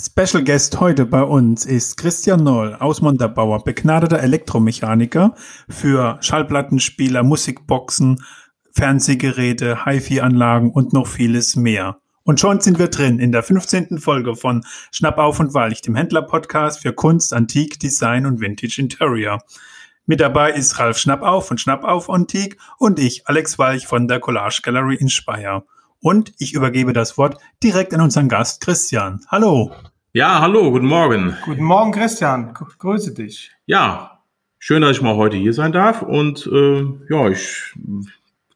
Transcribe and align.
Special 0.00 0.44
Guest 0.44 0.78
heute 0.78 1.06
bei 1.06 1.22
uns 1.24 1.66
ist 1.66 1.96
Christian 1.96 2.44
Noll 2.44 2.76
aus 2.76 3.02
Montabaur, 3.02 3.64
begnadeter 3.64 4.20
Elektromechaniker 4.20 5.34
für 5.68 6.18
Schallplattenspieler, 6.20 7.24
Musikboxen, 7.24 8.22
Fernsehgeräte, 8.70 9.84
HiFi-Anlagen 9.84 10.70
und 10.70 10.92
noch 10.92 11.08
vieles 11.08 11.56
mehr. 11.56 11.98
Und 12.22 12.38
schon 12.38 12.60
sind 12.60 12.78
wir 12.78 12.86
drin 12.86 13.18
in 13.18 13.32
der 13.32 13.42
15. 13.42 13.98
Folge 13.98 14.36
von 14.36 14.64
Schnapp 14.92 15.18
auf 15.18 15.40
und 15.40 15.52
Walch, 15.52 15.82
dem 15.82 15.96
Händler-Podcast 15.96 16.82
für 16.82 16.92
Kunst, 16.92 17.34
Antik, 17.34 17.80
Design 17.80 18.24
und 18.24 18.40
Vintage 18.40 18.80
Interior. 18.80 19.42
Mit 20.06 20.20
dabei 20.20 20.52
ist 20.52 20.78
Ralf 20.78 20.98
Schnapp 20.98 21.22
auf 21.22 21.48
von 21.48 21.58
Schnapp 21.58 21.82
auf 21.82 22.08
Antik 22.08 22.56
und 22.78 23.00
ich, 23.00 23.26
Alex 23.26 23.58
Walch 23.58 23.88
von 23.88 24.06
der 24.06 24.20
Collage 24.20 24.60
Gallery 24.62 24.94
in 24.94 25.08
Speyer. 25.08 25.64
Und 26.00 26.32
ich 26.38 26.54
übergebe 26.54 26.92
das 26.92 27.18
Wort 27.18 27.38
direkt 27.62 27.92
an 27.92 28.00
unseren 28.00 28.28
Gast 28.28 28.60
Christian. 28.60 29.20
Hallo. 29.28 29.72
Ja, 30.12 30.40
hallo, 30.40 30.70
guten 30.70 30.86
Morgen. 30.86 31.36
Guten 31.44 31.64
Morgen, 31.64 31.90
Christian. 31.90 32.54
Grüße 32.54 33.14
dich. 33.14 33.50
Ja, 33.66 34.22
schön, 34.60 34.82
dass 34.82 34.92
ich 34.92 35.02
mal 35.02 35.16
heute 35.16 35.36
hier 35.36 35.52
sein 35.52 35.72
darf. 35.72 36.02
Und 36.02 36.48
äh, 36.52 36.84
ja, 37.10 37.28
ich 37.28 37.74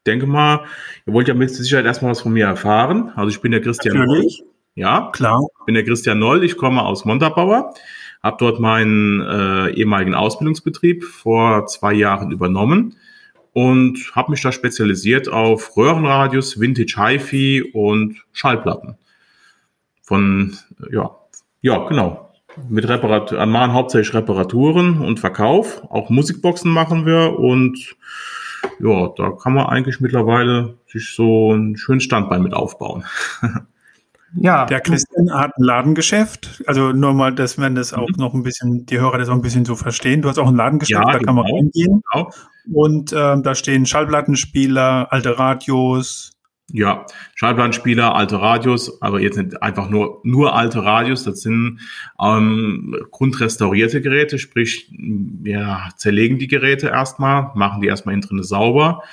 denke 0.07 0.25
mal, 0.25 0.63
ihr 1.05 1.13
wollt 1.13 1.27
ja 1.27 1.33
mit 1.33 1.49
Sicherheit 1.49 1.85
erstmal 1.85 2.11
was 2.11 2.21
von 2.21 2.31
mir 2.31 2.45
erfahren. 2.45 3.11
Also 3.15 3.29
ich 3.29 3.41
bin 3.41 3.51
der 3.51 3.61
Christian 3.61 3.97
Natürlich. 3.97 4.39
Noll. 4.39 4.49
Ja, 4.75 5.11
klar. 5.11 5.41
Ich 5.59 5.65
bin 5.65 5.75
der 5.75 5.83
Christian 5.83 6.19
Noll, 6.19 6.45
ich 6.45 6.55
komme 6.55 6.81
aus 6.81 7.03
Montabaur, 7.03 7.73
habe 8.23 8.37
dort 8.39 8.61
meinen 8.61 9.21
äh, 9.21 9.69
ehemaligen 9.71 10.15
Ausbildungsbetrieb 10.15 11.03
vor 11.03 11.65
zwei 11.67 11.93
Jahren 11.93 12.31
übernommen 12.31 12.95
und 13.53 14.11
habe 14.15 14.31
mich 14.31 14.41
da 14.41 14.51
spezialisiert 14.51 15.29
auf 15.29 15.77
Röhrenradios, 15.77 16.59
Vintage 16.59 16.95
HiFi 16.97 17.71
und 17.73 18.17
Schallplatten. 18.31 18.97
Von, 20.01 20.57
ja, 20.91 21.11
ja, 21.61 21.87
genau. 21.87 22.31
Mit 22.69 22.87
Reparatur, 22.87 23.43
machen 23.45 23.73
hauptsächlich 23.73 24.13
Reparaturen 24.13 24.99
und 24.99 25.19
Verkauf. 25.19 25.81
Auch 25.89 26.09
Musikboxen 26.09 26.71
machen 26.71 27.05
wir 27.05 27.39
und 27.39 27.95
ja, 28.79 29.09
da 29.17 29.31
kann 29.31 29.53
man 29.53 29.67
eigentlich 29.67 29.99
mittlerweile 29.99 30.77
sich 30.87 31.15
so 31.15 31.51
einen 31.53 31.77
schönen 31.77 31.99
Standbein 31.99 32.43
mit 32.43 32.53
aufbauen. 32.53 33.05
Ja. 34.35 34.65
Der 34.65 34.81
Christian 34.81 35.31
hat 35.31 35.51
ein 35.57 35.63
Ladengeschäft. 35.63 36.63
Also 36.65 36.91
nur 36.91 37.13
mal, 37.13 37.33
dass 37.33 37.57
man 37.57 37.75
das 37.75 37.93
auch 37.93 38.09
mhm. 38.09 38.15
noch 38.17 38.33
ein 38.33 38.43
bisschen, 38.43 38.85
die 38.85 38.99
Hörer 38.99 39.19
das 39.19 39.29
auch 39.29 39.35
ein 39.35 39.43
bisschen 39.43 39.63
so 39.65 39.75
verstehen. 39.75 40.23
Du 40.23 40.29
hast 40.29 40.39
auch 40.39 40.47
ein 40.47 40.55
Ladengeschäft, 40.55 41.03
ja, 41.05 41.11
da 41.11 41.19
kann 41.19 41.35
man 41.35 41.45
genau. 41.45 41.57
reingehen. 41.57 42.01
Genau. 42.11 42.31
Und 42.71 43.13
ähm, 43.15 43.43
da 43.43 43.55
stehen 43.55 43.85
Schallplattenspieler, 43.85 45.07
alte 45.11 45.37
Radios. 45.37 46.31
Ja, 46.71 47.05
Schallplattenspieler, 47.35 48.15
alte 48.15 48.39
Radios, 48.39 49.01
aber 49.01 49.19
jetzt 49.19 49.37
nicht 49.37 49.61
einfach 49.61 49.89
nur, 49.89 50.21
nur 50.23 50.55
alte 50.55 50.83
Radios, 50.83 51.23
das 51.23 51.41
sind 51.41 51.81
ähm, 52.19 52.95
grundrestaurierte 53.11 54.01
Geräte, 54.01 54.39
sprich, 54.39 54.89
wir 54.97 55.89
zerlegen 55.97 56.39
die 56.39 56.47
Geräte 56.47 56.87
erstmal, 56.87 57.51
machen 57.53 57.81
die 57.81 57.87
erstmal 57.87 58.13
innen 58.13 58.23
drin 58.23 58.41
sauber. 58.43 59.03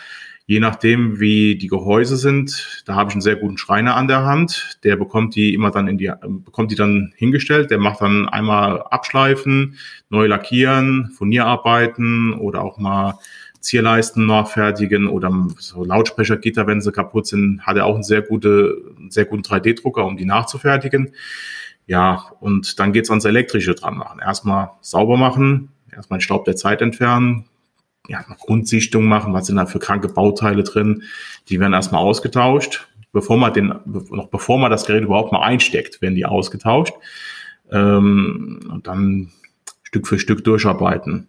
Je 0.50 0.58
nachdem, 0.58 1.20
wie 1.20 1.54
die 1.54 1.68
Gehäuse 1.68 2.16
sind, 2.16 2.82
da 2.84 2.96
habe 2.96 3.08
ich 3.08 3.14
einen 3.14 3.22
sehr 3.22 3.36
guten 3.36 3.56
Schreiner 3.56 3.94
an 3.94 4.08
der 4.08 4.24
Hand. 4.24 4.80
Der 4.82 4.96
bekommt 4.96 5.36
die 5.36 5.54
immer 5.54 5.70
dann 5.70 5.86
in 5.86 5.96
die, 5.96 6.10
bekommt 6.44 6.72
die 6.72 6.74
dann 6.74 7.12
hingestellt. 7.14 7.70
Der 7.70 7.78
macht 7.78 8.00
dann 8.00 8.28
einmal 8.28 8.82
abschleifen, 8.82 9.76
neu 10.08 10.26
lackieren, 10.26 11.12
Furnierarbeiten 11.16 12.32
oder 12.32 12.62
auch 12.62 12.78
mal 12.78 13.20
Zierleisten 13.60 14.26
nachfertigen 14.26 15.06
oder 15.06 15.32
so 15.58 15.84
Lautsprechergitter, 15.84 16.66
wenn 16.66 16.80
sie 16.80 16.90
kaputt 16.90 17.28
sind, 17.28 17.64
hat 17.64 17.76
er 17.76 17.86
auch 17.86 17.94
einen 17.94 18.02
sehr, 18.02 18.22
gute, 18.22 18.76
sehr 19.08 19.26
guten 19.26 19.42
3D-Drucker, 19.42 20.04
um 20.04 20.16
die 20.16 20.24
nachzufertigen. 20.24 21.12
Ja, 21.86 22.24
und 22.40 22.80
dann 22.80 22.92
geht's 22.92 23.10
ans 23.10 23.24
Elektrische 23.24 23.76
dran 23.76 23.96
machen. 23.96 24.18
Erstmal 24.18 24.70
sauber 24.80 25.16
machen, 25.16 25.68
erstmal 25.94 26.18
den 26.18 26.22
Staub 26.22 26.44
der 26.44 26.56
Zeit 26.56 26.82
entfernen, 26.82 27.44
ja, 28.10 28.22
Grundsichtung 28.38 29.06
machen, 29.06 29.32
was 29.32 29.46
sind 29.46 29.56
da 29.56 29.66
für 29.66 29.78
kranke 29.78 30.08
Bauteile 30.08 30.62
drin. 30.62 31.04
Die 31.48 31.60
werden 31.60 31.72
erstmal 31.72 32.02
ausgetauscht. 32.02 32.88
Bevor 33.12 33.36
man 33.36 33.52
den, 33.52 33.74
noch 33.84 34.28
bevor 34.28 34.58
man 34.58 34.70
das 34.70 34.86
Gerät 34.86 35.02
überhaupt 35.02 35.32
mal 35.32 35.42
einsteckt, 35.42 36.00
werden 36.00 36.14
die 36.14 36.26
ausgetauscht. 36.26 36.94
Ähm, 37.70 38.60
und 38.70 38.86
dann 38.86 39.30
Stück 39.82 40.06
für 40.06 40.18
Stück 40.18 40.44
durcharbeiten 40.44 41.28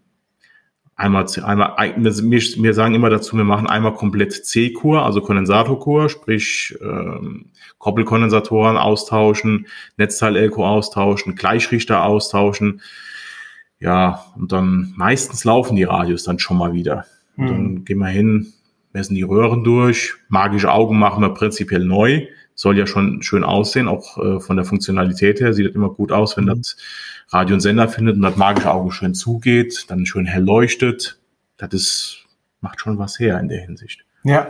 einmal, 1.02 1.26
einmal 1.44 1.76
wir, 1.98 2.42
wir 2.42 2.74
sagen 2.74 2.94
immer 2.94 3.10
dazu, 3.10 3.36
wir 3.36 3.44
machen 3.44 3.68
einmal 3.68 3.94
komplett 3.94 4.34
C-Kur, 4.34 5.04
also 5.04 5.22
Kondensatorkur, 5.22 6.10
sprich 6.10 6.78
ähm, 6.82 7.46
Koppelkondensatoren 7.80 8.78
austauschen, 8.78 9.68
Netzteil-Elko 9.98 10.66
austauschen, 10.66 11.36
Gleichrichter 11.36 12.04
austauschen. 12.04 12.82
Ja, 13.82 14.26
und 14.36 14.52
dann 14.52 14.94
meistens 14.96 15.44
laufen 15.44 15.76
die 15.76 15.84
Radios 15.84 16.24
dann 16.24 16.40
schon 16.40 16.58
mal 16.58 16.74
wieder. 16.74 17.06
Und 17.36 17.50
dann 17.50 17.58
hm. 17.58 17.86
gehen 17.86 17.98
wir 17.98 18.08
hin, 18.08 18.54
messen 18.94 19.16
die 19.16 19.24
Röhren 19.24 19.64
durch, 19.64 20.14
magische 20.30 20.72
Augen 20.72 21.00
machen 21.00 21.22
wir 21.22 21.34
prinzipiell 21.34 21.84
neu. 21.84 22.28
Soll 22.54 22.78
ja 22.78 22.86
schon 22.86 23.24
schön 23.24 23.44
aussehen, 23.44 23.88
auch 23.88 24.18
äh, 24.20 24.40
von 24.40 24.56
der 24.56 24.66
Funktionalität 24.66 25.40
her 25.40 25.54
sieht 25.54 25.66
das 25.66 25.74
immer 25.74 25.90
gut 25.90 26.12
aus, 26.12 26.38
wenn 26.38 26.44
mhm. 26.44 26.58
das 26.58 26.78
Radio 27.30 27.56
und 27.56 27.62
Sender 27.62 27.88
findet 27.88 28.18
und 28.18 28.22
das 28.22 28.36
magische 28.36 28.72
Auge 28.72 28.92
schön 28.92 29.16
zugeht, 29.16 29.86
dann 29.88 30.06
schön 30.06 30.26
hell 30.26 30.44
leuchtet. 30.44 31.20
Das 31.58 31.74
ist, 31.74 32.26
macht 32.60 32.80
schon 32.80 33.00
was 33.00 33.20
her 33.20 33.40
in 33.40 33.48
der 33.48 33.62
Hinsicht. 33.62 34.06
Ja. 34.24 34.48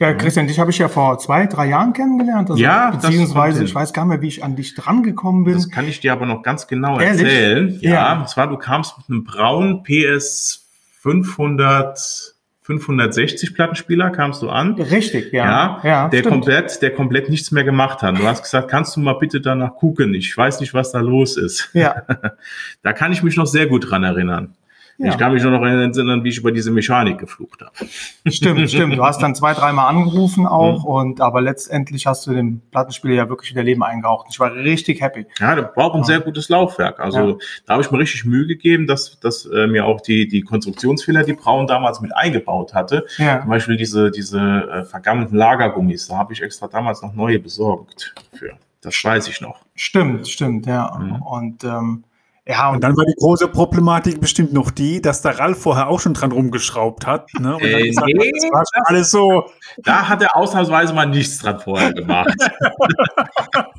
Ja, 0.00 0.14
Christian, 0.14 0.46
dich 0.46 0.58
habe 0.58 0.70
ich 0.70 0.78
ja 0.78 0.88
vor 0.88 1.18
zwei, 1.18 1.46
drei 1.46 1.68
Jahren 1.68 1.92
kennengelernt. 1.92 2.48
Also 2.48 2.60
ja, 2.60 2.90
beziehungsweise 2.90 3.62
ich 3.64 3.74
weiß 3.74 3.92
gar 3.92 4.06
nicht 4.06 4.08
mehr, 4.08 4.22
wie 4.22 4.28
ich 4.28 4.42
an 4.42 4.56
dich 4.56 4.74
drangekommen 4.74 5.44
bin. 5.44 5.52
Das 5.52 5.68
kann 5.68 5.86
ich 5.86 6.00
dir 6.00 6.12
aber 6.12 6.24
noch 6.24 6.42
ganz 6.42 6.66
genau 6.66 6.98
Ehrlich? 6.98 7.20
erzählen. 7.20 7.78
Ja, 7.82 7.90
ja, 7.90 8.20
und 8.20 8.28
zwar 8.30 8.48
du 8.48 8.56
kamst 8.56 8.96
mit 8.96 9.10
einem 9.10 9.24
braunen 9.24 9.82
PS 9.82 10.66
500 11.02 12.34
560 12.62 13.54
Plattenspieler 13.54 14.10
kamst 14.10 14.42
du 14.42 14.48
an. 14.48 14.74
Richtig, 14.74 15.32
ja. 15.32 15.44
Ja, 15.44 15.80
ja 15.82 16.08
der 16.08 16.18
stimmt. 16.18 16.32
komplett, 16.32 16.80
der 16.82 16.94
komplett 16.94 17.28
nichts 17.28 17.50
mehr 17.50 17.64
gemacht 17.64 18.00
hat. 18.02 18.18
Du 18.18 18.24
hast 18.24 18.42
gesagt, 18.42 18.70
kannst 18.70 18.96
du 18.96 19.00
mal 19.00 19.14
bitte 19.14 19.40
danach 19.40 19.74
gucken? 19.74 20.14
Ich 20.14 20.34
weiß 20.36 20.60
nicht, 20.60 20.72
was 20.72 20.92
da 20.92 21.00
los 21.00 21.36
ist. 21.36 21.70
Ja. 21.74 22.04
da 22.82 22.92
kann 22.92 23.12
ich 23.12 23.22
mich 23.22 23.36
noch 23.36 23.46
sehr 23.46 23.66
gut 23.66 23.90
dran 23.90 24.04
erinnern. 24.04 24.54
Ja. 25.00 25.12
Ich 25.12 25.18
kann 25.18 25.32
mich 25.32 25.42
nur 25.42 25.52
noch 25.52 25.62
erinnern, 25.62 26.24
wie 26.24 26.28
ich 26.28 26.36
über 26.36 26.52
diese 26.52 26.70
Mechanik 26.70 27.18
geflucht 27.18 27.62
habe. 27.62 27.72
Stimmt, 28.30 28.68
stimmt. 28.68 28.98
Du 28.98 29.02
hast 29.02 29.22
dann 29.22 29.34
zwei, 29.34 29.54
dreimal 29.54 29.88
angerufen 29.88 30.46
auch 30.46 30.84
mhm. 30.84 30.90
und 30.90 31.20
aber 31.22 31.40
letztendlich 31.40 32.06
hast 32.06 32.26
du 32.26 32.34
dem 32.34 32.60
Plattenspieler 32.70 33.14
ja 33.14 33.28
wirklich 33.30 33.50
wieder 33.50 33.62
Leben 33.62 33.82
eingehaucht. 33.82 34.26
Ich 34.30 34.38
war 34.38 34.54
richtig 34.54 35.00
happy. 35.00 35.24
Ja, 35.38 35.54
der 35.54 35.62
braucht 35.62 35.94
ein 35.94 36.00
ja. 36.00 36.04
sehr 36.04 36.20
gutes 36.20 36.50
Laufwerk. 36.50 37.00
Also 37.00 37.30
ja. 37.30 37.36
da 37.64 37.72
habe 37.72 37.82
ich 37.82 37.90
mir 37.90 37.98
richtig 37.98 38.26
Mühe 38.26 38.46
gegeben, 38.46 38.86
dass, 38.86 39.18
dass 39.20 39.46
äh, 39.46 39.66
mir 39.66 39.86
auch 39.86 40.02
die, 40.02 40.28
die 40.28 40.42
Konstruktionsfehler, 40.42 41.24
die 41.24 41.32
Braun 41.32 41.66
damals 41.66 42.02
mit 42.02 42.14
eingebaut 42.14 42.74
hatte, 42.74 43.06
ja. 43.16 43.40
zum 43.40 43.48
Beispiel 43.48 43.78
diese, 43.78 44.10
diese 44.10 44.38
äh, 44.38 44.84
vergammelten 44.84 45.38
Lagergummis, 45.38 46.08
da 46.08 46.18
habe 46.18 46.34
ich 46.34 46.42
extra 46.42 46.68
damals 46.68 47.00
noch 47.00 47.14
neue 47.14 47.38
besorgt 47.38 48.14
für. 48.34 48.52
Das 48.82 49.02
weiß 49.02 49.28
ich 49.28 49.40
noch. 49.40 49.60
Stimmt, 49.74 50.28
stimmt, 50.28 50.66
ja. 50.66 50.94
Mhm. 50.98 51.22
Und 51.22 51.64
ähm, 51.64 52.04
ja, 52.46 52.68
und, 52.68 52.76
und, 52.76 52.84
dann 52.84 52.96
war 52.96 53.04
die 53.04 53.14
große 53.18 53.48
Problematik 53.48 54.20
bestimmt 54.20 54.52
noch 54.52 54.70
die, 54.70 55.00
dass 55.00 55.22
der 55.22 55.38
Ralf 55.38 55.62
vorher 55.62 55.88
auch 55.88 56.00
schon 56.00 56.14
dran 56.14 56.32
rumgeschraubt 56.32 57.06
hat. 57.06 57.28
Ne? 57.38 57.54
Und 57.54 57.62
äh, 57.62 57.88
gesagt, 57.88 58.06
nee, 58.06 58.32
das 58.32 58.50
war 58.50 58.64
schon 58.72 58.82
alles 58.86 59.10
so. 59.10 59.50
Da 59.78 60.08
hat 60.08 60.22
er 60.22 60.36
ausnahmsweise 60.36 60.94
mal 60.94 61.06
nichts 61.06 61.38
dran 61.38 61.60
vorher 61.60 61.92
gemacht. 61.92 62.34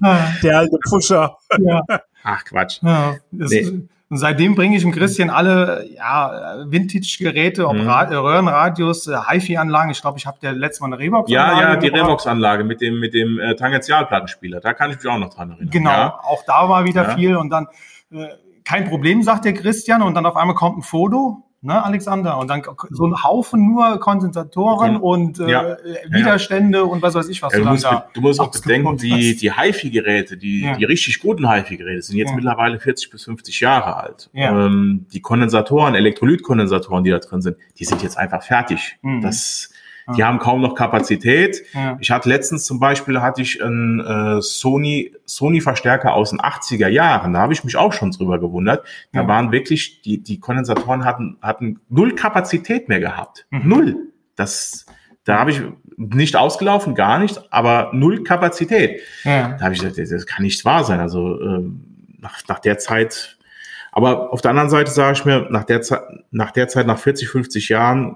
der 0.44 0.60
alte 0.60 0.78
Pusher. 0.90 1.36
Ja. 1.60 1.82
Ach 2.24 2.46
Quatsch. 2.46 2.80
Ja, 2.82 3.16
nee. 3.32 3.88
Und 4.12 4.18
seitdem 4.18 4.56
bringe 4.56 4.76
ich 4.76 4.84
dem 4.84 4.92
Christian 4.92 5.30
alle 5.30 5.88
ja, 5.96 6.66
Vintage-Geräte, 6.66 7.66
ob 7.66 7.78
mhm. 7.78 7.88
Röhrenradios, 7.88 9.08
äh, 9.08 9.16
HiFi-Anlagen. 9.16 9.92
Ich 9.92 10.02
glaube, 10.02 10.18
ich 10.18 10.28
habe 10.28 10.38
der 10.42 10.52
letzte 10.52 10.84
Mal 10.84 10.88
eine 10.88 11.00
Revox-Anlage. 11.00 11.62
Ja, 11.62 11.74
ja, 11.74 11.76
die 11.78 11.88
Revox-Anlage 11.88 12.66
mit 12.66 12.82
dem, 12.82 13.00
mit 13.00 13.14
dem 13.14 13.40
äh, 13.40 13.56
Tangentialplattenspieler. 13.56 14.60
Da 14.60 14.74
kann 14.74 14.92
ich 14.92 14.98
mich 14.98 15.08
auch 15.08 15.18
noch 15.18 15.34
dran 15.34 15.52
erinnern. 15.52 15.70
Genau, 15.72 15.90
ja. 15.90 16.20
auch 16.24 16.44
da 16.46 16.68
war 16.68 16.84
wieder 16.84 17.04
ja. 17.04 17.16
viel. 17.16 17.38
Und 17.38 17.52
dann 17.52 17.68
äh, 18.12 18.28
kein 18.64 18.86
Problem, 18.86 19.24
sagt 19.24 19.46
der 19.46 19.54
Christian, 19.54 20.02
und 20.02 20.16
dann 20.16 20.26
auf 20.26 20.36
einmal 20.36 20.56
kommt 20.56 20.78
ein 20.78 20.82
Foto, 20.82 21.44
ne, 21.62 21.84
Alexander, 21.84 22.38
und 22.38 22.50
dann 22.50 22.64
so 22.90 23.06
ein 23.06 23.24
Haufen 23.24 23.68
nur 23.68 24.00
Kondensatoren 24.00 24.98
okay. 24.98 25.06
und 25.06 25.40
äh, 25.40 25.52
ja. 25.52 25.78
Widerstände 26.10 26.80
ja. 26.80 26.84
und 26.84 27.02
was 27.02 27.16
weiß 27.16 27.30
ich 27.30 27.42
was. 27.42 27.54
Ja, 27.54 27.60
du, 27.60 27.66
musst, 27.66 27.88
du 28.14 28.22
musst 28.22 28.40
auch 28.40 28.52
bedenken, 28.52 28.98
die, 28.98 29.36
die 29.36 29.54
HiFi-Geräte, 29.54 30.38
die, 30.38 30.72
die 30.78 30.86
richtig 30.86 31.20
guten 31.20 31.50
HiFi-Geräte 31.50 32.02
sind 32.02 32.18
jetzt 32.18 32.34
mittlerweile 32.34 32.80
40 32.80 33.10
bis 33.10 33.24
50 33.26 33.60
Jahre 33.60 33.98
alt. 33.98 34.30
Ähm, 34.34 35.06
die 35.12 35.22
Kondensatoren, 35.22 35.96
Elektrolytkondensatoren, 35.96 37.04
die 37.04 37.12
da 37.12 37.20
drin 37.20 37.42
sind, 37.42 37.58
die 37.78 37.86
sind 37.86 38.02
jetzt 38.04 38.18
einfach 38.18 38.44
fertig. 38.44 38.98
Mhm. 39.02 39.22
Das 39.22 39.71
die 40.16 40.24
haben 40.24 40.40
kaum 40.40 40.62
noch 40.62 40.76
Kapazität. 40.76 41.64
Ich 42.00 42.12
hatte 42.12 42.30
letztens 42.30 42.66
zum 42.66 42.80
Beispiel 42.80 43.22
hatte 43.22 43.42
ich 43.42 43.64
einen 43.64 44.00
äh, 44.00 44.42
Sony 44.42 45.14
Sony 45.26 45.62
Verstärker 45.62 46.14
aus 46.14 46.32
den 46.32 46.40
80er 46.40 46.88
Jahren. 46.88 47.34
Da 47.34 47.40
habe 47.40 47.54
ich 47.54 47.64
mich 47.64 47.78
auch 47.78 47.94
schon 47.94 48.12
drüber 48.12 48.40
gewundert. 48.40 48.86
Da 49.14 49.28
waren 49.28 49.52
wirklich 49.52 50.02
die 50.02 50.22
die 50.22 50.40
Kondensatoren 50.40 51.06
hatten 51.06 51.38
hatten 51.42 51.80
null 51.90 52.16
Kapazität 52.16 52.90
mehr 52.90 53.00
gehabt. 53.00 53.46
Mhm. 53.52 53.70
Null. 53.70 53.96
Das 54.36 54.86
da 55.24 55.40
habe 55.40 55.52
ich 55.52 55.62
nicht 55.98 56.36
ausgelaufen, 56.36 56.96
gar 56.96 57.20
nicht, 57.20 57.40
aber 57.54 57.92
null 57.94 58.24
Kapazität. 58.24 59.02
Ja. 59.24 59.50
Da 59.50 59.66
habe 59.66 59.76
ich 59.76 59.82
gesagt, 59.82 60.12
das 60.12 60.26
kann 60.26 60.44
nicht 60.44 60.66
wahr 60.66 60.84
sein. 60.84 61.00
Also 61.00 61.40
ähm, 61.42 61.86
nach, 62.20 62.40
nach 62.48 62.60
der 62.60 62.80
Zeit 62.80 63.38
aber 63.92 64.32
auf 64.32 64.42
der 64.42 64.52
anderen 64.52 64.70
Seite 64.70 64.90
sage 64.90 65.18
ich 65.18 65.26
mir, 65.26 65.48
nach 65.50 65.66
der 65.66 65.82
Zeit, 65.82 66.02
nach 66.32 66.52
der 66.52 66.68
Zeit, 66.70 66.88
nach 66.88 66.98
40, 66.98 67.28
50 67.28 67.70
Jahren, 67.70 68.16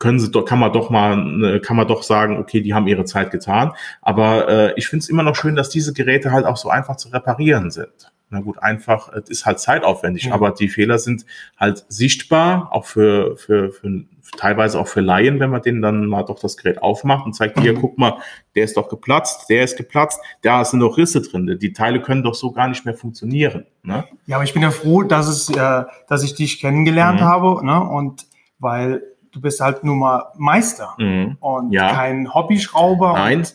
können 0.00 0.18
sie 0.18 0.30
doch, 0.30 0.44
kann 0.44 0.58
man 0.58 0.72
doch 0.72 0.90
mal, 0.90 1.60
kann 1.60 1.76
man 1.76 1.86
doch 1.86 2.02
sagen, 2.02 2.38
okay, 2.38 2.60
die 2.62 2.74
haben 2.74 2.88
ihre 2.88 3.04
Zeit 3.04 3.30
getan. 3.30 3.72
Aber 4.02 4.48
äh, 4.48 4.72
ich 4.76 4.88
finde 4.88 5.04
es 5.04 5.08
immer 5.08 5.22
noch 5.22 5.36
schön, 5.36 5.54
dass 5.54 5.68
diese 5.68 5.92
Geräte 5.92 6.32
halt 6.32 6.46
auch 6.46 6.56
so 6.56 6.70
einfach 6.70 6.96
zu 6.96 7.10
reparieren 7.10 7.70
sind. 7.70 8.10
Na 8.30 8.40
gut, 8.40 8.62
einfach, 8.62 9.12
es 9.12 9.28
ist 9.28 9.46
halt 9.46 9.58
zeitaufwendig, 9.58 10.24
ja. 10.26 10.32
aber 10.32 10.52
die 10.52 10.68
Fehler 10.68 10.98
sind 10.98 11.26
halt 11.58 11.84
sichtbar, 11.88 12.68
auch 12.72 12.86
für, 12.86 13.36
für, 13.36 13.72
für 13.72 14.04
teilweise 14.36 14.78
auch 14.78 14.86
für 14.86 15.00
Laien, 15.00 15.40
wenn 15.40 15.50
man 15.50 15.62
denen 15.62 15.82
dann 15.82 16.06
mal 16.06 16.22
doch 16.22 16.38
das 16.38 16.56
Gerät 16.56 16.80
aufmacht 16.80 17.26
und 17.26 17.34
zeigt, 17.34 17.58
hier, 17.60 17.74
guck 17.74 17.98
mal, 17.98 18.18
der 18.54 18.64
ist 18.64 18.76
doch 18.76 18.88
geplatzt, 18.88 19.50
der 19.50 19.64
ist 19.64 19.76
geplatzt, 19.76 20.20
da 20.42 20.64
sind 20.64 20.80
doch 20.80 20.96
Risse 20.96 21.20
drin. 21.20 21.58
Die 21.60 21.72
Teile 21.72 22.00
können 22.00 22.22
doch 22.22 22.34
so 22.34 22.52
gar 22.52 22.68
nicht 22.68 22.84
mehr 22.84 22.94
funktionieren. 22.94 23.66
Ne? 23.82 24.04
Ja, 24.26 24.36
aber 24.36 24.44
ich 24.44 24.54
bin 24.54 24.62
ja 24.62 24.70
froh, 24.70 25.02
dass 25.02 25.26
es, 25.26 25.50
äh, 25.50 25.84
dass 26.08 26.22
ich 26.22 26.34
dich 26.34 26.60
kennengelernt 26.60 27.20
mhm. 27.20 27.24
habe, 27.24 27.66
ne? 27.66 27.82
Und 27.82 28.26
weil 28.60 29.02
du 29.32 29.40
bist 29.40 29.60
halt 29.60 29.84
nur 29.84 29.96
mal 29.96 30.32
Meister 30.36 30.94
mhm. 30.98 31.36
und 31.40 31.72
ja. 31.72 31.94
kein 31.94 32.32
Hobbyschrauber. 32.32 33.14
Nein, 33.14 33.46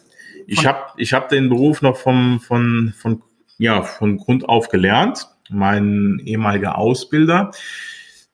ich 0.47 0.65
habe 0.65 0.79
ich 0.97 1.13
hab 1.13 1.29
den 1.29 1.49
Beruf 1.49 1.81
noch 1.81 1.97
vom, 1.97 2.39
von, 2.39 2.93
von, 2.97 3.21
ja, 3.57 3.81
von 3.81 4.17
Grund 4.17 4.47
auf 4.47 4.69
gelernt. 4.69 5.27
Mein 5.49 6.19
ehemaliger 6.23 6.77
Ausbilder, 6.77 7.51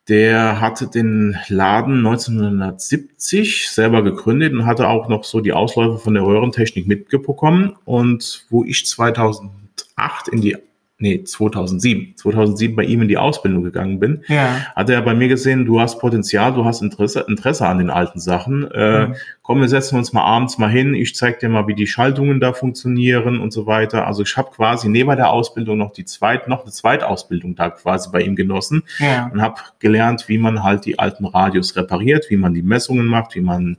der 0.08 0.62
hatte 0.62 0.88
den 0.88 1.38
Laden 1.48 1.98
1970 1.98 3.70
selber 3.70 4.04
gegründet 4.04 4.54
und 4.54 4.66
hatte 4.66 4.88
auch 4.88 5.10
noch 5.10 5.24
so 5.24 5.42
die 5.42 5.54
Ausläufer 5.54 5.98
von 5.98 6.14
der 6.14 6.24
Röhrentechnik 6.24 6.88
mitbekommen. 6.88 7.76
Und 7.86 8.46
wo 8.50 8.64
ich 8.64 8.86
2008 8.86 10.28
in 10.30 10.42
die 10.42 10.58
nee, 11.02 11.24
2007, 11.24 12.16
2007 12.16 12.76
bei 12.76 12.84
ihm 12.84 13.02
in 13.02 13.08
die 13.08 13.18
Ausbildung 13.18 13.64
gegangen 13.64 14.00
bin, 14.00 14.24
ja. 14.28 14.56
hat 14.76 14.90
er 14.90 15.02
bei 15.02 15.14
mir 15.14 15.28
gesehen, 15.28 15.66
du 15.66 15.82
hast 15.82 16.00
Potenzial, 16.00 16.54
du 16.54 16.64
hast 16.64 16.82
Interesse, 16.82 17.26
Interesse 17.28 17.68
an 17.68 17.80
den 17.80 17.90
alten 17.90 18.20
Sachen. 18.20 18.70
Äh, 18.72 19.08
mhm. 19.08 19.16
Komm, 19.42 19.62
wir 19.62 19.68
setzen 19.68 19.98
uns 19.98 20.14
mal 20.14 20.24
abends 20.24 20.60
mal 20.60 20.70
hin, 20.70 20.94
ich 20.94 21.16
zeig 21.16 21.40
dir 21.40 21.50
mal, 21.50 21.68
wie 21.68 21.74
die 21.74 21.88
Schaltungen 21.88 22.40
da 22.40 22.54
funktionieren 22.54 23.40
und 23.40 23.52
so 23.52 23.66
weiter. 23.66 24.08
Also 24.08 24.22
ich 24.22 24.38
habe 24.38 24.52
quasi 24.52 24.88
neben 24.88 25.16
der 25.16 25.32
Ausbildung 25.32 25.80
noch 25.80 25.92
die 25.92 26.06
zweit, 26.06 26.48
noch 26.48 26.62
eine 26.62 26.72
Zweitausbildung 26.72 27.56
da 27.56 27.72
quasi 27.72 28.10
bei 28.12 28.22
ihm 28.22 28.36
genossen 28.36 28.84
ja. 29.00 29.30
und 29.34 29.42
habe 29.42 29.56
gelernt, 29.80 30.30
wie 30.30 30.38
man 30.38 30.64
halt 30.64 30.86
die 30.86 31.00
alten 31.00 31.26
Radios 31.26 31.76
repariert, 31.76 32.28
wie 32.30 32.38
man 32.38 32.54
die 32.54 32.62
Messungen 32.62 33.08
macht, 33.08 33.36
wie 33.36 33.42
man, 33.42 33.78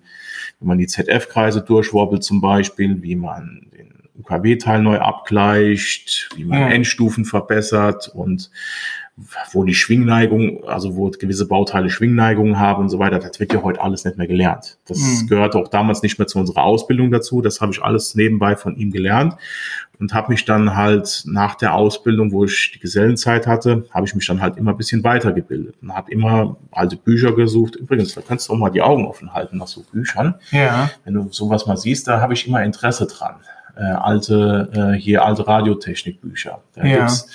wie 0.60 0.66
man 0.66 0.78
die 0.78 0.88
ZF-Kreise 0.88 1.62
durchwobbelt 1.62 2.24
zum 2.24 2.40
Beispiel, 2.40 3.02
wie 3.02 3.16
man 3.16 3.66
den 3.72 4.01
UKW-Teil 4.18 4.82
neu 4.82 4.98
abgleicht, 4.98 6.28
wie 6.36 6.44
man 6.44 6.60
ja. 6.60 6.68
Endstufen 6.68 7.24
verbessert 7.24 8.08
und 8.14 8.50
wo 9.52 9.62
die 9.64 9.74
Schwingneigung, 9.74 10.64
also 10.64 10.96
wo 10.96 11.10
gewisse 11.10 11.46
Bauteile 11.46 11.90
Schwingneigungen 11.90 12.58
haben 12.58 12.84
und 12.84 12.88
so 12.88 12.98
weiter, 12.98 13.18
das 13.18 13.38
wird 13.38 13.52
ja 13.52 13.62
heute 13.62 13.80
alles 13.80 14.04
nicht 14.04 14.16
mehr 14.16 14.26
gelernt. 14.26 14.78
Das 14.86 14.98
mhm. 14.98 15.26
gehört 15.28 15.54
auch 15.54 15.68
damals 15.68 16.02
nicht 16.02 16.18
mehr 16.18 16.26
zu 16.26 16.38
unserer 16.38 16.62
Ausbildung 16.62 17.10
dazu. 17.10 17.42
Das 17.42 17.60
habe 17.60 17.72
ich 17.72 17.82
alles 17.82 18.14
nebenbei 18.14 18.56
von 18.56 18.74
ihm 18.76 18.90
gelernt 18.90 19.36
und 19.98 20.14
habe 20.14 20.32
mich 20.32 20.44
dann 20.44 20.76
halt 20.76 21.24
nach 21.26 21.54
der 21.54 21.74
Ausbildung, 21.74 22.32
wo 22.32 22.44
ich 22.44 22.72
die 22.74 22.80
Gesellenzeit 22.80 23.46
hatte, 23.46 23.84
habe 23.90 24.06
ich 24.06 24.14
mich 24.14 24.26
dann 24.26 24.40
halt 24.40 24.56
immer 24.56 24.72
ein 24.72 24.76
bisschen 24.78 25.04
weitergebildet 25.04 25.76
und 25.82 25.94
habe 25.94 26.10
immer 26.10 26.56
alte 26.70 26.96
Bücher 26.96 27.34
gesucht. 27.34 27.76
Übrigens, 27.76 28.14
da 28.14 28.22
kannst 28.22 28.48
du 28.48 28.54
auch 28.54 28.58
mal 28.58 28.70
die 28.70 28.82
Augen 28.82 29.06
offen 29.06 29.34
halten 29.34 29.58
nach 29.58 29.68
so 29.68 29.82
Büchern. 29.82 30.34
Ja. 30.50 30.90
Wenn 31.04 31.14
du 31.14 31.28
sowas 31.30 31.66
mal 31.66 31.76
siehst, 31.76 32.08
da 32.08 32.20
habe 32.20 32.32
ich 32.32 32.48
immer 32.48 32.64
Interesse 32.64 33.06
dran 33.06 33.36
äh, 33.76 33.82
alte, 33.82 34.70
äh, 34.74 34.98
hier 34.98 35.24
alte 35.24 35.46
Radiotechnikbücher. 35.46 36.60
Da 36.74 36.84
ja. 36.84 36.98
gibt's 36.98 37.28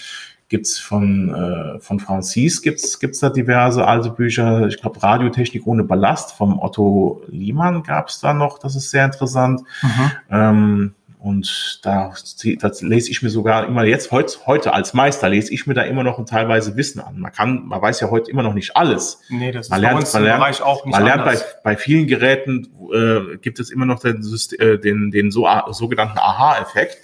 gibt's 0.50 0.80
von, 0.80 1.34
äh, 1.34 1.80
von 1.80 2.00
Francis 2.00 2.62
gibt's, 2.62 3.00
gibt's 3.00 3.20
da 3.20 3.30
diverse 3.30 3.86
alte 3.86 4.10
Bücher. 4.10 4.68
Ich 4.68 4.80
glaube, 4.80 5.02
Radiotechnik 5.04 5.68
ohne 5.68 5.84
Ballast 5.84 6.32
vom 6.32 6.60
Otto 6.60 7.22
Liemann 7.28 7.84
gab's 7.84 8.20
da 8.22 8.34
noch. 8.34 8.60
Das 8.60 8.76
ist 8.76 8.90
sehr 8.90 9.06
interessant. 9.06 9.62
Mhm. 9.82 10.12
Ähm, 10.32 10.96
und 11.28 11.80
da 11.84 12.14
das 12.60 12.82
lese 12.82 13.12
ich 13.12 13.22
mir 13.22 13.30
sogar 13.30 13.68
immer 13.68 13.84
jetzt 13.84 14.12
heute, 14.12 14.34
heute 14.46 14.74
als 14.74 14.94
Meister 14.94 15.28
lese 15.28 15.54
ich 15.54 15.68
mir 15.68 15.74
da 15.74 15.82
immer 15.82 16.04
noch 16.04 16.18
ein 16.20 16.26
teilweise 16.26 16.78
Wissen 16.78 17.02
an. 17.02 17.20
Man 17.20 17.34
kann, 17.34 17.66
man 17.66 17.82
weiß 17.82 18.00
ja 18.00 18.10
heute 18.10 18.32
immer 18.32 18.44
noch 18.44 18.54
nicht 18.54 18.78
alles. 18.78 19.20
Nee, 19.28 19.52
das 19.52 19.68
man 19.68 19.80
ist 19.80 19.82
lernt, 19.82 20.14
man 20.14 20.24
lernt, 20.24 20.62
auch 20.62 20.86
nicht 20.86 20.94
Man 20.94 21.04
lernt 21.04 21.26
bei, 21.26 21.38
bei 21.66 21.76
vielen 21.76 22.08
Geräten 22.08 22.70
äh, 22.94 23.38
gibt 23.40 23.60
es 23.60 23.72
immer 23.72 23.86
noch 23.86 24.00
den, 24.00 24.26
äh, 24.58 24.80
den, 24.80 25.12
den 25.12 25.30
so, 25.30 25.50
sogenannten 25.72 26.18
Aha-Effekt, 26.18 26.98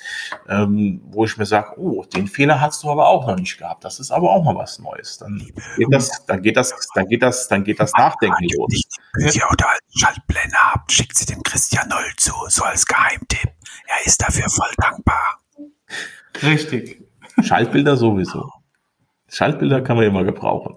ähm, 0.47 1.01
wo 1.07 1.25
ich 1.25 1.37
mir 1.37 1.45
sage, 1.45 1.77
oh, 1.77 2.05
den 2.05 2.27
Fehler 2.27 2.61
hast 2.61 2.81
du 2.83 2.89
aber 2.89 3.09
auch 3.09 3.27
noch 3.27 3.35
nicht 3.35 3.57
gehabt. 3.57 3.83
Das 3.83 3.99
ist 3.99 4.11
aber 4.11 4.29
auch 4.31 4.43
mal 4.45 4.55
was 4.55 4.79
Neues. 4.79 5.17
Dann 5.17 5.37
geht 5.75 5.87
das, 5.91 6.25
dann 6.25 6.41
geht 6.41 6.55
das, 6.55 6.73
dann 6.95 7.07
geht 7.09 7.21
das, 7.21 7.49
dann 7.49 7.65
geht 7.65 7.79
das 7.81 7.91
Nachdenken 7.91 8.45
los. 8.55 8.83
Bücher 9.11 9.51
oder 9.51 9.67
Schaltpläne 9.93 10.53
habt, 10.71 10.93
schickt 10.93 11.17
sie 11.17 11.25
dem 11.25 11.43
Christian 11.43 11.89
Noll 11.89 12.13
zu, 12.15 12.31
so 12.47 12.63
als 12.63 12.85
Geheimtipp. 12.85 13.51
Er 13.87 14.05
ist 14.05 14.21
dafür 14.21 14.49
voll 14.49 14.71
dankbar. 14.77 15.39
Richtig. 16.41 17.01
Schaltbilder 17.41 17.97
sowieso. 17.97 18.49
Schaltbilder 19.33 19.81
kann 19.81 19.97
man 19.97 20.05
immer 20.05 20.23
gebrauchen. 20.23 20.75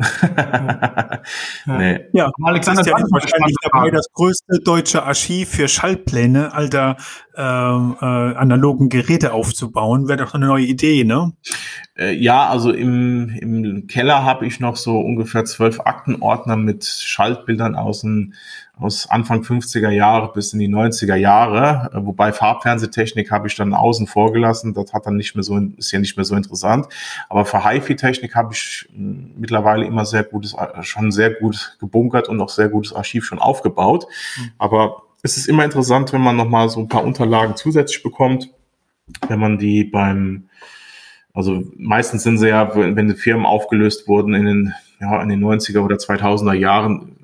Ja, 1.66 1.78
nee. 1.78 2.00
ja 2.12 2.30
Alexander 2.44 2.80
ist 2.80 2.86
ja 2.86 2.94
wahrscheinlich 2.94 3.56
dabei, 3.60 3.90
das 3.90 4.06
größte 4.12 4.60
deutsche 4.60 5.02
Archiv 5.02 5.50
für 5.50 5.68
Schaltpläne 5.68 6.54
alter 6.54 6.96
äh, 7.36 7.42
äh, 7.42 8.36
analogen 8.36 8.88
Geräte 8.88 9.32
aufzubauen. 9.32 10.08
Wäre 10.08 10.24
doch 10.24 10.34
eine 10.34 10.46
neue 10.46 10.64
Idee, 10.64 11.04
ne? 11.04 11.32
Äh, 11.96 12.12
ja, 12.12 12.48
also 12.48 12.70
im, 12.70 13.30
im 13.30 13.86
Keller 13.88 14.24
habe 14.24 14.46
ich 14.46 14.60
noch 14.60 14.76
so 14.76 15.00
ungefähr 15.00 15.44
zwölf 15.44 15.80
Aktenordner 15.80 16.56
mit 16.56 16.84
Schaltbildern 16.84 17.74
aus 17.74 18.02
dem 18.02 18.34
aus 18.78 19.08
Anfang 19.08 19.40
50er 19.42 19.88
Jahre 19.88 20.32
bis 20.32 20.52
in 20.52 20.58
die 20.58 20.68
90er 20.68 21.14
Jahre, 21.14 21.90
äh, 21.94 22.04
wobei 22.04 22.32
Farbfernsehtechnik 22.32 23.30
habe 23.30 23.48
ich 23.48 23.54
dann 23.56 23.72
außen 23.72 24.06
vor 24.06 24.32
gelassen, 24.32 24.74
das 24.74 24.92
hat 24.92 25.06
dann 25.06 25.16
nicht 25.16 25.34
mehr 25.34 25.42
so, 25.42 25.58
ist 25.76 25.92
ja 25.92 25.98
nicht 25.98 26.16
mehr 26.16 26.24
so 26.24 26.36
interessant. 26.36 26.86
Aber 27.30 27.46
für 27.46 27.64
HiFi-Technik 27.64 28.34
habe 28.34 28.52
ich 28.52 28.86
hm, 28.94 29.32
mittlerweile 29.38 29.86
immer 29.86 30.04
sehr 30.04 30.24
gutes, 30.24 30.54
äh, 30.54 30.82
schon 30.82 31.10
sehr 31.10 31.30
gut 31.30 31.76
gebunkert 31.80 32.28
und 32.28 32.40
auch 32.40 32.50
sehr 32.50 32.68
gutes 32.68 32.92
Archiv 32.92 33.24
schon 33.24 33.38
aufgebaut. 33.38 34.06
Mhm. 34.38 34.50
Aber 34.58 35.02
es 35.22 35.38
ist 35.38 35.48
immer 35.48 35.64
interessant, 35.64 36.12
wenn 36.12 36.20
man 36.20 36.36
nochmal 36.36 36.68
so 36.68 36.80
ein 36.80 36.88
paar 36.88 37.04
Unterlagen 37.04 37.56
zusätzlich 37.56 38.02
bekommt, 38.02 38.50
wenn 39.26 39.40
man 39.40 39.56
die 39.56 39.84
beim, 39.84 40.50
also 41.32 41.62
meistens 41.76 42.24
sind 42.24 42.36
sie 42.38 42.48
ja, 42.48 42.74
wenn 42.74 43.08
die 43.08 43.14
Firmen 43.14 43.46
aufgelöst 43.46 44.06
wurden 44.06 44.34
in 44.34 44.44
den, 44.44 44.74
ja, 45.00 45.22
in 45.22 45.30
den 45.30 45.42
90er 45.42 45.80
oder 45.80 45.96
2000er 45.96 46.52
Jahren, 46.52 47.15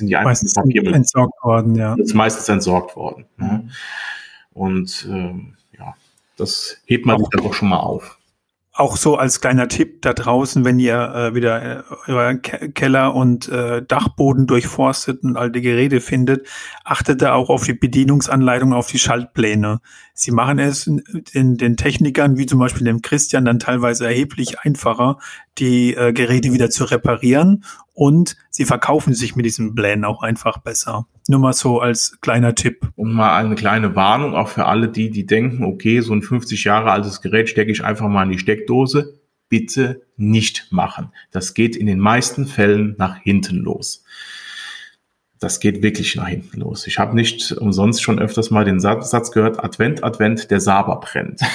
sind 0.00 0.08
die 0.08 0.14
meistens 0.14 0.56
entsorgt 0.56 1.44
worden, 1.44 1.74
ja. 1.76 1.94
Ist 1.94 2.14
meistens 2.14 2.48
entsorgt 2.48 2.96
worden. 2.96 3.26
Ne? 3.36 3.62
Mhm. 3.64 3.70
Und 4.52 5.08
ähm, 5.08 5.56
ja, 5.78 5.94
das 6.36 6.78
hebt 6.86 7.06
man 7.06 7.18
sich 7.18 7.28
dann 7.30 7.44
doch 7.44 7.54
schon 7.54 7.68
mal 7.68 7.78
auf. 7.78 8.18
Auch 8.72 8.96
so 8.96 9.16
als 9.16 9.40
kleiner 9.40 9.68
Tipp 9.68 10.00
da 10.00 10.14
draußen, 10.14 10.64
wenn 10.64 10.78
ihr 10.78 10.94
äh, 10.96 11.34
wieder 11.34 11.80
äh, 11.80 11.82
euren 12.06 12.40
Ke 12.40 12.70
Keller 12.70 13.14
und 13.14 13.48
äh, 13.48 13.82
Dachboden 13.82 14.46
durchforstet 14.46 15.22
und 15.22 15.36
alte 15.36 15.60
Geräte 15.60 16.00
findet, 16.00 16.46
achtet 16.84 17.20
da 17.20 17.34
auch 17.34 17.50
auf 17.50 17.64
die 17.64 17.74
Bedienungsanleitung, 17.74 18.72
auf 18.72 18.86
die 18.86 18.98
Schaltpläne. 18.98 19.80
Sie 20.20 20.32
machen 20.32 20.58
es 20.58 20.84
den, 20.84 21.56
den 21.56 21.78
Technikern, 21.78 22.36
wie 22.36 22.44
zum 22.44 22.58
Beispiel 22.58 22.84
dem 22.84 23.00
Christian, 23.00 23.46
dann 23.46 23.58
teilweise 23.58 24.04
erheblich 24.04 24.60
einfacher, 24.60 25.18
die 25.56 25.94
äh, 25.94 26.12
Geräte 26.12 26.52
wieder 26.52 26.68
zu 26.68 26.84
reparieren 26.84 27.64
und 27.94 28.36
sie 28.50 28.66
verkaufen 28.66 29.14
sich 29.14 29.34
mit 29.34 29.46
diesen 29.46 29.74
Plänen 29.74 30.04
auch 30.04 30.22
einfach 30.22 30.58
besser. 30.58 31.06
Nur 31.26 31.40
mal 31.40 31.54
so 31.54 31.80
als 31.80 32.18
kleiner 32.20 32.54
Tipp. 32.54 32.86
Und 32.96 33.14
mal 33.14 33.34
eine 33.34 33.54
kleine 33.54 33.96
Warnung 33.96 34.34
auch 34.34 34.48
für 34.48 34.66
alle 34.66 34.90
die, 34.90 35.10
die 35.10 35.24
denken, 35.24 35.64
okay, 35.64 36.02
so 36.02 36.12
ein 36.12 36.20
50 36.20 36.64
Jahre 36.64 36.90
altes 36.90 37.22
Gerät 37.22 37.48
stecke 37.48 37.72
ich 37.72 37.82
einfach 37.82 38.06
mal 38.06 38.24
in 38.24 38.32
die 38.32 38.38
Steckdose. 38.38 39.18
Bitte 39.48 40.02
nicht 40.18 40.66
machen. 40.70 41.12
Das 41.30 41.54
geht 41.54 41.76
in 41.76 41.86
den 41.86 41.98
meisten 41.98 42.46
Fällen 42.46 42.94
nach 42.98 43.16
hinten 43.16 43.56
los 43.56 44.04
das 45.40 45.58
geht 45.58 45.82
wirklich 45.82 46.14
nach 46.16 46.28
hinten 46.28 46.60
los. 46.60 46.86
Ich 46.86 46.98
habe 46.98 47.16
nicht 47.16 47.52
umsonst 47.52 48.02
schon 48.02 48.18
öfters 48.18 48.50
mal 48.50 48.64
den 48.64 48.78
Satz 48.78 49.32
gehört, 49.32 49.62
Advent, 49.64 50.04
Advent, 50.04 50.50
der 50.50 50.60
Saber 50.60 51.00
brennt. 51.00 51.40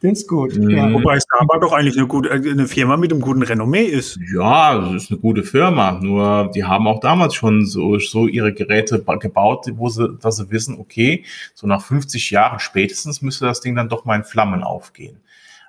Das 0.00 0.12
ist 0.12 0.28
gut. 0.28 0.56
Mhm. 0.56 0.70
Ja. 0.70 0.92
Wobei 0.92 1.18
Saber 1.18 1.60
doch 1.60 1.72
eigentlich 1.72 1.96
eine, 1.96 2.06
gute, 2.06 2.30
eine 2.30 2.66
Firma 2.66 2.96
mit 2.96 3.12
einem 3.12 3.20
guten 3.20 3.42
Renommee 3.42 3.84
ist. 3.84 4.18
Ja, 4.34 4.76
es 4.88 5.04
ist 5.04 5.10
eine 5.12 5.20
gute 5.20 5.44
Firma. 5.44 5.92
Nur 6.02 6.50
die 6.54 6.64
haben 6.64 6.88
auch 6.88 7.00
damals 7.00 7.34
schon 7.34 7.66
so, 7.66 7.98
so 7.98 8.26
ihre 8.26 8.52
Geräte 8.52 9.02
gebaut, 9.20 9.66
wo 9.76 9.88
sie, 9.88 10.18
dass 10.20 10.36
sie 10.38 10.50
wissen, 10.50 10.78
okay, 10.78 11.24
so 11.54 11.66
nach 11.66 11.82
50 11.82 12.30
Jahren 12.30 12.58
spätestens 12.58 13.22
müsste 13.22 13.46
das 13.46 13.60
Ding 13.60 13.76
dann 13.76 13.88
doch 13.88 14.04
mal 14.04 14.16
in 14.16 14.24
Flammen 14.24 14.64
aufgehen. 14.64 15.20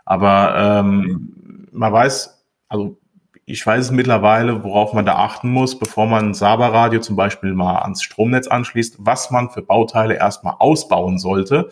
Aber 0.05 0.55
ähm, 0.57 1.67
man 1.71 1.93
weiß, 1.93 2.43
also 2.67 2.97
ich 3.45 3.65
weiß 3.65 3.85
es 3.85 3.91
mittlerweile, 3.91 4.63
worauf 4.63 4.93
man 4.93 5.05
da 5.05 5.15
achten 5.15 5.49
muss, 5.49 5.77
bevor 5.77 6.05
man 6.07 6.29
ein 6.29 6.33
Saber-Radio 6.33 6.99
zum 7.01 7.15
Beispiel 7.15 7.53
mal 7.53 7.79
ans 7.79 8.01
Stromnetz 8.03 8.47
anschließt, 8.47 8.97
was 8.99 9.31
man 9.31 9.49
für 9.49 9.61
Bauteile 9.61 10.15
erstmal 10.15 10.55
ausbauen 10.59 11.19
sollte. 11.19 11.69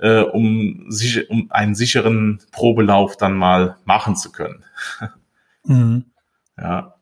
äh, 0.00 0.20
um, 0.20 0.86
sich, 0.88 1.28
um 1.30 1.46
einen 1.50 1.74
sicheren 1.74 2.40
Probelauf 2.52 3.16
dann 3.16 3.34
mal 3.36 3.76
machen 3.84 4.16
zu 4.16 4.32
können. 4.32 4.64
Mhm. 5.68 6.04
Ja. 6.56 6.94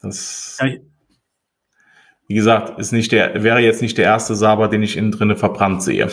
Das, 0.00 0.58
wie 2.26 2.34
gesagt, 2.34 2.78
ist 2.78 2.92
nicht 2.92 3.12
der, 3.12 3.42
wäre 3.42 3.60
jetzt 3.60 3.82
nicht 3.82 3.98
der 3.98 4.06
erste 4.06 4.34
Saber, 4.34 4.68
den 4.68 4.82
ich 4.82 4.96
innen 4.96 5.12
drinne 5.12 5.36
verbrannt 5.36 5.82
sehe. 5.82 6.08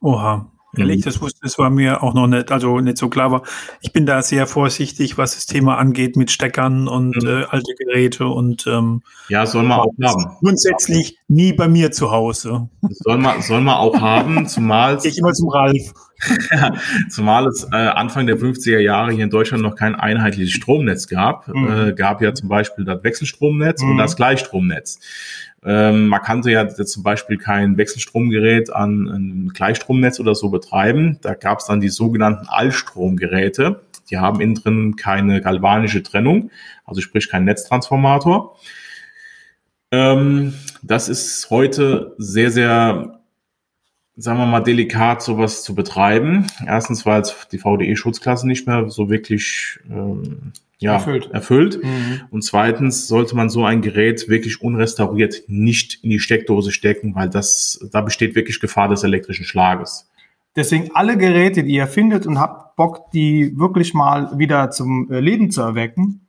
Oha. 0.00 0.50
Ehrlich, 0.76 0.98
mhm. 0.98 1.02
das, 1.02 1.20
wusste, 1.20 1.40
das 1.42 1.58
war 1.58 1.70
mir 1.70 2.02
auch 2.02 2.14
noch 2.14 2.26
nicht, 2.26 2.50
also 2.52 2.80
nicht 2.80 2.98
so 2.98 3.08
klar. 3.08 3.26
Aber 3.26 3.42
ich 3.80 3.92
bin 3.92 4.06
da 4.06 4.22
sehr 4.22 4.46
vorsichtig, 4.46 5.16
was 5.16 5.34
das 5.34 5.46
Thema 5.46 5.78
angeht 5.78 6.16
mit 6.16 6.30
Steckern 6.30 6.88
und 6.88 7.22
mhm. 7.22 7.28
äh, 7.28 7.44
alte 7.44 7.74
Geräte 7.78 8.26
und 8.26 8.66
ähm, 8.66 9.02
ja, 9.28 9.46
soll 9.46 9.62
man 9.62 9.80
auch 9.80 9.92
haben. 10.02 10.36
Grundsätzlich 10.40 11.18
nie 11.28 11.52
bei 11.52 11.68
mir 11.68 11.90
zu 11.90 12.10
Hause. 12.10 12.68
soll 12.82 13.18
man, 13.18 13.42
soll 13.42 13.60
man 13.60 13.74
auch 13.76 14.00
haben, 14.00 14.46
zumal 14.48 14.98
ich 15.02 15.18
immer 15.18 15.32
zum 15.32 15.48
Ralf. 15.48 15.92
zumal 17.10 17.46
es 17.46 17.64
äh, 17.72 17.76
Anfang 17.76 18.26
der 18.26 18.38
50er 18.38 18.78
Jahre 18.78 19.12
hier 19.12 19.24
in 19.24 19.30
Deutschland 19.30 19.62
noch 19.62 19.74
kein 19.74 19.94
einheitliches 19.94 20.52
Stromnetz 20.52 21.08
gab. 21.08 21.48
Mhm. 21.48 21.88
Äh, 21.88 21.92
gab 21.92 22.22
ja 22.22 22.32
zum 22.32 22.48
Beispiel 22.48 22.84
das 22.84 23.02
Wechselstromnetz 23.02 23.82
und 23.82 23.94
mhm. 23.94 23.98
das 23.98 24.16
Gleichstromnetz. 24.16 25.00
Ähm, 25.64 26.08
man 26.08 26.22
kannte 26.22 26.50
ja 26.50 26.68
zum 26.68 27.02
Beispiel 27.02 27.38
kein 27.38 27.76
Wechselstromgerät 27.76 28.72
an 28.72 29.08
ein 29.08 29.48
Gleichstromnetz 29.52 30.20
oder 30.20 30.34
so 30.34 30.48
betreiben. 30.48 31.18
Da 31.22 31.34
gab 31.34 31.58
es 31.58 31.66
dann 31.66 31.80
die 31.80 31.88
sogenannten 31.88 32.46
Allstromgeräte. 32.46 33.80
Die 34.08 34.18
haben 34.18 34.40
innen 34.40 34.54
drin 34.54 34.96
keine 34.96 35.40
galvanische 35.40 36.02
Trennung, 36.04 36.50
also 36.84 37.00
sprich 37.00 37.28
kein 37.28 37.44
Netztransformator. 37.44 38.56
Ähm, 39.90 40.54
das 40.82 41.08
ist 41.08 41.48
heute 41.50 42.14
sehr, 42.18 42.50
sehr, 42.50 43.20
sagen 44.16 44.38
wir 44.38 44.46
mal, 44.46 44.60
delikat, 44.60 45.22
sowas 45.22 45.62
zu 45.62 45.74
betreiben. 45.74 46.50
Erstens, 46.66 47.06
weil 47.06 47.20
es 47.20 47.48
die 47.52 47.58
VDE-Schutzklasse 47.58 48.46
nicht 48.46 48.66
mehr 48.66 48.88
so 48.90 49.10
wirklich 49.10 49.78
ähm, 49.88 50.52
ja, 50.78 50.94
erfüllt. 50.94 51.30
erfüllt. 51.32 51.82
Mhm. 51.82 52.22
Und 52.30 52.42
zweitens 52.42 53.08
sollte 53.08 53.36
man 53.36 53.48
so 53.48 53.64
ein 53.64 53.80
Gerät 53.80 54.28
wirklich 54.28 54.60
unrestauriert 54.60 55.44
nicht 55.46 56.02
in 56.02 56.10
die 56.10 56.20
Steckdose 56.20 56.72
stecken, 56.72 57.14
weil 57.14 57.30
das, 57.30 57.80
da 57.92 58.00
besteht 58.00 58.34
wirklich 58.34 58.60
Gefahr 58.60 58.88
des 58.88 59.02
elektrischen 59.02 59.44
Schlages. 59.44 60.08
Deswegen 60.54 60.90
alle 60.94 61.18
Geräte, 61.18 61.64
die 61.64 61.74
ihr 61.74 61.86
findet 61.86 62.26
und 62.26 62.38
habt 62.38 62.76
Bock, 62.76 63.10
die 63.12 63.52
wirklich 63.58 63.94
mal 63.94 64.38
wieder 64.38 64.70
zum 64.70 65.10
äh, 65.10 65.20
Leben 65.20 65.50
zu 65.50 65.60
erwecken, 65.62 66.25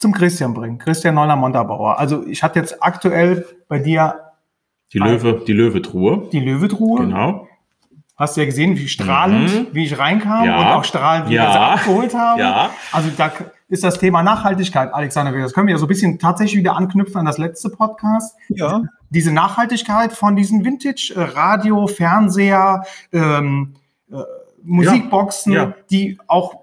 zum 0.00 0.12
Christian 0.12 0.54
bringen. 0.54 0.78
Christian 0.78 1.14
Neuler 1.14 1.36
Montabauer. 1.36 1.98
Also 1.98 2.26
ich 2.26 2.42
hatte 2.42 2.58
jetzt 2.58 2.82
aktuell 2.82 3.46
bei 3.68 3.78
dir 3.78 4.20
die 4.92 4.98
Löwe, 4.98 5.42
die 5.46 5.52
Löwe-Truhe. 5.52 6.28
Die 6.32 6.40
Löwe-Truhe. 6.40 7.02
Genau. 7.02 7.46
Hast 8.16 8.36
du 8.36 8.40
ja 8.40 8.46
gesehen, 8.46 8.76
wie 8.76 8.88
strahlend, 8.88 9.54
mhm. 9.54 9.66
wie 9.72 9.84
ich 9.84 9.98
reinkam 9.98 10.44
ja. 10.44 10.58
und 10.58 10.66
auch 10.66 10.84
strahlend, 10.84 11.28
wie 11.30 11.34
ja. 11.34 11.44
wir 11.44 11.52
sie 11.52 11.58
abgeholt 11.58 12.14
haben. 12.14 12.40
Ja. 12.40 12.70
Also 12.92 13.10
da 13.16 13.30
ist 13.68 13.84
das 13.84 13.98
Thema 13.98 14.22
Nachhaltigkeit, 14.22 14.92
Alexander. 14.92 15.32
Das 15.38 15.54
können 15.54 15.68
wir 15.68 15.74
ja 15.74 15.78
so 15.78 15.86
ein 15.86 15.88
bisschen 15.88 16.18
tatsächlich 16.18 16.58
wieder 16.58 16.76
anknüpfen 16.76 17.18
an 17.18 17.24
das 17.24 17.38
letzte 17.38 17.70
Podcast. 17.70 18.36
Ja. 18.48 18.82
Diese 19.10 19.32
Nachhaltigkeit 19.32 20.12
von 20.12 20.34
diesen 20.34 20.64
Vintage 20.64 21.14
äh, 21.14 21.20
Radio, 21.20 21.86
Fernseher, 21.86 22.82
ähm, 23.12 23.74
äh, 24.10 24.16
Musikboxen, 24.64 25.52
ja. 25.52 25.72
die 25.90 26.18
auch 26.26 26.56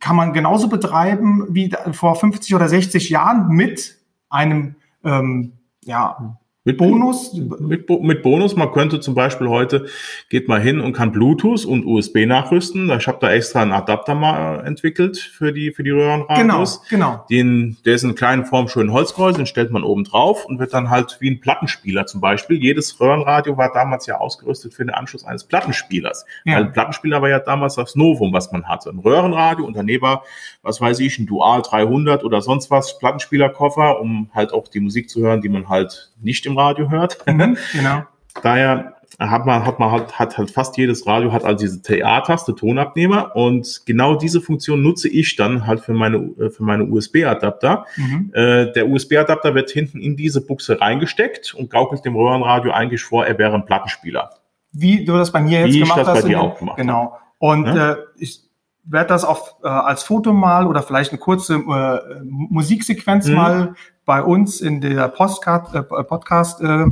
kann 0.00 0.16
man 0.16 0.32
genauso 0.32 0.68
betreiben 0.68 1.46
wie 1.50 1.74
vor 1.92 2.14
50 2.16 2.54
oder 2.54 2.68
60 2.68 3.10
Jahren 3.10 3.48
mit 3.48 3.96
einem 4.28 4.76
ähm, 5.04 5.52
ja, 5.84 6.38
mit 6.68 6.76
Bonus? 6.76 7.32
Mit, 7.32 7.88
mit, 7.88 8.22
Bonus. 8.22 8.54
Man 8.54 8.70
könnte 8.72 9.00
zum 9.00 9.14
Beispiel 9.14 9.48
heute, 9.48 9.86
geht 10.28 10.48
mal 10.48 10.60
hin 10.60 10.80
und 10.80 10.92
kann 10.92 11.12
Bluetooth 11.12 11.64
und 11.64 11.86
USB 11.86 12.26
nachrüsten. 12.26 12.90
Ich 12.90 13.08
habe 13.08 13.16
da 13.22 13.32
extra 13.32 13.62
einen 13.62 13.72
Adapter 13.72 14.14
mal 14.14 14.66
entwickelt 14.66 15.16
für 15.16 15.54
die, 15.54 15.72
für 15.72 15.82
die 15.82 15.92
Röhrenradios. 15.92 16.82
Genau, 16.90 17.12
genau. 17.12 17.24
Den, 17.30 17.78
der 17.86 17.94
ist 17.94 18.02
in 18.02 18.14
kleinen 18.14 18.44
Form 18.44 18.68
schön 18.68 18.92
Holzkreuz, 18.92 19.36
den 19.36 19.46
stellt 19.46 19.70
man 19.70 19.82
oben 19.82 20.04
drauf 20.04 20.44
und 20.44 20.58
wird 20.58 20.74
dann 20.74 20.90
halt 20.90 21.16
wie 21.20 21.30
ein 21.30 21.40
Plattenspieler 21.40 22.04
zum 22.04 22.20
Beispiel. 22.20 22.62
Jedes 22.62 23.00
Röhrenradio 23.00 23.56
war 23.56 23.72
damals 23.72 24.04
ja 24.04 24.18
ausgerüstet 24.18 24.74
für 24.74 24.84
den 24.84 24.90
Anschluss 24.90 25.24
eines 25.24 25.44
Plattenspielers. 25.44 26.26
Ja. 26.44 26.56
Weil 26.56 26.64
ein 26.64 26.72
Plattenspieler 26.74 27.22
war 27.22 27.30
ja 27.30 27.38
damals 27.38 27.76
das 27.76 27.96
Novum, 27.96 28.34
was 28.34 28.52
man 28.52 28.68
hatte. 28.68 28.90
Ein 28.90 28.98
Röhrenradio 28.98 29.64
und 29.64 29.74
daneben 29.74 30.02
war, 30.02 30.22
was 30.62 30.82
weiß 30.82 31.00
ich, 31.00 31.18
ein 31.18 31.24
Dual 31.24 31.62
300 31.62 32.24
oder 32.24 32.42
sonst 32.42 32.70
was, 32.70 32.98
Plattenspielerkoffer, 32.98 34.02
um 34.02 34.28
halt 34.34 34.52
auch 34.52 34.68
die 34.68 34.80
Musik 34.80 35.08
zu 35.08 35.22
hören, 35.22 35.40
die 35.40 35.48
man 35.48 35.70
halt 35.70 36.10
nicht 36.20 36.44
im 36.44 36.57
Radio 36.58 36.90
hört. 36.90 37.18
Mhm, 37.26 37.56
genau. 37.72 38.02
Daher 38.42 38.94
hat 39.18 39.46
man, 39.46 39.66
hat 39.66 39.80
man 39.80 39.90
halt, 39.90 40.18
hat 40.18 40.38
halt 40.38 40.50
fast 40.50 40.76
jedes 40.76 41.06
Radio 41.06 41.32
hat 41.32 41.44
also 41.44 41.64
diese 41.64 41.82
TA-Taste, 41.82 42.54
Tonabnehmer 42.54 43.34
und 43.34 43.82
genau 43.84 44.14
diese 44.14 44.40
Funktion 44.40 44.82
nutze 44.82 45.08
ich 45.08 45.34
dann 45.34 45.66
halt 45.66 45.80
für 45.80 45.92
meine, 45.92 46.18
äh, 46.38 46.50
für 46.50 46.62
meine 46.62 46.84
USB-Adapter. 46.84 47.86
Mhm. 47.96 48.30
Äh, 48.32 48.72
der 48.72 48.88
USB-Adapter 48.88 49.54
wird 49.54 49.70
hinten 49.70 50.00
in 50.00 50.16
diese 50.16 50.44
Buchse 50.44 50.80
reingesteckt 50.80 51.54
und 51.54 51.70
gaukelt 51.70 52.04
dem 52.04 52.14
Röhrenradio 52.14 52.70
eigentlich 52.70 53.02
vor, 53.02 53.26
er 53.26 53.38
wäre 53.38 53.54
ein 53.54 53.64
Plattenspieler. 53.64 54.30
Wie 54.72 55.04
du 55.04 55.14
das 55.14 55.32
bei 55.32 55.40
mir 55.40 55.60
jetzt 55.60 55.74
Wie 55.74 55.80
gemacht 55.80 55.98
ich 55.98 56.04
das 56.04 56.14
hast. 56.14 56.22
bei 56.22 56.28
dir 56.28 56.40
auch 56.40 56.58
gemacht 56.58 56.76
Genau. 56.76 57.18
Und 57.38 57.66
ja? 57.66 57.92
äh, 57.92 57.96
ich 58.18 58.47
werde 58.90 59.08
das 59.08 59.24
auf, 59.24 59.56
äh, 59.62 59.68
als 59.68 60.02
Foto 60.02 60.32
mal 60.32 60.66
oder 60.66 60.82
vielleicht 60.82 61.12
eine 61.12 61.18
kurze 61.18 61.54
äh, 61.54 62.22
Musiksequenz 62.24 63.26
mhm. 63.26 63.34
mal 63.34 63.74
bei 64.04 64.22
uns 64.22 64.60
in 64.60 64.80
der 64.80 65.08
Postcard, 65.08 65.74
äh, 65.74 65.82
Podcast 65.82 66.60
äh, 66.62 66.86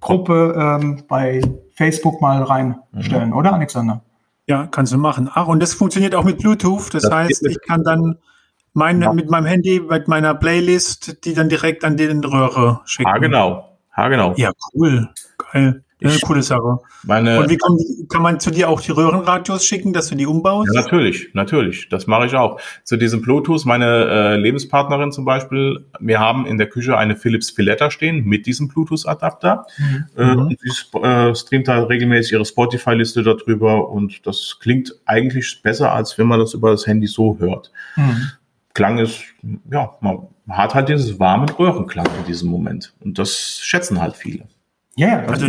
Gruppe 0.00 0.54
ähm, 0.56 1.02
bei 1.08 1.42
Facebook 1.74 2.20
mal 2.20 2.42
reinstellen, 2.42 3.30
mhm. 3.30 3.36
oder 3.36 3.52
Alexander? 3.52 4.02
Ja, 4.46 4.66
kannst 4.66 4.92
du 4.92 4.98
machen. 4.98 5.28
Ach, 5.32 5.48
und 5.48 5.60
das 5.60 5.74
funktioniert 5.74 6.14
auch 6.14 6.24
mit 6.24 6.38
Bluetooth. 6.38 6.94
Das, 6.94 7.02
das 7.02 7.12
heißt, 7.12 7.46
ich 7.46 7.60
kann 7.66 7.82
dann 7.82 8.16
mein, 8.72 9.02
ja. 9.02 9.12
mit 9.12 9.28
meinem 9.28 9.46
Handy, 9.46 9.80
mit 9.80 10.06
meiner 10.06 10.34
Playlist, 10.34 11.24
die 11.24 11.34
dann 11.34 11.48
direkt 11.48 11.84
an 11.84 11.96
den 11.96 12.22
Röhre 12.22 12.80
schicken. 12.84 13.10
Ah, 13.10 13.18
genau. 13.18 13.78
Ha, 13.96 14.08
genau. 14.08 14.34
Ja, 14.36 14.52
cool. 14.74 15.08
Geil. 15.52 15.84
Ja, 15.98 16.10
eine 16.10 16.18
coole 16.20 16.42
Sache. 16.42 16.78
Meine, 17.04 17.40
und 17.40 17.48
wie 17.48 17.56
kann, 17.56 17.78
kann, 18.10 18.20
man 18.20 18.38
zu 18.38 18.50
dir 18.50 18.68
auch 18.68 18.82
die 18.82 18.92
Röhrenradios 18.92 19.64
schicken, 19.64 19.94
dass 19.94 20.08
du 20.08 20.14
die 20.14 20.26
umbaust? 20.26 20.68
Ja, 20.74 20.82
natürlich, 20.82 21.30
natürlich. 21.32 21.88
Das 21.88 22.06
mache 22.06 22.26
ich 22.26 22.34
auch. 22.34 22.60
Zu 22.84 22.98
diesem 22.98 23.22
Bluetooth, 23.22 23.64
meine 23.64 23.86
äh, 23.86 24.36
Lebenspartnerin 24.36 25.10
zum 25.10 25.24
Beispiel, 25.24 25.86
wir 25.98 26.20
haben 26.20 26.44
in 26.44 26.58
der 26.58 26.68
Küche 26.68 26.98
eine 26.98 27.16
Philips 27.16 27.48
Filetta 27.48 27.90
stehen 27.90 28.26
mit 28.26 28.44
diesem 28.44 28.68
Bluetooth-Adapter. 28.68 29.64
Mhm. 29.78 30.06
Äh, 30.18 30.34
mhm. 30.36 30.56
sie 30.60 30.98
äh, 30.98 31.34
streamt 31.34 31.68
da 31.68 31.82
regelmäßig 31.84 32.32
ihre 32.32 32.44
Spotify-Liste 32.44 33.22
darüber 33.22 33.88
und 33.88 34.26
das 34.26 34.58
klingt 34.60 34.94
eigentlich 35.06 35.62
besser, 35.62 35.92
als 35.92 36.18
wenn 36.18 36.26
man 36.26 36.40
das 36.40 36.52
über 36.52 36.72
das 36.72 36.86
Handy 36.86 37.06
so 37.06 37.38
hört. 37.38 37.72
Mhm. 37.96 38.32
Klang 38.74 38.98
ist, 38.98 39.22
ja, 39.70 39.94
man 40.02 40.28
hat 40.50 40.74
halt 40.74 40.90
dieses 40.90 41.18
warmen 41.18 41.48
Röhrenklang 41.48 42.06
in 42.18 42.26
diesem 42.26 42.50
Moment. 42.50 42.92
Und 43.00 43.18
das 43.18 43.60
schätzen 43.62 44.02
halt 44.02 44.14
viele. 44.14 44.46
Ja, 44.96 45.20
also 45.24 45.46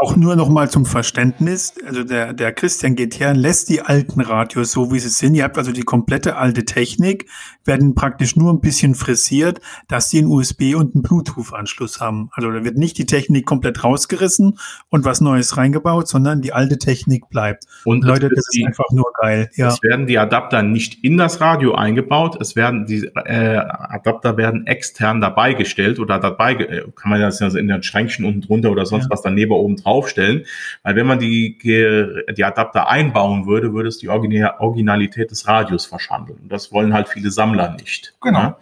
auch 0.00 0.16
nur 0.16 0.36
noch 0.36 0.48
mal 0.48 0.70
zum 0.70 0.86
Verständnis. 0.86 1.74
Also 1.86 2.02
der, 2.02 2.32
der 2.32 2.52
Christian 2.52 2.96
geht 2.96 3.20
her 3.20 3.34
lässt 3.34 3.68
die 3.68 3.82
alten 3.82 4.20
Radios 4.20 4.72
so, 4.72 4.90
wie 4.90 4.98
sie 4.98 5.10
sind. 5.10 5.34
Ihr 5.34 5.44
habt 5.44 5.58
also 5.58 5.70
die 5.70 5.82
komplette 5.82 6.36
alte 6.36 6.64
Technik, 6.64 7.28
werden 7.64 7.94
praktisch 7.94 8.34
nur 8.34 8.52
ein 8.52 8.60
bisschen 8.60 8.94
frisiert, 8.94 9.60
dass 9.88 10.08
sie 10.08 10.18
einen 10.18 10.28
USB 10.28 10.74
und 10.74 10.94
einen 10.94 11.02
Bluetooth-Anschluss 11.02 12.00
haben. 12.00 12.30
Also 12.32 12.50
da 12.50 12.64
wird 12.64 12.78
nicht 12.78 12.96
die 12.96 13.06
Technik 13.06 13.44
komplett 13.44 13.84
rausgerissen 13.84 14.58
und 14.88 15.04
was 15.04 15.20
Neues 15.20 15.56
reingebaut, 15.58 16.08
sondern 16.08 16.40
die 16.40 16.52
alte 16.52 16.78
Technik 16.78 17.28
bleibt. 17.28 17.64
Und 17.84 18.02
Leute, 18.02 18.30
das 18.30 18.38
ist 18.38 18.54
die, 18.54 18.66
einfach 18.66 18.90
nur 18.92 19.12
geil. 19.20 19.50
Ja. 19.56 19.68
Es 19.68 19.82
werden 19.82 20.06
die 20.06 20.18
Adapter 20.18 20.62
nicht 20.62 21.04
in 21.04 21.18
das 21.18 21.40
Radio 21.40 21.74
eingebaut, 21.74 22.38
es 22.40 22.56
werden 22.56 22.86
die 22.86 23.10
äh, 23.14 23.56
Adapter 23.56 24.36
werden 24.38 24.66
extern 24.66 25.20
dabei 25.20 25.52
gestellt 25.52 25.98
oder 25.98 26.18
dabei, 26.18 26.54
äh, 26.54 26.84
kann 26.96 27.10
man 27.10 27.20
das 27.20 27.40
ja 27.40 27.48
in 27.48 27.68
den 27.68 27.82
Schränkchen 27.82 28.24
unten 28.24 28.40
drunter 28.40 28.70
oder 28.70 28.86
sonst 28.86 29.04
ja. 29.04 29.10
was 29.10 29.22
daneben 29.22 29.52
oben 29.52 29.81
draufstellen. 29.82 30.46
Weil 30.82 30.96
wenn 30.96 31.06
man 31.06 31.18
die, 31.18 31.58
die 31.58 32.44
Adapter 32.44 32.88
einbauen 32.88 33.46
würde, 33.46 33.72
würde 33.72 33.88
es 33.88 33.98
die 33.98 34.08
Originalität 34.08 35.30
des 35.30 35.46
Radios 35.46 35.86
verschandeln. 35.86 36.38
Und 36.42 36.52
das 36.52 36.72
wollen 36.72 36.92
halt 36.94 37.08
viele 37.08 37.30
Sammler 37.30 37.76
nicht. 37.76 38.14
Genau. 38.20 38.38
Ja? 38.38 38.58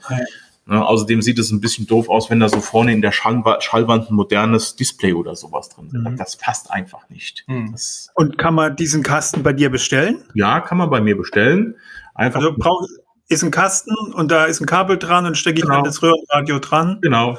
Ja, 0.71 0.83
außerdem 0.83 1.21
sieht 1.21 1.39
es 1.41 1.51
ein 1.51 1.61
bisschen 1.61 1.89
doof 1.89 2.09
aus, 2.09 2.31
wenn 2.31 2.39
da 2.39 2.49
so 2.49 2.61
vorne 2.61 2.93
in 2.93 3.03
der 3.03 3.11
Schallwand, 3.11 3.63
Schallwand 3.63 4.09
ein 4.09 4.15
modernes 4.15 4.77
Display 4.77 5.13
oder 5.13 5.35
sowas 5.35 5.69
drin 5.69 5.87
ist. 5.87 5.95
Mhm. 5.95 6.17
Das 6.17 6.37
passt 6.37 6.71
einfach 6.71 7.09
nicht. 7.11 7.45
Mhm. 7.49 7.75
Und 8.15 8.39
kann 8.39 8.55
man 8.55 8.77
diesen 8.77 9.03
Kasten 9.03 9.43
bei 9.43 9.53
dir 9.53 9.69
bestellen? 9.69 10.23
Ja, 10.35 10.61
kann 10.61 10.79
man 10.79 10.89
bei 10.89 11.01
mir 11.01 11.17
bestellen. 11.17 11.75
Einfach 12.15 12.41
also 12.41 12.55
brauch, 12.57 12.87
ist 13.29 13.43
ein 13.43 13.51
Kasten 13.51 13.95
und 14.15 14.31
da 14.31 14.45
ist 14.45 14.61
ein 14.61 14.67
Kabel 14.67 14.97
dran 14.97 15.27
und 15.27 15.37
stecke 15.37 15.59
ich 15.59 15.65
genau. 15.65 15.83
das 15.83 16.03
Röhrenradio 16.03 16.61
dran. 16.61 16.99
Genau. 17.01 17.37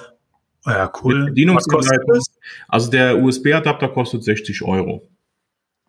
Ja, 0.65 0.91
cool. 1.03 1.33
Was 1.53 1.67
kostet 1.67 2.01
das? 2.07 2.23
Also 2.67 2.91
der 2.91 3.17
USB-Adapter 3.17 3.89
kostet 3.89 4.23
60 4.23 4.61
Euro. 4.63 5.07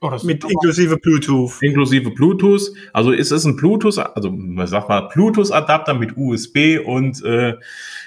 Oh, 0.02 0.10
mit 0.24 0.42
inklusive 0.42 0.96
Bluetooth. 0.96 1.62
Inklusive 1.62 2.10
Bluetooth. 2.10 2.72
Also 2.92 3.12
ist 3.12 3.30
es 3.30 3.44
ein 3.44 3.54
Bluetooth, 3.54 3.98
also 3.98 4.32
man 4.32 4.66
sagt 4.66 4.88
mal 4.88 5.02
Bluetooth-Adapter 5.02 5.94
mit 5.94 6.16
USB 6.16 6.80
und 6.84 7.22
äh, 7.22 7.54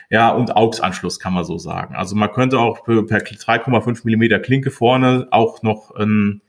ja 0.09 0.29
und 0.31 0.57
AUX-Anschluss 0.57 1.19
kann 1.19 1.33
man 1.33 1.45
so 1.45 1.57
sagen. 1.57 1.95
Also 1.95 2.17
man 2.17 2.31
könnte 2.33 2.59
auch 2.59 2.83
per 2.83 2.99
3,5 2.99 4.01
Millimeter 4.03 4.39
Klinke 4.39 4.71
vorne 4.71 5.27
auch 5.31 5.63
noch 5.63 5.91
ein 5.95 6.41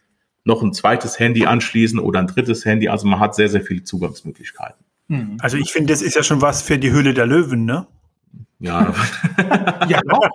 noch 0.43 0.63
ein 0.63 0.73
zweites 0.73 1.21
Handy 1.21 1.47
anschließen 1.47 2.01
oder 2.01 2.19
ein 2.19 2.27
drittes 2.27 2.65
Handy. 2.65 2.89
Also 2.89 3.07
man 3.07 3.21
hat 3.21 3.37
sehr 3.37 3.49
sehr 3.49 3.63
viele 3.63 3.85
Zugangsmöglichkeiten. 3.85 4.85
Hm. 5.09 5.37
Also 5.41 5.59
ich 5.59 5.71
finde, 5.71 5.93
das 5.93 6.03
ist 6.03 6.17
ja 6.17 6.25
schon 6.25 6.43
was 6.43 6.63
für 6.63 6.79
die 6.79 6.91
Höhle 6.91 7.15
der 7.15 7.27
Löwen, 7.27 7.65
ne? 7.65 7.87
Ja. 8.59 8.93
ja, 9.89 10.01
doch. 10.09 10.31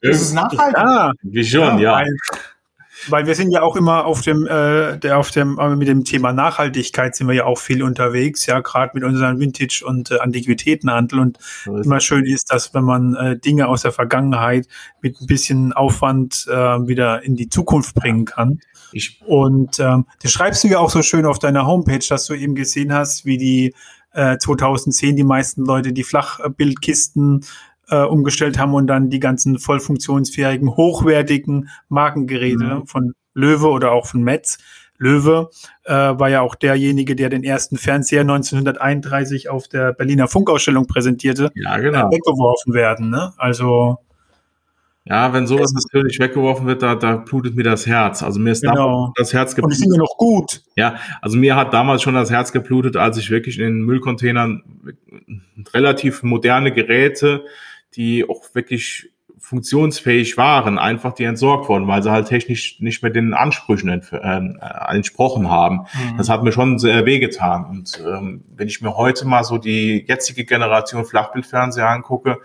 Das 0.00 0.22
ist 0.22 0.32
nachhaltig. 0.32 0.76
Ja, 0.76 1.12
wie 1.22 1.44
schon, 1.44 1.78
ja. 1.78 2.02
ja. 2.02 2.06
Weil 3.08 3.26
wir 3.26 3.34
sind 3.34 3.50
ja 3.50 3.62
auch 3.62 3.76
immer 3.76 4.06
auf 4.06 4.22
dem, 4.22 4.46
äh, 4.46 4.96
der 4.98 5.18
auf 5.18 5.30
dem, 5.30 5.58
äh, 5.58 5.74
mit 5.76 5.88
dem 5.88 6.04
Thema 6.04 6.32
Nachhaltigkeit 6.32 7.14
sind 7.14 7.26
wir 7.26 7.34
ja 7.34 7.44
auch 7.44 7.58
viel 7.58 7.82
unterwegs, 7.82 8.46
ja, 8.46 8.60
gerade 8.60 8.92
mit 8.94 9.04
unserem 9.04 9.40
Vintage- 9.40 9.84
und 9.84 10.10
äh, 10.10 10.18
Antiquitätenhandel. 10.18 11.18
Und 11.18 11.38
immer 11.66 12.00
schön 12.00 12.24
ist, 12.24 12.52
dass 12.52 12.72
wenn 12.72 12.84
man 12.84 13.14
äh, 13.14 13.38
Dinge 13.38 13.68
aus 13.68 13.82
der 13.82 13.92
Vergangenheit 13.92 14.68
mit 15.02 15.20
ein 15.20 15.26
bisschen 15.26 15.72
Aufwand 15.72 16.46
äh, 16.48 16.54
wieder 16.54 17.22
in 17.22 17.36
die 17.36 17.48
Zukunft 17.48 17.94
bringen 17.94 18.24
kann. 18.24 18.60
Ich 18.92 19.20
und 19.26 19.80
ähm, 19.80 20.06
das 20.22 20.30
schreibst 20.30 20.62
du 20.62 20.68
ja 20.68 20.78
auch 20.78 20.90
so 20.90 21.02
schön 21.02 21.26
auf 21.26 21.40
deiner 21.40 21.66
Homepage, 21.66 22.04
dass 22.08 22.26
du 22.26 22.34
eben 22.34 22.54
gesehen 22.54 22.92
hast, 22.92 23.24
wie 23.24 23.38
die 23.38 23.74
äh, 24.14 24.38
2010 24.38 25.16
die 25.16 25.24
meisten 25.24 25.64
Leute 25.64 25.92
die 25.92 26.04
Flachbildkisten 26.04 27.44
äh, 27.88 28.02
umgestellt 28.02 28.58
haben 28.58 28.74
und 28.74 28.86
dann 28.86 29.10
die 29.10 29.20
ganzen 29.20 29.58
voll 29.58 29.80
funktionsfähigen, 29.80 30.76
hochwertigen 30.76 31.68
Markengeräte 31.88 32.64
mhm. 32.64 32.86
von 32.86 33.14
Löwe 33.34 33.68
oder 33.68 33.92
auch 33.92 34.06
von 34.06 34.22
Metz. 34.22 34.58
Löwe 34.96 35.50
äh, 35.84 35.92
war 35.92 36.30
ja 36.30 36.40
auch 36.40 36.54
derjenige, 36.54 37.16
der 37.16 37.28
den 37.28 37.42
ersten 37.42 37.76
Fernseher 37.76 38.20
1931 38.20 39.50
auf 39.50 39.66
der 39.66 39.92
Berliner 39.92 40.28
Funkausstellung 40.28 40.86
präsentierte, 40.86 41.50
ja, 41.56 41.76
genau. 41.78 42.08
Äh, 42.08 42.12
weggeworfen 42.12 42.74
werden. 42.74 43.10
Ne? 43.10 43.32
Also 43.36 43.98
ja, 45.04 45.32
wenn 45.32 45.46
sowas 45.46 45.72
natürlich 45.72 46.18
weggeworfen 46.18 46.66
wird, 46.66 46.82
da, 46.82 46.94
da 46.94 47.16
blutet 47.16 47.56
mir 47.56 47.62
das 47.62 47.86
Herz. 47.86 48.22
Also 48.22 48.40
mir 48.40 48.52
ist 48.52 48.62
genau. 48.62 49.12
das 49.16 49.32
Herz 49.32 49.54
geblutet. 49.54 49.78
Und 49.78 49.84
sind 49.84 49.92
ja 49.92 49.98
noch 49.98 50.16
gut. 50.16 50.62
Ja, 50.76 50.96
also 51.20 51.36
mir 51.36 51.56
hat 51.56 51.74
damals 51.74 52.02
schon 52.02 52.14
das 52.14 52.30
Herz 52.30 52.52
geblutet, 52.52 52.96
als 52.96 53.18
ich 53.18 53.30
wirklich 53.30 53.58
in 53.58 53.64
den 53.64 53.82
Müllcontainern 53.82 54.62
relativ 55.74 56.22
moderne 56.22 56.72
Geräte 56.72 57.44
die 57.96 58.28
auch 58.28 58.42
wirklich 58.54 59.10
funktionsfähig 59.38 60.38
waren, 60.38 60.78
einfach 60.78 61.12
die 61.12 61.24
entsorgt 61.24 61.68
wurden, 61.68 61.86
weil 61.86 62.02
sie 62.02 62.10
halt 62.10 62.28
technisch 62.28 62.80
nicht 62.80 63.02
mehr 63.02 63.12
den 63.12 63.34
Ansprüchen 63.34 63.90
äh, 63.90 64.50
entsprochen 64.88 65.50
haben. 65.50 65.86
Mhm. 65.92 66.16
Das 66.16 66.30
hat 66.30 66.42
mir 66.42 66.52
schon 66.52 66.78
sehr 66.78 67.04
wehgetan. 67.04 67.66
Und 67.66 68.02
ähm, 68.06 68.42
wenn 68.56 68.68
ich 68.68 68.80
mir 68.80 68.96
heute 68.96 69.26
mal 69.26 69.44
so 69.44 69.58
die 69.58 70.06
jetzige 70.08 70.44
Generation 70.46 71.04
Flachbildfernseher 71.04 71.88
angucke, 71.88 72.38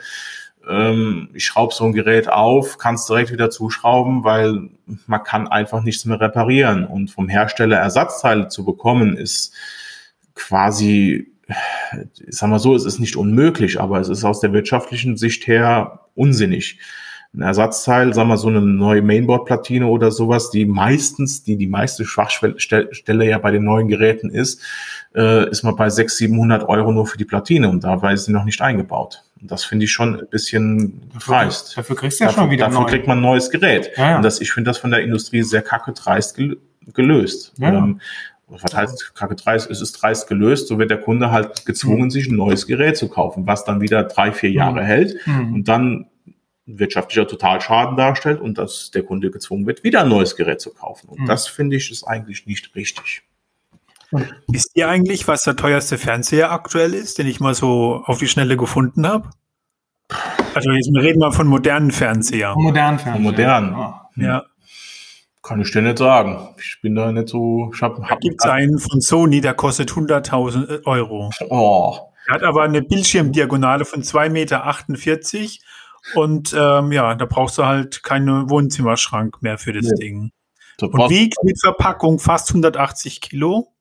ähm, 0.70 1.30
ich 1.34 1.46
schraube 1.46 1.74
so 1.74 1.86
ein 1.86 1.94
Gerät 1.94 2.30
auf, 2.30 2.78
kann 2.78 2.96
es 2.96 3.06
direkt 3.06 3.32
wieder 3.32 3.50
zuschrauben, 3.50 4.24
weil 4.24 4.70
man 5.08 5.24
kann 5.24 5.48
einfach 5.48 5.84
nichts 5.84 6.06
mehr 6.06 6.20
reparieren. 6.20 6.86
Und 6.86 7.12
vom 7.12 7.28
Hersteller 7.28 7.78
Ersatzteile 7.78 8.48
zu 8.48 8.64
bekommen, 8.66 9.18
ist 9.18 9.54
quasi 10.36 11.32
ich 12.28 12.38
sag 12.38 12.50
mal 12.50 12.60
so, 12.60 12.76
es 12.76 12.86
ist 12.86 13.00
nicht 13.00 13.16
unmöglich, 13.16 13.82
aber 13.82 14.00
es 14.00 14.10
ist 14.10 14.24
aus 14.24 14.40
der 14.40 14.54
wirtschaftlichen 14.54 15.18
Sicht 15.18 15.48
her 15.48 16.02
unsinnig. 16.16 16.80
Ein 17.36 17.42
Ersatzteil, 17.42 18.12
sagen 18.14 18.30
wir 18.30 18.38
so 18.38 18.48
eine 18.48 18.62
neue 18.62 19.04
Mainboard-Platine 19.04 19.86
oder 19.86 20.10
sowas, 20.10 20.50
die 20.50 20.66
meistens, 20.66 21.44
die 21.44 21.58
die 21.58 21.68
meiste 21.68 22.04
Schwachstelle 22.04 23.26
ja 23.26 23.38
bei 23.38 23.52
den 23.52 23.64
neuen 23.64 23.88
Geräten 23.88 24.32
ist, 24.32 24.64
äh, 25.16 25.48
ist 25.50 25.62
man 25.62 25.76
bei 25.76 25.90
600, 25.90 26.18
700 26.18 26.70
Euro 26.70 26.92
nur 26.92 27.06
für 27.06 27.20
die 27.20 27.26
Platine 27.26 27.70
und 27.70 27.84
dabei 27.84 28.14
ist 28.14 28.26
sie 28.26 28.32
noch 28.32 28.46
nicht 28.46 28.62
eingebaut. 28.62 29.24
Und 29.40 29.52
das 29.52 29.64
finde 29.64 29.86
ich 29.86 29.92
schon 29.92 30.20
ein 30.20 30.28
bisschen 30.28 31.02
dreist. 31.24 31.78
Dafür 31.78 31.96
kriegst 31.96 32.20
du 32.20 32.24
ja 32.24 32.30
dafür, 32.30 32.44
schon 32.44 32.52
wieder 32.52 32.66
Dafür 32.66 32.82
neu. 32.82 32.90
kriegt 32.90 33.08
man 33.08 33.20
ein 33.20 33.22
neues 33.22 33.52
Gerät. 33.52 33.92
Ja, 33.96 34.10
ja. 34.10 34.16
Und 34.18 34.24
das, 34.24 34.42
ich 34.42 34.52
finde 34.52 34.72
das 34.72 34.80
von 34.80 34.90
der 34.90 35.02
Industrie 35.02 35.44
sehr 35.44 35.62
kacke 35.62 35.94
dreist 35.94 36.36
gelöst. 36.94 37.54
Ja, 37.58 37.74
ähm, 37.74 38.02
was 38.50 38.74
heißt 38.74 39.14
Kacke 39.14 39.36
dreist, 39.36 39.70
es 39.70 39.82
ist 39.82 39.94
dreist 39.94 40.28
gelöst, 40.28 40.68
so 40.68 40.80
wird 40.80 40.90
der 40.90 41.00
Kunde 41.00 41.32
halt 41.32 41.66
gezwungen, 41.66 42.06
mhm. 42.06 42.10
sich 42.10 42.28
ein 42.28 42.36
neues 42.36 42.66
Gerät 42.66 42.98
zu 42.98 43.08
kaufen, 43.08 43.46
was 43.46 43.64
dann 43.64 43.80
wieder 43.82 44.04
drei, 44.04 44.32
vier 44.32 44.50
Jahre 44.50 44.82
mhm. 44.82 44.86
hält 44.86 45.28
mhm. 45.28 45.54
und 45.54 45.68
dann 45.68 46.08
wirtschaftlicher 46.78 47.28
Totalschaden 47.28 47.98
darstellt 47.98 48.40
und 48.40 48.58
dass 48.58 48.92
der 48.92 49.04
Kunde 49.04 49.32
gezwungen 49.32 49.66
wird, 49.66 49.84
wieder 49.84 50.02
ein 50.02 50.10
neues 50.10 50.36
Gerät 50.36 50.62
zu 50.62 50.72
kaufen. 50.72 51.10
Und 51.10 51.22
mhm. 51.22 51.26
das 51.26 51.48
finde 51.48 51.76
ich 51.76 51.92
ist 51.92 52.04
eigentlich 52.04 52.46
nicht 52.46 52.76
richtig. 52.76 53.24
Wisst 54.48 54.72
ihr 54.76 54.90
eigentlich, 54.90 55.28
was 55.28 55.44
der 55.44 55.56
teuerste 55.56 55.98
Fernseher 55.98 56.52
aktuell 56.52 56.94
ist, 56.94 57.20
den 57.20 57.28
ich 57.28 57.40
mal 57.40 57.54
so 57.54 58.02
auf 58.06 58.18
die 58.18 58.28
Schnelle 58.28 58.58
gefunden 58.58 59.08
habe? 59.08 59.30
Also 60.56 60.72
jetzt 60.72 60.90
reden 60.96 61.20
wir 61.20 61.32
von 61.32 61.48
modernen 61.48 61.92
Fernseher. 61.92 62.56
Modernen 62.56 62.98
Fernseher. 62.98 63.14
Von 63.14 63.24
modernen. 63.24 63.94
Ja. 64.16 64.44
Kann 65.44 65.62
ich 65.62 65.72
dir 65.72 65.84
nicht 65.84 66.00
sagen. 66.00 66.50
Ich 66.58 66.80
bin 66.82 66.96
da 66.96 67.12
nicht 67.12 67.30
so. 67.30 67.72
Ich 67.74 67.82
hab, 67.82 67.98
hab, 68.00 68.10
da 68.10 68.16
gibt 68.16 68.44
es 68.44 68.50
einen 68.50 68.80
von 68.80 69.00
Sony, 69.00 69.42
der 69.42 69.54
kostet 69.54 69.92
100.000 69.92 70.86
Euro. 70.86 71.30
Oh. 71.50 71.98
Er 72.28 72.36
hat 72.36 72.44
aber 72.44 72.64
eine 72.64 72.82
Bildschirmdiagonale 72.82 73.86
von 73.86 74.04
2,48 74.04 74.30
Meter 74.30 74.66
und 76.16 76.56
ähm, 76.58 76.92
ja, 76.92 77.16
da 77.16 77.26
brauchst 77.26 77.58
du 77.58 77.66
halt 77.66 78.04
keinen 78.04 78.50
Wohnzimmerschrank 78.50 79.42
mehr 79.42 79.58
für 79.58 79.74
das 79.74 79.86
nee. 79.86 80.00
Ding. 80.00 80.32
Das 80.78 80.90
und 80.90 81.10
wiegt 81.10 81.36
mit 81.44 81.60
Verpackung 81.60 82.20
fast 82.20 82.50
180 82.50 83.22
Kilo. 83.22 83.74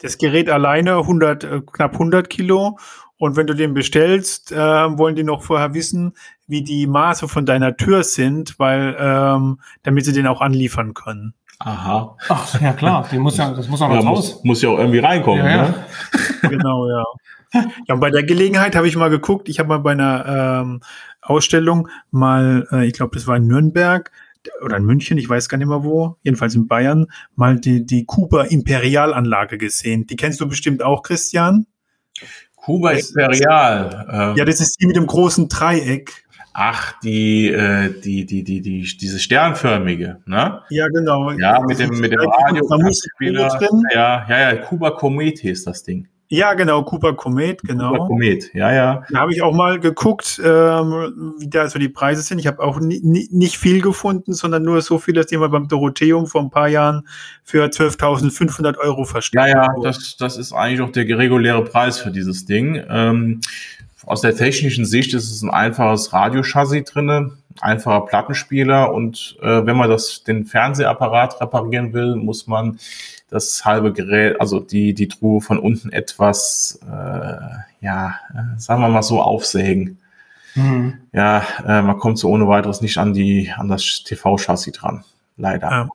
Das 0.00 0.18
Gerät 0.18 0.48
alleine 0.48 0.98
100, 0.98 1.44
äh, 1.44 1.60
knapp 1.72 1.94
100 1.94 2.30
Kilo 2.30 2.78
und 3.18 3.36
wenn 3.36 3.48
du 3.48 3.54
den 3.54 3.74
bestellst, 3.74 4.52
äh, 4.52 4.56
wollen 4.56 5.16
die 5.16 5.24
noch 5.24 5.42
vorher 5.42 5.74
wissen, 5.74 6.14
wie 6.46 6.62
die 6.62 6.86
Maße 6.86 7.26
von 7.26 7.46
deiner 7.46 7.76
Tür 7.76 8.04
sind, 8.04 8.58
weil 8.58 8.96
ähm, 8.98 9.60
damit 9.82 10.04
sie 10.04 10.12
den 10.12 10.26
auch 10.26 10.40
anliefern 10.40 10.94
können. 10.94 11.34
Aha. 11.58 12.16
Ach, 12.28 12.60
ja 12.60 12.72
klar, 12.72 13.08
die 13.10 13.18
muss 13.18 13.36
ja, 13.36 13.50
das 13.50 13.66
muss 13.68 13.82
auch 13.82 13.88
noch 13.88 13.96
ja, 13.96 14.08
raus. 14.08 14.34
Muss, 14.34 14.44
muss 14.44 14.62
ja 14.62 14.68
auch 14.68 14.78
irgendwie 14.78 15.00
reinkommen. 15.00 15.44
Ja, 15.44 15.62
ne? 15.62 15.74
genau, 16.42 16.88
ja. 16.88 17.04
Ja, 17.52 17.94
und 17.94 18.00
bei 18.00 18.10
der 18.10 18.22
Gelegenheit 18.22 18.76
habe 18.76 18.86
ich 18.86 18.94
mal 18.94 19.08
geguckt, 19.08 19.48
ich 19.48 19.58
habe 19.58 19.70
mal 19.70 19.78
bei 19.78 19.92
einer 19.92 20.60
ähm, 20.62 20.80
Ausstellung 21.20 21.88
mal, 22.10 22.66
äh, 22.70 22.86
ich 22.86 22.94
glaube, 22.94 23.16
das 23.16 23.26
war 23.26 23.36
in 23.36 23.46
Nürnberg 23.46 24.10
oder 24.62 24.76
in 24.76 24.84
München, 24.84 25.18
ich 25.18 25.28
weiß 25.28 25.48
gar 25.48 25.58
nicht 25.58 25.68
mehr 25.68 25.84
wo, 25.84 26.16
jedenfalls 26.22 26.54
in 26.54 26.68
Bayern, 26.68 27.06
mal 27.34 27.58
die, 27.58 27.84
die 27.84 28.04
Kuba 28.04 28.44
Imperialanlage 28.44 29.58
gesehen. 29.58 30.06
Die 30.06 30.16
kennst 30.16 30.40
du 30.40 30.48
bestimmt 30.48 30.82
auch, 30.82 31.02
Christian? 31.02 31.66
Kuba 32.56 32.92
Imperial. 32.92 34.06
Ähm, 34.10 34.36
ja, 34.36 34.44
das 34.44 34.60
ist 34.60 34.80
die 34.80 34.86
mit 34.86 34.96
dem 34.96 35.06
großen 35.06 35.48
Dreieck. 35.48 36.24
Ach, 36.60 36.98
die, 37.00 37.48
äh, 37.48 38.00
die, 38.00 38.26
die, 38.26 38.42
die, 38.42 38.60
die, 38.60 38.82
diese 38.82 39.18
sternförmige, 39.20 40.22
ne? 40.26 40.62
Ja, 40.70 40.88
genau. 40.88 41.30
Ja, 41.32 41.60
mit 41.60 41.78
dem, 41.78 42.00
mit 42.00 42.10
dem 42.10 42.20
Radio. 42.20 42.66
Ja, 43.94 44.26
ja, 44.28 44.52
ja, 44.52 44.56
Kuba 44.56 44.90
Komet 44.90 45.44
ist 45.44 45.68
das 45.68 45.84
Ding. 45.84 46.08
Ja, 46.30 46.52
genau, 46.52 46.82
Cooper 46.82 47.14
Comet, 47.14 47.62
genau. 47.62 47.92
Cooper 47.92 48.06
Comet, 48.06 48.54
ja, 48.54 48.70
ja. 48.70 49.02
Da 49.10 49.20
habe 49.20 49.32
ich 49.32 49.40
auch 49.40 49.54
mal 49.54 49.80
geguckt, 49.80 50.38
ähm, 50.44 51.34
wie 51.38 51.48
da 51.48 51.68
so 51.68 51.78
die 51.78 51.88
Preise 51.88 52.20
sind. 52.20 52.38
Ich 52.38 52.46
habe 52.46 52.62
auch 52.62 52.78
nicht 52.80 53.56
viel 53.56 53.80
gefunden, 53.80 54.34
sondern 54.34 54.62
nur 54.62 54.82
so 54.82 54.98
viel, 54.98 55.14
dass 55.14 55.26
die 55.26 55.38
mal 55.38 55.48
beim 55.48 55.68
Dorotheum 55.68 56.26
vor 56.26 56.42
ein 56.42 56.50
paar 56.50 56.68
Jahren 56.68 57.08
für 57.44 57.64
12.500 57.64 58.76
Euro 58.76 59.04
verstanden 59.04 59.50
Ja, 59.52 59.64
ja, 59.64 59.68
das, 59.82 60.18
das 60.18 60.36
ist 60.36 60.52
eigentlich 60.52 60.82
auch 60.82 60.92
der 60.92 61.06
reguläre 61.16 61.64
Preis 61.64 61.98
für 61.98 62.10
dieses 62.10 62.44
Ding. 62.44 62.82
Ähm, 62.90 63.40
aus 64.04 64.20
der 64.20 64.34
technischen 64.34 64.84
Sicht 64.84 65.14
ist 65.14 65.30
es 65.30 65.42
ein 65.42 65.50
einfaches 65.50 66.12
Radiochassis 66.12 66.84
drinne, 66.84 67.32
einfacher 67.60 68.02
Plattenspieler 68.02 68.92
und 68.92 69.36
äh, 69.40 69.66
wenn 69.66 69.76
man 69.76 69.88
das 69.88 70.24
den 70.24 70.44
Fernsehapparat 70.44 71.40
reparieren 71.40 71.92
will, 71.92 72.16
muss 72.16 72.46
man 72.46 72.78
das 73.30 73.64
halbe 73.64 73.92
Gerät, 73.92 74.40
also 74.40 74.60
die, 74.60 74.94
die 74.94 75.08
Truhe 75.08 75.40
von 75.40 75.58
unten 75.58 75.90
etwas, 75.90 76.80
äh, 76.82 77.84
ja, 77.84 78.14
äh, 78.34 78.58
sagen 78.58 78.80
wir 78.80 78.88
mal 78.88 79.02
so, 79.02 79.20
aufsägen. 79.20 79.98
Mhm. 80.54 80.98
Ja, 81.12 81.42
äh, 81.66 81.82
man 81.82 81.98
kommt 81.98 82.18
so 82.18 82.28
ohne 82.30 82.48
weiteres 82.48 82.80
nicht 82.80 82.98
an 82.98 83.12
die, 83.12 83.52
an 83.56 83.68
das 83.68 84.02
TV-Chassis 84.04 84.72
dran 84.72 85.04
leider. 85.38 85.88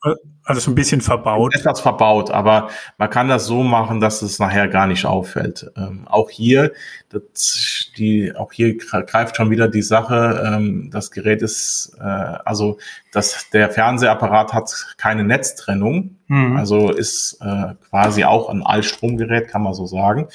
Also 0.45 0.59
so 0.59 0.71
ein 0.71 0.75
bisschen 0.75 0.99
verbaut. 0.99 1.55
Etwas 1.55 1.79
verbaut, 1.79 2.31
aber 2.31 2.69
man 2.97 3.09
kann 3.09 3.29
das 3.29 3.45
so 3.45 3.63
machen, 3.63 4.01
dass 4.01 4.21
es 4.21 4.39
nachher 4.39 4.67
gar 4.67 4.87
nicht 4.87 5.05
auffällt. 5.05 5.71
Ähm, 5.77 6.05
auch 6.09 6.29
hier, 6.29 6.73
das, 7.09 7.91
die, 7.97 8.35
auch 8.35 8.51
hier 8.51 8.77
greift 8.77 9.37
schon 9.37 9.51
wieder 9.51 9.67
die 9.67 9.81
Sache. 9.81 10.43
Ähm, 10.45 10.89
das 10.91 11.11
Gerät 11.11 11.41
ist, 11.41 11.95
äh, 11.99 12.03
also 12.03 12.77
das, 13.13 13.49
der 13.51 13.69
Fernsehapparat 13.69 14.53
hat 14.53 14.73
keine 14.97 15.23
Netztrennung, 15.23 16.17
mhm. 16.27 16.57
also 16.57 16.91
ist 16.91 17.37
äh, 17.41 17.75
quasi 17.89 18.25
auch 18.25 18.49
ein 18.49 18.63
Allstromgerät, 18.63 19.47
kann 19.47 19.63
man 19.63 19.73
so 19.73 19.85
sagen. 19.85 20.27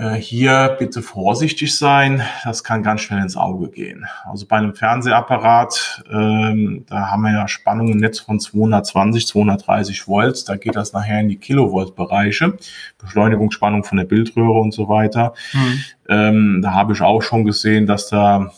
Äh, 0.00 0.14
hier 0.14 0.76
bitte 0.78 1.02
vorsichtig 1.02 1.76
sein, 1.76 2.22
das 2.44 2.64
kann 2.64 2.82
ganz 2.82 3.02
schnell 3.02 3.20
ins 3.20 3.36
Auge 3.36 3.68
gehen. 3.68 4.06
Also 4.24 4.46
bei 4.46 4.56
einem 4.56 4.74
Fernsehapparat, 4.74 6.04
ähm, 6.10 6.86
da 6.88 7.10
haben 7.10 7.20
wir 7.22 7.32
ja 7.32 7.46
Spannungen 7.48 7.92
im 7.92 7.98
Netz 7.98 8.18
von 8.18 8.40
220, 8.40 9.26
230 9.26 10.08
Volt, 10.08 10.48
da 10.48 10.56
geht 10.56 10.74
das 10.74 10.94
nachher 10.94 11.20
in 11.20 11.28
die 11.28 11.36
Kilovolt-Bereiche, 11.36 12.56
Beschleunigungsspannung 12.96 13.84
von 13.84 13.98
der 13.98 14.06
Bildröhre 14.06 14.58
und 14.58 14.72
so 14.72 14.88
weiter. 14.88 15.34
Mhm. 15.52 15.84
Ähm, 16.08 16.60
da 16.62 16.72
habe 16.72 16.94
ich 16.94 17.02
auch 17.02 17.20
schon 17.20 17.44
gesehen, 17.44 17.86
dass 17.86 18.08
da 18.08 18.52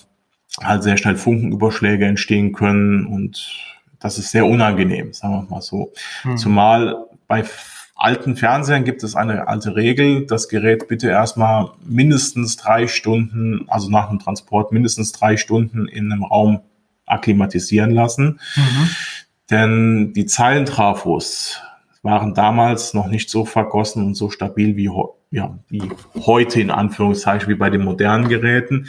halt 0.63 0.85
sehr 0.85 0.97
schnell 0.97 1.17
Funkenüberschläge 1.17 2.05
entstehen 2.05 2.53
können 2.53 3.05
und 3.05 3.53
das 3.99 4.17
ist 4.17 4.31
sehr 4.31 4.47
unangenehm, 4.47 5.13
sagen 5.13 5.35
wir 5.35 5.51
mal 5.51 5.63
so. 5.63 5.93
Mhm. 6.23 6.37
Zumal 6.37 7.05
bei 7.27 7.43
alten 7.95 8.37
Fernsehern 8.37 8.85
gibt 8.85 9.03
es 9.03 9.15
eine 9.15 9.49
alte 9.49 9.77
Regel, 9.77 10.27
das 10.27 10.49
Gerät 10.49 10.89
bitte 10.89 11.09
erstmal 11.09 11.71
mindestens 11.85 12.57
drei 12.57 12.87
Stunden, 12.87 13.67
also 13.69 13.91
nach 13.91 14.09
dem 14.09 14.19
Transport 14.19 14.73
mindestens 14.73 15.13
drei 15.13 15.37
Stunden 15.37 15.87
in 15.87 16.11
einem 16.11 16.25
Raum 16.25 16.61
akklimatisieren 17.07 17.91
lassen. 17.91 18.41
Mhm. 18.57 18.89
Denn 19.51 20.13
die 20.15 20.27
Zeilentrafos 20.27 21.61
waren 22.03 22.35
damals 22.35 22.95
noch 22.95 23.07
nicht 23.07 23.31
so 23.31 23.45
vergossen 23.45 24.05
und 24.05 24.15
so 24.15 24.31
stabil 24.31 24.77
wie, 24.77 24.91
ja, 25.31 25.59
wie 25.69 25.83
heute 26.27 26.61
in 26.61 26.71
Anführungszeichen, 26.71 27.49
wie 27.49 27.55
bei 27.55 27.71
den 27.71 27.85
modernen 27.85 28.29
Geräten. 28.29 28.89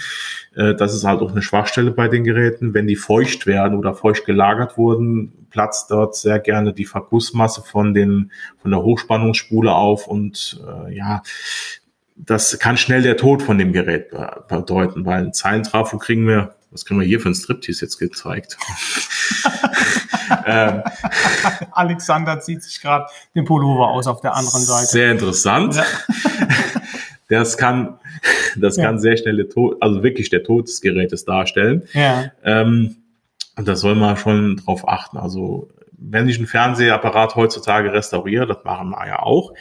Äh, 0.56 0.74
das 0.76 0.96
ist 0.96 1.04
halt 1.04 1.22
auch 1.22 1.32
eine 1.32 1.44
Schwachstelle 1.44 1.92
bei 1.92 2.08
den 2.08 2.24
Geräten. 2.24 2.74
Wenn 2.74 2.88
die 2.88 2.96
feucht 2.96 3.46
werden 3.46 3.78
oder 3.78 3.94
feucht 3.94 4.26
gelagert 4.26 4.78
wurden, 4.78 5.43
platzt 5.54 5.92
dort 5.92 6.16
sehr 6.16 6.40
gerne 6.40 6.74
die 6.74 6.84
Vergussmasse 6.84 7.62
von, 7.62 7.94
den, 7.94 8.32
von 8.62 8.72
der 8.72 8.82
Hochspannungsspule 8.82 9.72
auf 9.72 10.08
und 10.08 10.60
äh, 10.68 10.96
ja, 10.96 11.22
das 12.16 12.58
kann 12.60 12.76
schnell 12.76 13.04
der 13.04 13.18
Tod 13.18 13.42
von 13.42 13.58
dem 13.58 13.72
Gerät 13.72 14.12
bedeuten, 14.48 15.06
weil 15.06 15.24
ein 15.24 15.34
Zeilentrafo 15.34 15.98
kriegen 15.98 16.28
wir, 16.28 16.56
was 16.72 16.86
kriegen 16.86 17.00
wir 17.00 17.06
hier 17.06 17.20
für 17.20 17.30
ein 17.30 17.36
Striptease 17.36 17.86
jetzt 17.86 17.98
gezeigt? 17.98 18.58
ähm, 20.46 20.82
Alexander 21.72 22.40
zieht 22.40 22.64
sich 22.64 22.82
gerade 22.82 23.06
den 23.36 23.46
Pullover 23.46 23.90
aus 23.90 24.08
auf 24.08 24.22
der 24.22 24.36
anderen 24.36 24.62
Seite. 24.62 24.88
Sehr 24.88 25.12
interessant. 25.12 25.76
Ja. 25.76 25.84
Das 27.30 27.58
kann, 27.58 27.98
das 28.58 28.76
ja. 28.76 28.84
kann 28.84 29.00
sehr 29.00 29.18
schnell 29.18 29.38
der 29.38 29.50
Tod, 29.50 29.78
also 29.82 30.04
wirklich 30.04 30.30
der 30.30 30.44
Tod 30.44 30.68
des 30.68 30.82
Gerätes 30.82 31.26
darstellen. 31.26 31.82
Ja. 31.94 32.32
Ähm, 32.44 32.98
und 33.56 33.68
da 33.68 33.76
soll 33.76 33.96
man 33.96 34.18
schon 34.18 34.58
drauf 34.58 34.88
achten. 34.88 35.18
Also 35.18 35.70
wenn 35.92 36.28
ich 36.28 36.38
einen 36.38 36.48
Fernsehapparat 36.48 37.36
heutzutage 37.36 37.94
restauriere, 37.94 38.48
das 38.48 38.64
machen 38.64 38.90
wir 38.90 39.08
ja 39.08 39.20
auch, 39.20 39.54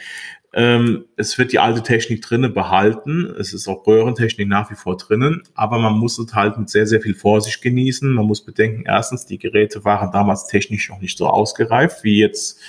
ähm, 0.55 1.05
es 1.15 1.37
wird 1.39 1.51
die 1.51 1.57
alte 1.57 1.81
Technik 1.81 2.21
drinnen 2.21 2.53
behalten. 2.53 3.25
Es 3.39 3.53
ist 3.53 3.67
auch 3.67 3.87
Röhrentechnik 3.87 4.47
nach 4.47 4.69
wie 4.69 4.75
vor 4.75 4.97
drinnen, 4.97 5.41
aber 5.55 5.79
man 5.79 5.97
muss 5.97 6.19
es 6.19 6.35
halt 6.35 6.59
mit 6.59 6.69
sehr, 6.69 6.85
sehr 6.85 7.01
viel 7.01 7.15
Vorsicht 7.15 7.61
genießen. 7.63 8.13
Man 8.13 8.25
muss 8.25 8.45
bedenken, 8.45 8.83
erstens, 8.85 9.25
die 9.25 9.39
Geräte 9.39 9.83
waren 9.83 10.11
damals 10.11 10.45
technisch 10.45 10.89
noch 10.89 11.01
nicht 11.01 11.17
so 11.17 11.27
ausgereift 11.27 12.03
wie 12.03 12.19
jetzt 12.19 12.61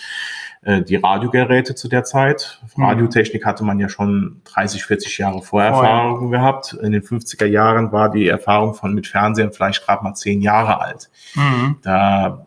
die 0.66 0.96
Radiogeräte 0.96 1.74
zu 1.74 1.88
der 1.88 2.04
Zeit. 2.04 2.60
Mhm. 2.76 2.84
Radiotechnik 2.84 3.44
hatte 3.44 3.64
man 3.64 3.78
ja 3.78 3.88
schon 3.88 4.40
30, 4.44 4.84
40 4.84 5.18
Jahre 5.18 5.42
Vorerfahrung 5.42 6.26
oh, 6.26 6.28
gehabt. 6.30 6.72
In 6.74 6.92
den 6.92 7.02
50er 7.02 7.46
Jahren 7.46 7.92
war 7.92 8.10
die 8.10 8.28
Erfahrung 8.28 8.74
von 8.74 8.94
mit 8.94 9.06
Fernsehen 9.06 9.52
vielleicht 9.52 9.84
gerade 9.84 10.02
mal 10.02 10.14
zehn 10.14 10.40
Jahre 10.40 10.80
alt. 10.80 11.10
Mhm. 11.34 11.76
Da 11.82 12.46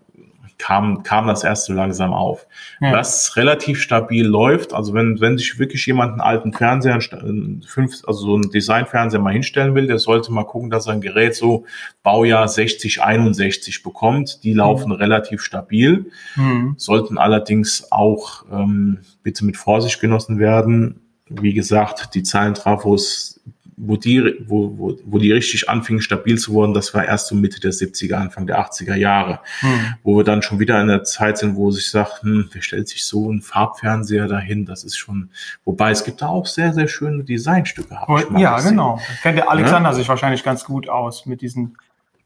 kam, 0.57 1.03
kam 1.03 1.27
das 1.27 1.43
erst 1.43 1.65
so 1.65 1.73
langsam 1.73 2.13
auf. 2.13 2.47
Ja. 2.81 2.91
Was 2.91 3.35
relativ 3.35 3.81
stabil 3.81 4.25
läuft, 4.25 4.73
also 4.73 4.93
wenn, 4.93 5.19
wenn 5.21 5.37
sich 5.37 5.59
wirklich 5.59 5.85
jemand 5.85 6.13
einen 6.13 6.21
alten 6.21 6.53
Fernseher, 6.53 6.99
fünf, 6.99 8.01
also 8.07 8.19
so 8.19 8.35
einen 8.35 8.49
Designfernseher 8.49 9.19
mal 9.19 9.33
hinstellen 9.33 9.75
will, 9.75 9.87
der 9.87 9.99
sollte 9.99 10.31
mal 10.31 10.45
gucken, 10.45 10.69
dass 10.69 10.87
er 10.87 10.93
ein 10.93 11.01
Gerät 11.01 11.35
so 11.35 11.65
Baujahr 12.01 12.47
60, 12.47 13.03
61 13.03 13.83
bekommt. 13.83 14.43
Die 14.43 14.53
laufen 14.53 14.89
mhm. 14.89 14.95
relativ 14.95 15.41
stabil, 15.41 16.11
mhm. 16.35 16.73
sollten 16.77 17.17
allerdings 17.17 17.91
auch 17.91 18.45
ähm, 18.51 18.99
bitte 19.21 19.45
mit 19.45 19.57
Vorsicht 19.57 19.99
genossen 19.99 20.39
werden. 20.39 21.01
Wie 21.29 21.53
gesagt, 21.53 22.15
die 22.15 22.23
Zahlentrafos 22.23 23.41
wo 23.79 23.95
die, 23.95 24.35
wo, 24.47 24.75
wo, 24.77 24.97
wo 25.05 25.19
die 25.19 25.31
richtig 25.31 25.69
anfingen, 25.69 26.01
stabil 26.01 26.37
zu 26.39 26.55
werden, 26.55 26.73
das 26.73 26.95
war 26.95 27.05
erst 27.05 27.27
so 27.27 27.35
Mitte 27.35 27.59
der 27.59 27.71
70er, 27.71 28.15
Anfang 28.15 28.47
der 28.47 28.59
80er 28.59 28.95
Jahre, 28.95 29.39
hm. 29.59 29.93
wo 30.03 30.17
wir 30.17 30.23
dann 30.23 30.41
schon 30.41 30.59
wieder 30.59 30.81
in 30.81 30.87
der 30.87 31.03
Zeit 31.03 31.37
sind, 31.37 31.55
wo 31.55 31.69
sich 31.69 31.91
sagt, 31.91 32.23
hm, 32.23 32.49
wer 32.51 32.61
stellt 32.63 32.89
sich 32.89 33.05
so 33.05 33.31
ein 33.31 33.41
Farbfernseher 33.41 34.27
dahin? 34.27 34.65
Das 34.65 34.83
ist 34.83 34.97
schon, 34.97 35.29
wobei 35.63 35.91
es 35.91 36.03
gibt 36.03 36.23
da 36.23 36.27
auch 36.27 36.47
sehr, 36.47 36.73
sehr 36.73 36.87
schöne 36.87 37.23
Designstücke. 37.23 37.95
Ja, 38.35 38.55
gesehen. 38.55 38.71
genau. 38.71 38.99
Kennt 39.21 39.37
der 39.37 39.51
Alexander 39.51 39.89
ja? 39.89 39.95
sich 39.95 40.09
wahrscheinlich 40.09 40.43
ganz 40.43 40.65
gut 40.65 40.89
aus 40.89 41.27
mit 41.27 41.41
diesen 41.41 41.77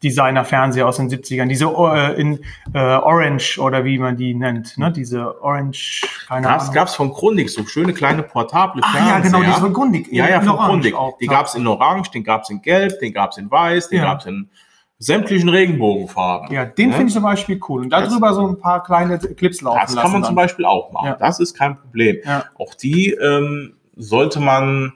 Designer-Fernseher 0.04 0.88
aus 0.88 0.98
den 0.98 1.10
70ern, 1.10 1.48
diese 1.48 1.66
äh, 1.66 2.20
in 2.20 2.40
äh, 2.74 2.80
Orange 2.80 3.60
oder 3.60 3.86
wie 3.86 4.00
man 4.00 4.18
die 4.18 4.34
nennt, 4.34 4.78
ne? 4.78 4.92
diese 4.92 5.42
Orange, 5.42 6.02
keine 6.28 6.48
gab's, 6.48 6.64
Ahnung. 6.64 6.76
Gab's 6.76 6.96
von 6.96 7.12
Grundig, 7.12 7.50
so 7.52 7.66
schöne 7.66 7.94
kleine 7.94 8.24
portable 8.24 8.82
Fernseher. 8.82 9.04
Ah, 9.04 9.18
ja, 9.18 9.20
genau, 9.20 9.44
die 9.44 9.60
von 9.60 9.74
Grundig. 9.74 10.12
Ja, 10.12 10.28
ja, 10.28 10.42
von 10.42 10.58
Grundig. 10.58 10.96
Die 11.20 11.28
gab's 11.28 11.56
in 11.56 11.68
Orange, 11.68 12.10
den 12.12 12.24
gab's 12.24 12.50
in 12.50 12.62
Gelb, 12.62 13.00
den 13.00 13.14
gab's 13.14 13.38
in 13.38 13.52
Weiß, 13.52 13.90
den 13.90 14.00
ja. 14.00 14.06
gab's 14.06 14.26
in 14.26 14.50
sämtlichen 14.98 15.50
Regenbogenfarben. 15.50 16.54
Ja, 16.54 16.66
den 16.66 16.90
ja? 16.90 16.96
finde 16.96 17.08
ich 17.10 17.14
zum 17.14 17.24
Beispiel 17.24 17.60
cool. 17.68 17.82
Und 17.82 17.90
darüber 17.90 18.34
so 18.34 18.48
ein 18.48 18.60
paar 18.60 18.84
kleine 18.84 19.18
Clips 19.18 19.62
laufen 19.62 19.80
lassen. 19.80 19.96
Das 19.96 20.04
kann 20.04 20.12
man 20.12 20.22
dann. 20.22 20.30
zum 20.30 20.36
Beispiel 20.36 20.66
auch 20.66 20.92
machen. 20.92 21.08
Ja. 21.08 21.16
Das 21.16 21.40
ist 21.40 21.56
kein 21.56 21.78
Problem. 21.78 22.18
Ja. 22.24 22.46
Auch 22.58 22.76
die 22.76 23.12
ähm, 23.12 23.74
sollte 23.96 24.40
man 24.40 24.94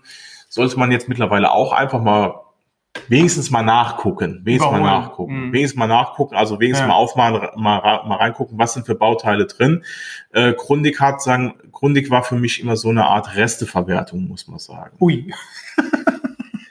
sollte 0.48 0.80
man 0.80 0.92
jetzt 0.92 1.10
mittlerweile 1.10 1.52
auch 1.52 1.74
einfach 1.74 2.02
mal 2.02 2.45
wenigstens 3.10 3.52
mal 3.52 3.64
nachgucken, 3.64 4.42
wenigstens 4.44 4.70
Überholen. 4.70 4.84
mal 4.84 5.00
nachgucken, 5.00 5.48
mhm. 5.48 5.54
wenigstens 5.54 5.78
mal 5.78 5.88
nachgucken, 5.88 6.36
also 6.36 6.60
wenigstens 6.60 6.84
ja. 6.84 6.88
mal 6.88 6.96
aufmachen, 6.96 7.50
mal, 7.56 7.82
mal 8.06 8.16
reingucken, 8.18 8.58
was 8.58 8.74
sind 8.74 8.86
für 8.86 8.96
Bauteile 8.96 9.46
drin. 9.46 9.84
Äh, 10.32 10.54
Grundig 10.54 11.00
hat 11.00 11.22
sagen, 11.22 11.56
Grundig 11.72 12.10
war 12.10 12.24
für 12.24 12.36
mich 12.36 12.62
immer 12.62 12.76
so 12.78 12.90
eine 12.90 13.06
Art 13.06 13.36
Resteverwertung, 13.36 14.28
muss 14.28 14.48
man 14.48 14.60
sagen. 14.60 14.96
Ui. 15.00 15.32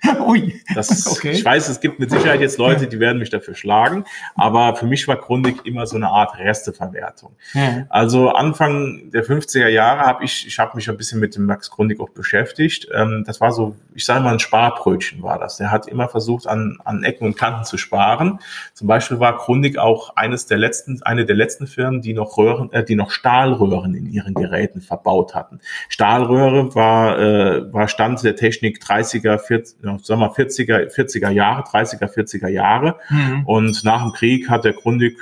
Ui. 0.27 0.61
Das, 0.75 1.07
okay. 1.17 1.31
Ich 1.31 1.45
weiß, 1.45 1.69
es 1.69 1.81
gibt 1.81 1.99
mit 1.99 2.11
Sicherheit 2.11 2.40
jetzt 2.40 2.59
Leute, 2.59 2.87
die 2.87 3.01
werden 3.01 3.19
mich 3.19 3.31
dafür 3.31 3.55
schlagen, 3.55 4.05
aber 4.35 4.77
für 4.77 4.87
mich 4.87 5.07
war 5.09 5.17
Grundig 5.17 5.64
immer 5.64 5.87
so 5.87 5.97
eine 5.97 6.09
Art 6.09 6.38
Resteverwertung. 6.38 7.37
Ja. 7.53 7.87
Also 7.88 8.31
Anfang 8.31 9.11
der 9.11 9.25
50er 9.25 9.69
Jahre 9.69 10.01
habe 10.03 10.25
ich, 10.25 10.47
ich 10.47 10.59
habe 10.59 10.77
mich 10.77 10.88
ein 10.88 10.97
bisschen 10.97 11.21
mit 11.21 11.37
dem 11.37 11.47
Max 11.47 11.71
Grundig 11.71 12.01
auch 12.01 12.11
beschäftigt. 12.11 12.88
Ähm, 12.95 13.25
das 13.27 13.40
war 13.40 13.53
so, 13.53 13.77
ich 13.95 14.05
sage 14.05 14.23
mal, 14.23 14.33
ein 14.33 14.40
Sparbrötchen 14.40 15.23
war 15.23 15.38
das. 15.38 15.57
Der 15.57 15.71
hat 15.71 15.87
immer 15.87 16.09
versucht, 16.09 16.47
an, 16.47 16.79
an 16.85 17.05
Ecken 17.05 17.27
und 17.27 17.37
Kanten 17.37 17.64
zu 17.64 17.79
sparen. 17.79 18.40
Zum 18.75 18.88
Beispiel 18.88 19.21
war 19.21 19.37
Grundig 19.37 19.79
auch 19.79 20.17
eines 20.17 20.47
der 20.47 20.59
letzten, 20.59 21.03
eine 21.03 21.25
der 21.25 21.37
letzten 21.37 21.67
Firmen, 21.67 22.03
die 22.03 22.12
noch 22.12 22.37
Röhren, 22.37 22.73
äh, 22.73 22.85
die 22.85 22.97
noch 22.97 23.11
Stahlröhren 23.11 23.95
in 23.95 24.07
ihren 24.07 24.35
Geräten 24.35 24.81
verbaut 24.81 25.35
hatten. 25.35 25.61
Stahlröhre 25.88 26.75
war, 26.75 27.19
äh, 27.19 27.73
war 27.73 27.88
Stand 27.88 28.23
der 28.23 28.37
Technik 28.37 28.83
30er, 28.83 29.38
40, 29.38 29.83
sagen 30.02 30.20
wir 30.20 30.33
40er, 30.33 30.94
40er 30.94 31.30
Jahre, 31.30 31.62
30er, 31.62 32.12
40er 32.12 32.48
Jahre. 32.48 32.98
Mhm. 33.11 33.44
Und 33.46 33.85
nach 33.85 34.02
dem 34.02 34.12
Krieg 34.12 34.48
hat 34.48 34.64
der 34.64 34.72
Grundig 34.72 35.18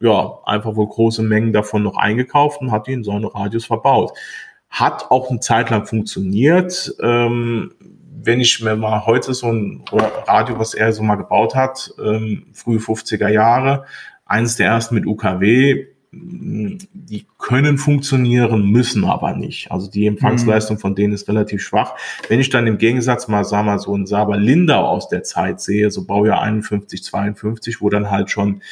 ja, 0.00 0.38
einfach 0.44 0.76
wohl 0.76 0.88
große 0.88 1.22
Mengen 1.22 1.52
davon 1.52 1.82
noch 1.82 1.96
eingekauft 1.96 2.60
und 2.60 2.70
hat 2.70 2.86
die 2.86 2.92
in 2.92 3.04
so 3.04 3.12
eine 3.12 3.34
Radius 3.34 3.66
verbaut. 3.66 4.12
Hat 4.70 5.10
auch 5.10 5.30
eine 5.30 5.40
Zeit 5.40 5.70
lang 5.70 5.86
funktioniert. 5.86 6.94
Ähm, 7.02 7.72
wenn 8.22 8.40
ich 8.40 8.62
mir 8.62 8.76
mal 8.76 9.06
heute 9.06 9.32
so 9.34 9.50
ein 9.50 9.84
Radio, 9.90 10.58
was 10.58 10.74
er 10.74 10.92
so 10.92 11.02
mal 11.02 11.16
gebaut 11.16 11.54
hat, 11.54 11.92
ähm, 12.02 12.46
frühe 12.52 12.78
50er 12.78 13.28
Jahre, 13.28 13.86
eines 14.26 14.56
der 14.56 14.66
ersten 14.66 14.94
mit 14.94 15.06
UKW, 15.06 15.86
die 16.10 17.26
können 17.38 17.76
funktionieren, 17.76 18.70
müssen 18.70 19.04
aber 19.04 19.34
nicht. 19.34 19.70
Also 19.70 19.90
die 19.90 20.06
Empfangsleistung 20.06 20.78
von 20.78 20.94
denen 20.94 21.12
ist 21.12 21.28
relativ 21.28 21.62
schwach. 21.62 21.96
Wenn 22.28 22.40
ich 22.40 22.48
dann 22.50 22.66
im 22.66 22.78
Gegensatz 22.78 23.28
mal, 23.28 23.44
sag 23.44 23.66
mal, 23.66 23.78
so 23.78 23.94
ein 23.94 24.06
Saber 24.06 24.36
Lindau 24.36 24.86
aus 24.86 25.08
der 25.08 25.22
Zeit 25.22 25.60
sehe, 25.60 25.90
so 25.90 26.06
Baujahr 26.06 26.40
51, 26.40 27.04
52, 27.04 27.82
wo 27.82 27.90
dann 27.90 28.10
halt 28.10 28.30
schon 28.30 28.62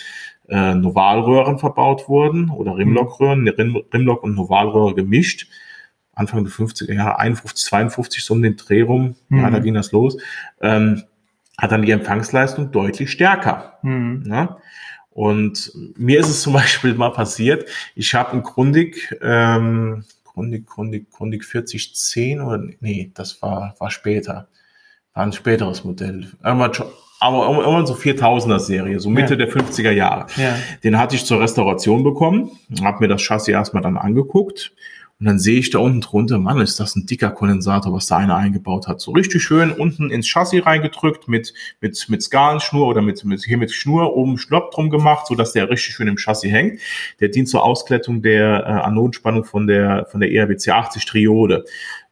äh, 0.49 0.75
Novalröhren 0.75 1.59
verbaut 1.59 2.09
wurden 2.09 2.51
oder 2.51 2.77
Rimlockröhren, 2.77 3.46
Rim, 3.49 3.83
Rimlock 3.92 4.22
und 4.22 4.35
Novalröhre 4.35 4.94
gemischt. 4.94 5.49
Anfang 6.14 6.44
der 6.44 6.53
50er 6.53 6.94
Jahre, 6.94 7.18
51, 7.18 7.66
52, 7.66 8.25
so 8.25 8.33
um 8.33 8.42
den 8.42 8.57
Dreh 8.57 8.81
rum, 8.81 9.16
mhm. 9.29 9.38
ja, 9.38 9.51
da 9.51 9.59
ging 9.59 9.75
das 9.75 9.92
los, 9.92 10.16
ähm, 10.62 11.03
hat 11.59 11.72
dann 11.72 11.83
die 11.83 11.90
Empfangsleistung 11.90 12.72
deutlich 12.72 13.11
stärker. 13.11 13.79
Mhm. 13.83 14.25
Ja? 14.27 14.57
Und 15.16 15.72
mir 15.96 16.20
ist 16.20 16.29
es 16.29 16.42
zum 16.42 16.52
Beispiel 16.52 16.92
mal 16.92 17.09
passiert, 17.09 17.66
ich 17.94 18.14
habe 18.14 18.33
ein 18.33 18.42
Grundig, 18.42 19.16
ähm, 19.22 20.05
Grundig, 20.24 20.66
Grundig, 20.66 21.11
Grundig 21.11 21.42
4010 21.42 22.42
oder 22.42 22.62
nee, 22.81 23.11
das 23.14 23.40
war, 23.40 23.74
war 23.79 23.90
später. 23.90 24.48
War 25.14 25.22
ein 25.22 25.33
späteres 25.33 25.85
Modell. 25.85 26.31
Irgendwann 26.44 26.74
schon, 26.74 26.88
aber 27.18 27.46
irgendwann 27.48 27.87
so 27.87 27.94
4000er 27.94 28.59
Serie, 28.59 29.00
so 29.00 29.09
Mitte 29.09 29.38
ja. 29.38 29.46
der 29.46 29.50
50er 29.50 29.90
Jahre. 29.90 30.26
Ja. 30.37 30.55
Den 30.85 30.98
hatte 30.98 31.16
ich 31.16 31.24
zur 31.24 31.40
Restauration 31.40 32.05
bekommen, 32.05 32.50
habe 32.83 32.98
mir 33.00 33.09
das 33.09 33.22
Chassis 33.22 33.48
erstmal 33.48 33.83
dann 33.83 33.96
angeguckt 33.96 34.74
Und 35.18 35.24
dann 35.24 35.38
sehe 35.38 35.59
ich 35.59 35.70
da 35.70 35.79
unten 35.79 36.02
drunter, 36.02 36.38
Mann, 36.38 36.61
ist 36.61 36.79
das 36.79 36.94
ein 36.94 37.07
dicker 37.07 37.31
Kondensator, 37.31 37.90
was 37.94 38.07
da 38.07 38.18
einer 38.18 38.37
eingebaut 38.37 38.87
hat. 38.87 39.00
So 39.00 39.12
richtig 39.12 39.42
schön 39.42 39.72
unten 39.72 40.11
ins 40.11 40.29
Chassis 40.29 40.66
reingedrückt 40.66 41.26
mit, 41.26 41.55
mit, 41.81 42.07
mit 42.11 42.22
Skalenschnur 42.22 42.87
oder 42.87 43.00
mit, 43.00 43.24
mit, 43.24 43.42
hier 43.42 43.57
mit 43.57 43.72
Schnur 43.72 44.14
oben 44.14 44.37
Schnopp 44.37 44.72
drum 44.72 44.90
gemacht, 44.90 45.26
so 45.26 45.35
dass 45.35 45.52
der 45.52 45.70
richtig 45.70 45.94
schön 45.94 46.09
im 46.09 46.18
Chassis 46.18 46.52
hängt. 46.52 46.81
Der 47.20 47.29
dient 47.29 47.48
zur 47.48 47.64
Ausklettung 47.64 48.20
der 48.20 48.64
äh, 48.66 48.85
Anodenspannung 48.85 49.44
von 49.44 49.66
der, 49.66 50.07
von 50.11 50.20
der 50.20 50.31
ERBC 50.33 50.68
80 50.68 51.07
Triode. 51.07 51.64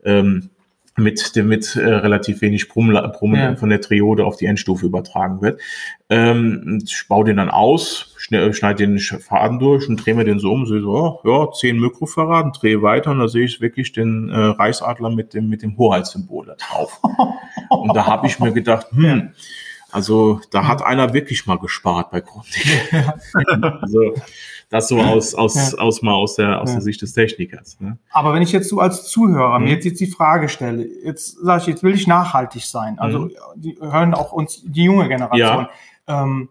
Ähm, 0.02 0.48
mit, 0.96 1.35
mit 1.37 1.76
äh, 1.76 1.80
relativ 1.80 2.40
wenig 2.40 2.68
Brumm, 2.68 2.92
Brumm 3.12 3.35
ja. 3.35 3.57
von 3.57 3.68
der 3.68 3.80
Triode 3.80 4.24
auf 4.24 4.37
die 4.37 4.46
Endstufe 4.46 4.87
übertragen 4.87 5.42
wird. 5.42 5.61
Ähm, 6.09 6.83
ich 6.85 7.09
baue 7.09 7.24
den 7.24 7.38
dann 7.38 7.50
aus, 7.50 8.14
schneide 8.18 8.74
den 8.74 8.98
Faden 8.98 9.59
durch 9.59 9.88
und 9.88 10.04
drehe 10.04 10.14
mir 10.14 10.24
den 10.24 10.38
so 10.38 10.52
um, 10.52 10.66
sehe 10.66 10.80
so, 10.80 10.90
oh, 10.90 11.20
ja, 11.28 11.50
10 11.52 11.80
Mikrofarad, 11.80 12.57
drehe 12.61 12.83
weiter 12.83 13.11
und 13.11 13.18
da 13.18 13.28
sehe 13.28 13.44
ich 13.44 13.61
wirklich 13.61 13.92
den 13.92 14.30
äh, 14.30 14.37
Reichsadler 14.37 15.11
mit 15.11 15.35
dem, 15.35 15.48
mit 15.48 15.62
dem 15.62 15.76
Hoheitssymbol 15.76 16.46
da 16.46 16.54
drauf. 16.54 17.00
und 17.70 17.94
da 17.94 18.07
habe 18.07 18.26
ich 18.28 18.38
mir 18.38 18.52
gedacht, 18.52 18.87
hm, 18.92 19.30
also 19.90 20.40
da 20.50 20.66
hat 20.66 20.83
einer 20.83 21.12
wirklich 21.12 21.46
mal 21.46 21.59
gespart 21.59 22.11
bei 22.11 22.20
Grundig. 22.20 22.66
also 23.80 24.14
das 24.74 24.88
so 24.88 25.00
aus, 25.00 25.37
aus, 25.37 25.54
ja. 25.54 25.78
aus 25.78 26.02
mal 26.02 26.14
aus 26.14 26.34
der, 26.34 26.60
aus 26.60 26.70
ja. 26.70 26.74
der 26.74 26.82
Sicht 26.82 27.00
des 27.00 27.12
Technikers. 27.12 27.78
Ne? 27.78 27.96
Aber 28.10 28.34
wenn 28.34 28.42
ich 28.42 28.50
jetzt 28.50 28.68
so 28.68 28.80
als 28.80 29.04
Zuhörer 29.04 29.60
mhm. 29.60 29.66
mir 29.66 29.70
jetzt, 29.74 29.84
jetzt 29.84 30.00
die 30.00 30.08
Frage 30.08 30.48
stelle, 30.48 30.84
jetzt 31.04 31.38
sage 31.40 31.60
ich, 31.62 31.66
jetzt 31.68 31.84
will 31.84 31.94
ich 31.94 32.08
nachhaltig 32.08 32.64
sein. 32.64 32.98
Also 32.98 33.20
mhm. 33.20 33.30
die 33.54 33.78
hören 33.80 34.14
auch 34.14 34.32
uns 34.32 34.62
die 34.64 34.82
junge 34.82 35.06
Generation. 35.06 35.68
Ja. 36.08 36.24
Ähm, 36.24 36.48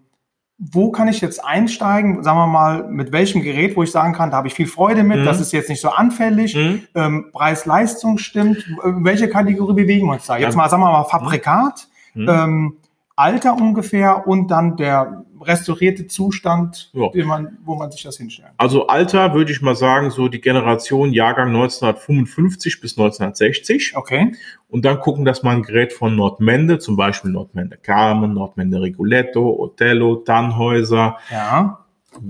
wo 0.58 0.92
kann 0.92 1.10
ich 1.10 1.20
jetzt 1.20 1.44
einsteigen, 1.44 2.24
sagen 2.24 2.38
wir 2.38 2.48
mal, 2.48 2.88
mit 2.90 3.12
welchem 3.12 3.42
Gerät, 3.42 3.76
wo 3.76 3.84
ich 3.84 3.92
sagen 3.92 4.14
kann, 4.14 4.32
da 4.32 4.38
habe 4.38 4.48
ich 4.48 4.54
viel 4.54 4.68
Freude 4.68 5.04
mit, 5.04 5.20
mhm. 5.20 5.26
das 5.26 5.42
ist 5.42 5.52
jetzt 5.52 5.68
nicht 5.68 5.82
so 5.82 5.90
anfällig, 5.90 6.56
mhm. 6.56 6.84
ähm, 6.96 7.26
Preis-Leistung 7.34 8.18
stimmt, 8.20 8.64
welche 8.84 9.28
Kategorie 9.28 9.74
bewegen 9.74 10.08
wir 10.08 10.14
uns 10.14 10.28
da? 10.28 10.38
Jetzt 10.38 10.56
mal, 10.56 10.70
sagen 10.70 10.82
wir 10.82 10.92
mal, 10.92 11.04
Fabrikat, 11.04 11.90
mhm. 12.14 12.30
ähm, 12.30 12.78
Alter 13.18 13.56
ungefähr 13.56 14.26
und 14.28 14.50
dann 14.50 14.78
der 14.78 15.26
restaurierte 15.48 16.08
Zustand, 16.08 16.92
ja. 16.94 17.26
man, 17.26 17.58
wo 17.64 17.76
man 17.76 17.92
sich 17.92 18.04
das 18.04 18.18
hinstellt. 18.18 18.50
Also 18.58 18.88
Alter 18.88 19.34
würde 19.34 19.52
ich 19.52 19.62
mal 19.62 19.76
sagen, 19.76 20.12
so 20.12 20.28
die 20.28 20.42
Generation 20.42 21.14
Jahrgang 21.14 21.50
1955 21.50 22.82
bis 22.82 22.98
1960. 22.98 23.96
Okay. 23.96 24.34
Und 24.70 24.86
dann 24.86 25.00
gucken, 25.00 25.26
dass 25.26 25.44
man 25.44 25.58
ein 25.58 25.64
Gerät 25.64 25.94
von 25.94 26.16
Nordmende, 26.16 26.80
zum 26.80 26.96
Beispiel 26.96 27.32
Nordmende 27.32 27.78
Carmen, 27.78 28.34
Nordmende 28.34 28.82
Rigoletto, 28.82 29.56
Othello, 29.60 30.18
Tannhäuser, 30.18 31.18
ja. 31.32 31.86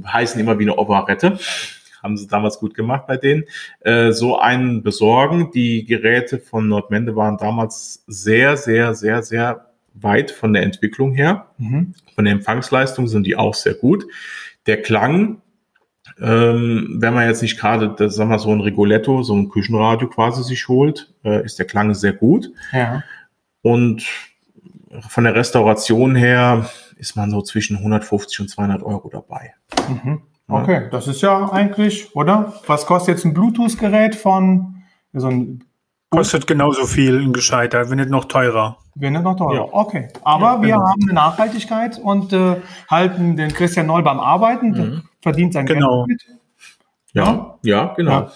heißen 0.06 0.40
immer 0.40 0.60
wie 0.60 0.64
eine 0.64 0.78
Operette 0.78 1.40
haben 2.04 2.18
sie 2.18 2.28
damals 2.28 2.60
gut 2.60 2.76
gemacht 2.76 3.08
bei 3.08 3.16
denen, 3.16 3.46
äh, 3.80 4.12
so 4.12 4.38
einen 4.38 4.84
besorgen. 4.84 5.52
Die 5.52 5.86
Geräte 5.86 6.38
von 6.38 6.68
Nordmende 6.68 7.16
waren 7.16 7.38
damals 7.38 8.04
sehr, 8.08 8.58
sehr, 8.58 8.94
sehr, 8.94 9.24
sehr 9.24 9.73
weit 9.94 10.32
von 10.32 10.54
der 10.54 10.64
Entwicklung 10.64 11.14
her. 11.14 11.48
Mhm. 11.58 11.94
Von 12.16 12.26
der 12.26 12.34
Empfangsleistung 12.34 13.08
sind 13.08 13.26
die 13.26 13.36
auch 13.36 13.54
sehr 13.54 13.74
gut. 13.74 14.06
Der 14.66 14.82
Klang, 14.82 15.42
ähm, 16.20 16.98
wenn 17.00 17.14
man 17.14 17.28
jetzt 17.28 17.42
nicht 17.42 17.60
gerade, 17.60 17.94
das, 17.98 18.16
sagen 18.16 18.30
wir 18.30 18.40
so 18.40 18.52
ein 18.52 18.62
Rigoletto, 18.62 19.24
so 19.24 19.36
ein 19.36 19.50
Küchenradio 19.50 20.08
quasi 20.08 20.44
sich 20.44 20.68
holt, 20.68 21.14
äh, 21.24 21.44
ist 21.46 21.60
der 21.60 21.66
Klang 21.66 21.94
sehr 21.94 22.14
gut. 22.14 22.52
Ja. 22.72 23.04
Und 23.62 24.06
von 25.08 25.24
der 25.24 25.36
Restauration 25.36 26.16
her 26.16 26.70
ist 26.98 27.16
man 27.16 27.32
so 27.32 27.42
zwischen 27.42 27.78
150 27.78 28.42
und 28.42 28.50
200 28.50 28.84
Euro 28.84 29.10
dabei. 29.10 29.54
Mhm. 29.90 30.22
Okay, 30.48 30.84
ja. 30.84 30.90
das 30.90 31.08
ist 31.08 31.22
ja 31.22 31.52
eigentlich, 31.52 32.16
oder? 32.16 32.54
Was 32.68 32.86
kostet 32.86 33.16
jetzt 33.16 33.26
ein 33.26 33.34
Bluetooth-Gerät 33.34 34.16
von 34.16 34.84
so 35.14 35.28
ein 35.28 35.64
Kostet 36.18 36.48
genauso 36.48 36.86
viel 36.86 37.20
ein 37.20 37.34
gescheiter, 37.34 37.90
wenn 37.90 37.98
nicht 37.98 38.10
noch 38.10 38.26
teurer. 38.26 38.78
Wenn 38.96 39.14
nicht 39.14 39.24
noch 39.24 39.36
teurer, 39.36 39.56
ja. 39.56 39.68
okay. 39.72 40.10
Aber 40.24 40.46
ja, 40.56 40.62
wir 40.62 40.74
genau. 40.74 40.88
haben 40.88 41.04
eine 41.04 41.14
Nachhaltigkeit 41.14 42.00
und 42.00 42.34
äh, 42.34 42.58
halten 42.90 43.36
den 43.36 43.54
Christian 43.54 43.88
Noll 43.88 44.04
beim 44.04 44.20
Arbeiten, 44.20 44.70
mhm. 44.72 45.04
verdient 45.22 45.54
sein 45.54 45.66
genau. 45.66 46.06
Geld 46.06 46.20
mit. 46.28 46.40
Ja, 47.14 47.58
ja, 47.64 47.94
genau. 47.96 48.12
Ja. 48.12 48.32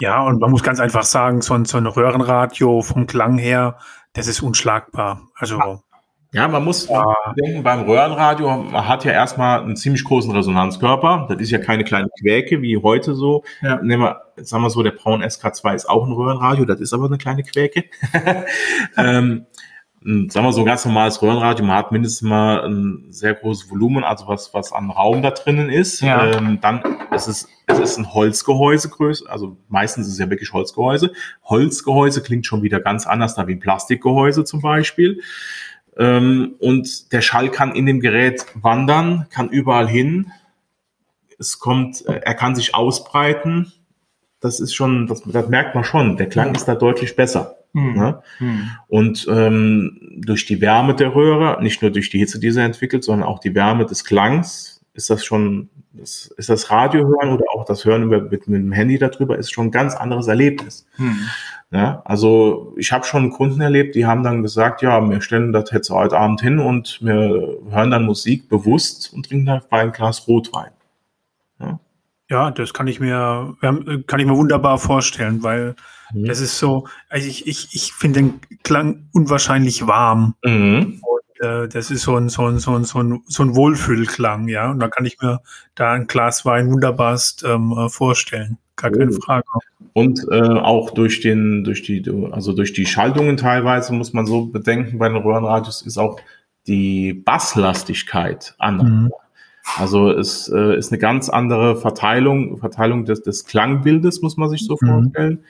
ja, 0.00 0.22
und 0.22 0.40
man 0.40 0.50
muss 0.50 0.62
ganz 0.62 0.80
einfach 0.80 1.04
sagen, 1.04 1.40
so 1.42 1.54
ein, 1.54 1.64
so 1.64 1.78
ein 1.78 1.86
Röhrenradio 1.86 2.82
vom 2.82 3.06
Klang 3.06 3.38
her, 3.38 3.76
das 4.12 4.26
ist 4.26 4.42
unschlagbar. 4.42 5.22
Also 5.36 5.80
ja, 6.32 6.46
man 6.46 6.62
muss 6.62 6.88
ja. 6.88 7.04
denken, 7.40 7.62
beim 7.62 7.84
Röhrenradio, 7.84 8.54
man 8.58 8.86
hat 8.86 9.04
ja 9.04 9.12
erstmal 9.12 9.62
einen 9.62 9.76
ziemlich 9.76 10.04
großen 10.04 10.30
Resonanzkörper. 10.30 11.26
Das 11.28 11.40
ist 11.40 11.50
ja 11.50 11.58
keine 11.58 11.84
kleine 11.84 12.08
Quäke 12.20 12.60
wie 12.60 12.76
heute 12.76 13.14
so. 13.14 13.44
Ja. 13.62 13.80
Nehmen 13.82 14.02
wir, 14.02 14.22
sagen 14.36 14.62
wir 14.62 14.70
so, 14.70 14.82
der 14.82 14.90
Braun 14.90 15.22
SK2 15.22 15.74
ist 15.74 15.88
auch 15.88 16.06
ein 16.06 16.12
Röhrenradio, 16.12 16.66
das 16.66 16.80
ist 16.80 16.92
aber 16.92 17.06
eine 17.06 17.16
kleine 17.16 17.44
Quäke. 17.44 17.84
ähm, 18.98 19.46
sagen 20.02 20.46
wir 20.46 20.52
so 20.52 20.60
ein 20.60 20.66
ganz 20.66 20.84
normales 20.84 21.20
Röhrenradio, 21.22 21.64
man 21.64 21.76
hat 21.76 21.92
mindestens 21.92 22.28
mal 22.28 22.64
ein 22.64 23.06
sehr 23.08 23.32
großes 23.32 23.70
Volumen, 23.70 24.04
also 24.04 24.28
was, 24.28 24.52
was 24.52 24.72
an 24.72 24.90
Raum 24.90 25.22
da 25.22 25.30
drinnen 25.30 25.70
ist. 25.70 26.02
Ja. 26.02 26.30
Ähm, 26.30 26.58
dann 26.60 26.82
ist 27.10 27.26
es, 27.26 27.48
es 27.66 27.78
ist 27.78 27.96
ein 27.96 28.12
Holzgehäusegröße, 28.12 29.28
also 29.30 29.56
meistens 29.68 30.06
ist 30.06 30.12
es 30.12 30.18
ja 30.18 30.28
wirklich 30.28 30.52
Holzgehäuse. 30.52 31.12
Holzgehäuse 31.44 32.22
klingt 32.22 32.44
schon 32.44 32.62
wieder 32.62 32.80
ganz 32.80 33.06
anders 33.06 33.34
da 33.34 33.46
wie 33.46 33.52
ein 33.52 33.60
Plastikgehäuse 33.60 34.44
zum 34.44 34.60
Beispiel. 34.60 35.22
Ähm, 35.98 36.54
und 36.60 37.12
der 37.12 37.20
Schall 37.20 37.50
kann 37.50 37.74
in 37.74 37.86
dem 37.86 38.00
Gerät 38.00 38.46
wandern, 38.54 39.26
kann 39.30 39.48
überall 39.48 39.88
hin. 39.88 40.32
Es 41.38 41.58
kommt, 41.58 42.06
äh, 42.06 42.20
er 42.24 42.34
kann 42.34 42.54
sich 42.54 42.74
ausbreiten. 42.74 43.72
Das 44.40 44.60
ist 44.60 44.74
schon, 44.74 45.08
das, 45.08 45.22
das 45.22 45.48
merkt 45.48 45.74
man 45.74 45.84
schon. 45.84 46.16
Der 46.16 46.28
Klang 46.28 46.54
ist 46.54 46.66
da 46.66 46.76
deutlich 46.76 47.16
besser. 47.16 47.56
Mhm. 47.72 47.94
Ne? 47.94 48.22
Mhm. 48.38 48.70
Und 48.86 49.26
ähm, 49.28 49.98
durch 50.16 50.46
die 50.46 50.60
Wärme 50.60 50.94
der 50.94 51.14
Röhre, 51.14 51.62
nicht 51.62 51.82
nur 51.82 51.90
durch 51.90 52.10
die 52.10 52.18
Hitze, 52.18 52.38
die 52.38 52.50
sie 52.52 52.62
entwickelt, 52.62 53.02
sondern 53.04 53.28
auch 53.28 53.40
die 53.40 53.54
Wärme 53.54 53.84
des 53.84 54.04
Klangs, 54.04 54.77
ist 54.98 55.10
das 55.10 55.24
schon, 55.24 55.70
das, 55.92 56.26
ist 56.36 56.48
das 56.48 56.70
Radio 56.70 57.06
hören 57.06 57.32
oder 57.32 57.44
auch 57.54 57.64
das 57.64 57.84
Hören 57.84 58.02
über, 58.02 58.20
mit, 58.20 58.48
mit 58.48 58.60
dem 58.60 58.72
Handy 58.72 58.98
darüber, 58.98 59.38
ist 59.38 59.52
schon 59.52 59.68
ein 59.68 59.70
ganz 59.70 59.94
anderes 59.94 60.26
Erlebnis. 60.26 60.86
Mhm. 60.96 61.20
Ja, 61.70 62.02
also 62.04 62.74
ich 62.76 62.92
habe 62.92 63.04
schon 63.04 63.30
Kunden 63.30 63.60
erlebt, 63.60 63.94
die 63.94 64.06
haben 64.06 64.24
dann 64.24 64.42
gesagt, 64.42 64.82
ja, 64.82 65.08
wir 65.08 65.20
stellen 65.20 65.52
das 65.52 65.70
jetzt 65.70 65.90
heute 65.90 66.18
Abend 66.18 66.40
hin 66.40 66.58
und 66.58 66.98
wir 67.00 67.58
hören 67.70 67.90
dann 67.90 68.06
Musik 68.06 68.48
bewusst 68.48 69.12
und 69.12 69.26
trinken 69.26 69.46
dabei 69.46 69.82
ein 69.82 69.92
Glas 69.92 70.26
Rotwein. 70.26 70.72
Ja, 71.60 71.78
ja 72.28 72.50
das 72.50 72.74
kann 72.74 72.88
ich 72.88 72.98
mir, 72.98 73.54
kann 73.60 74.20
ich 74.20 74.26
mir 74.26 74.36
wunderbar 74.36 74.78
vorstellen, 74.78 75.44
weil 75.44 75.76
mhm. 76.12 76.24
das 76.24 76.40
ist 76.40 76.58
so, 76.58 76.88
also 77.08 77.28
ich, 77.28 77.46
ich, 77.46 77.68
ich 77.72 77.92
finde 77.92 78.20
den 78.20 78.40
Klang 78.64 79.08
unwahrscheinlich 79.12 79.86
warm. 79.86 80.34
Mhm. 80.42 81.00
Äh, 81.40 81.68
das 81.68 81.90
ist 81.90 82.02
so 82.02 82.16
ein, 82.16 82.28
so 82.28 82.46
ein, 82.46 82.58
so 82.58 82.74
ein, 82.74 82.84
so 82.84 83.00
ein, 83.00 83.22
so 83.26 83.42
ein 83.42 83.54
Wohlfühlklang, 83.54 84.48
ja. 84.48 84.70
Und 84.70 84.80
da 84.80 84.88
kann 84.88 85.04
ich 85.04 85.20
mir 85.20 85.40
da 85.74 85.92
ein 85.92 86.06
Glas 86.06 86.44
Wein 86.44 86.70
wunderbarst 86.70 87.44
ähm, 87.44 87.72
äh, 87.76 87.88
vorstellen. 87.88 88.58
Gar 88.76 88.92
keine 88.92 89.10
oh. 89.10 89.20
Frage. 89.20 89.44
Und 89.92 90.24
äh, 90.30 90.40
auch 90.40 90.90
durch 90.90 91.20
den, 91.20 91.64
durch 91.64 91.82
die, 91.82 92.04
also 92.30 92.52
durch 92.52 92.72
die 92.72 92.86
Schaltungen 92.86 93.36
teilweise 93.36 93.92
muss 93.92 94.12
man 94.12 94.26
so 94.26 94.46
bedenken, 94.46 94.98
bei 94.98 95.08
den 95.08 95.16
Röhrenradios 95.16 95.82
ist 95.82 95.98
auch 95.98 96.20
die 96.66 97.14
Basslastigkeit 97.14 98.54
anders. 98.58 98.88
Mhm. 98.88 99.10
Also 99.76 100.10
es 100.10 100.48
äh, 100.48 100.76
ist 100.76 100.92
eine 100.92 100.98
ganz 100.98 101.28
andere 101.28 101.76
Verteilung, 101.76 102.58
Verteilung 102.58 103.04
des, 103.04 103.22
des 103.22 103.44
Klangbildes, 103.44 104.22
muss 104.22 104.36
man 104.36 104.48
sich 104.50 104.64
so 104.64 104.76
mhm. 104.80 104.86
vorstellen. 104.86 105.44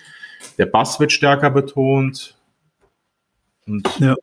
Der 0.56 0.66
Bass 0.66 0.98
wird 0.98 1.12
stärker 1.12 1.50
betont, 1.50 2.37
und 3.68 3.88
ja. 4.00 4.16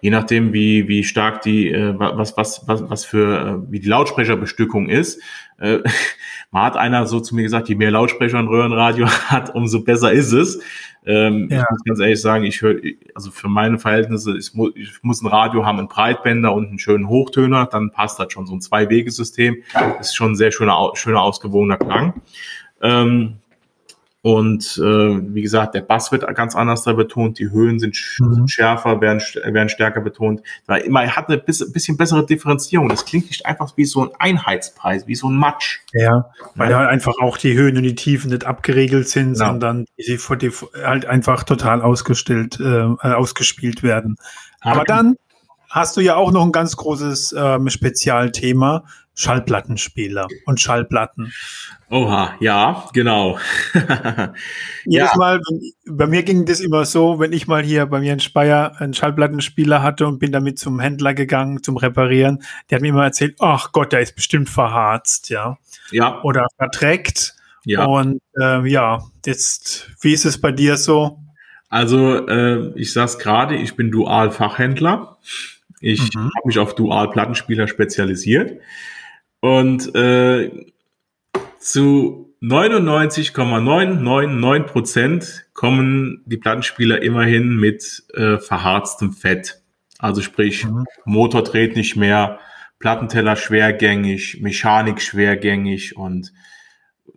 je 0.00 0.10
nachdem, 0.10 0.52
wie, 0.52 0.88
wie 0.88 1.04
stark 1.04 1.42
die, 1.42 1.70
äh, 1.70 1.94
was, 1.98 2.36
was, 2.36 2.66
was, 2.66 2.88
was 2.88 3.04
für, 3.04 3.62
äh, 3.66 3.72
wie 3.72 3.80
die 3.80 3.88
Lautsprecherbestückung 3.88 4.88
ist, 4.88 5.20
äh, 5.58 5.78
man 6.50 6.62
hat 6.64 6.76
einer 6.76 7.06
so 7.06 7.20
zu 7.20 7.34
mir 7.34 7.42
gesagt, 7.42 7.68
je 7.68 7.74
mehr 7.74 7.90
Lautsprecher 7.90 8.38
ein 8.38 8.48
Röhrenradio 8.48 9.06
hat, 9.28 9.54
umso 9.54 9.84
besser 9.84 10.12
ist 10.12 10.32
es. 10.32 10.60
Ähm, 11.04 11.48
ja. 11.50 11.62
Ich 11.62 11.70
muss 11.70 11.84
ganz 11.84 12.00
ehrlich 12.00 12.20
sagen, 12.20 12.44
ich 12.44 12.62
höre, 12.62 12.76
also 13.14 13.30
für 13.30 13.48
meine 13.48 13.78
Verhältnisse, 13.78 14.36
ich, 14.36 14.54
mu 14.54 14.70
ich 14.74 15.02
muss 15.02 15.22
ein 15.22 15.26
Radio 15.26 15.66
haben, 15.66 15.78
einen 15.78 15.88
Breitbänder 15.88 16.52
und 16.52 16.68
einen 16.68 16.78
schönen 16.78 17.08
Hochtöner, 17.08 17.66
dann 17.66 17.90
passt 17.90 18.20
das 18.20 18.32
schon 18.32 18.46
so 18.46 18.54
ein 18.54 18.60
Zwei-Wege-System. 18.60 19.56
Ist 20.00 20.14
schon 20.14 20.32
ein 20.32 20.36
sehr 20.36 20.52
schöner, 20.52 20.92
schöner 20.94 21.22
ausgewogener 21.22 21.76
Klang. 21.76 22.22
Ähm, 22.80 23.38
und 24.24 24.78
äh, 24.78 25.34
wie 25.34 25.42
gesagt, 25.42 25.74
der 25.74 25.80
Bass 25.80 26.12
wird 26.12 26.24
ganz 26.36 26.54
anders 26.54 26.84
da 26.84 26.92
betont, 26.92 27.40
die 27.40 27.50
Höhen 27.50 27.80
sind, 27.80 27.96
mhm. 28.20 28.34
sind 28.34 28.50
schärfer, 28.52 29.00
werden, 29.00 29.20
werden 29.20 29.68
stärker 29.68 30.00
betont. 30.00 30.42
Weil 30.66 30.82
immer 30.82 31.04
hat 31.08 31.28
eine 31.28 31.38
bisschen 31.38 31.96
bessere 31.96 32.24
Differenzierung. 32.24 32.88
Das 32.88 33.04
klingt 33.04 33.26
nicht 33.26 33.44
einfach 33.46 33.76
wie 33.76 33.84
so 33.84 34.04
ein 34.04 34.10
Einheitspreis, 34.20 35.08
wie 35.08 35.16
so 35.16 35.28
ein 35.28 35.34
Matsch. 35.34 35.80
Ja, 35.92 36.30
weil 36.54 36.70
ja. 36.70 36.78
halt 36.78 36.90
einfach 36.90 37.14
auch 37.20 37.36
die 37.36 37.54
Höhen 37.54 37.76
und 37.76 37.82
die 37.82 37.96
Tiefen 37.96 38.30
nicht 38.30 38.44
abgeregelt 38.44 39.08
sind, 39.08 39.30
ja. 39.30 39.46
sondern 39.46 39.86
die, 39.98 40.16
die 40.38 40.50
halt 40.84 41.04
einfach 41.06 41.42
total 41.42 41.82
ausgestellt, 41.82 42.60
äh, 42.60 42.94
ausgespielt 43.00 43.82
werden. 43.82 44.18
Aber 44.60 44.84
dann 44.84 45.16
hast 45.68 45.96
du 45.96 46.00
ja 46.00 46.14
auch 46.14 46.30
noch 46.30 46.44
ein 46.44 46.52
ganz 46.52 46.76
großes 46.76 47.34
ähm, 47.36 47.68
Spezialthema, 47.70 48.84
Schallplattenspieler 49.14 50.26
und 50.46 50.60
Schallplatten. 50.60 51.32
Oha, 51.90 52.34
ja, 52.40 52.88
genau. 52.94 53.38
Jedes 54.84 55.10
ja. 55.10 55.16
Mal, 55.16 55.40
bei 55.86 56.06
mir 56.06 56.22
ging 56.22 56.46
das 56.46 56.60
immer 56.60 56.86
so, 56.86 57.18
wenn 57.18 57.32
ich 57.32 57.46
mal 57.46 57.62
hier 57.62 57.84
bei 57.86 58.00
mir 58.00 58.14
in 58.14 58.20
Speyer 58.20 58.80
einen 58.80 58.94
Schallplattenspieler 58.94 59.82
hatte 59.82 60.06
und 60.06 60.18
bin 60.18 60.32
damit 60.32 60.58
zum 60.58 60.80
Händler 60.80 61.12
gegangen 61.12 61.62
zum 61.62 61.76
Reparieren, 61.76 62.42
der 62.70 62.76
hat 62.76 62.82
mir 62.82 62.88
immer 62.88 63.04
erzählt, 63.04 63.36
ach 63.40 63.72
Gott, 63.72 63.92
der 63.92 64.00
ist 64.00 64.14
bestimmt 64.14 64.48
verharzt, 64.48 65.28
ja. 65.28 65.58
Ja. 65.90 66.22
Oder 66.22 66.46
verträgt. 66.56 67.34
Ja. 67.64 67.84
Und 67.84 68.20
äh, 68.40 68.66
ja, 68.66 69.00
jetzt, 69.26 69.90
wie 70.00 70.12
ist 70.12 70.24
es 70.24 70.40
bei 70.40 70.52
dir 70.52 70.76
so? 70.76 71.18
Also, 71.68 72.26
äh, 72.26 72.72
ich 72.74 72.92
sag's 72.92 73.18
gerade, 73.18 73.56
ich 73.56 73.76
bin 73.76 73.90
Dual-Fachhändler. 73.90 75.18
Ich 75.80 76.14
mhm. 76.14 76.30
habe 76.36 76.46
mich 76.46 76.58
auf 76.58 76.74
Dual-Plattenspieler 76.74 77.66
spezialisiert. 77.66 78.60
Und 79.42 79.94
äh, 79.96 80.66
zu 81.58 82.32
99,999 82.38 84.72
Prozent 84.72 85.46
kommen 85.52 86.22
die 86.26 86.36
Plattenspieler 86.36 87.02
immerhin 87.02 87.56
mit 87.56 88.04
äh, 88.14 88.38
verharztem 88.38 89.12
Fett. 89.12 89.60
Also 89.98 90.22
sprich, 90.22 90.64
mhm. 90.64 90.84
Motor 91.04 91.42
dreht 91.42 91.74
nicht 91.74 91.96
mehr, 91.96 92.38
Plattenteller 92.78 93.34
schwergängig, 93.34 94.38
Mechanik 94.40 95.02
schwergängig 95.02 95.96
und 95.96 96.32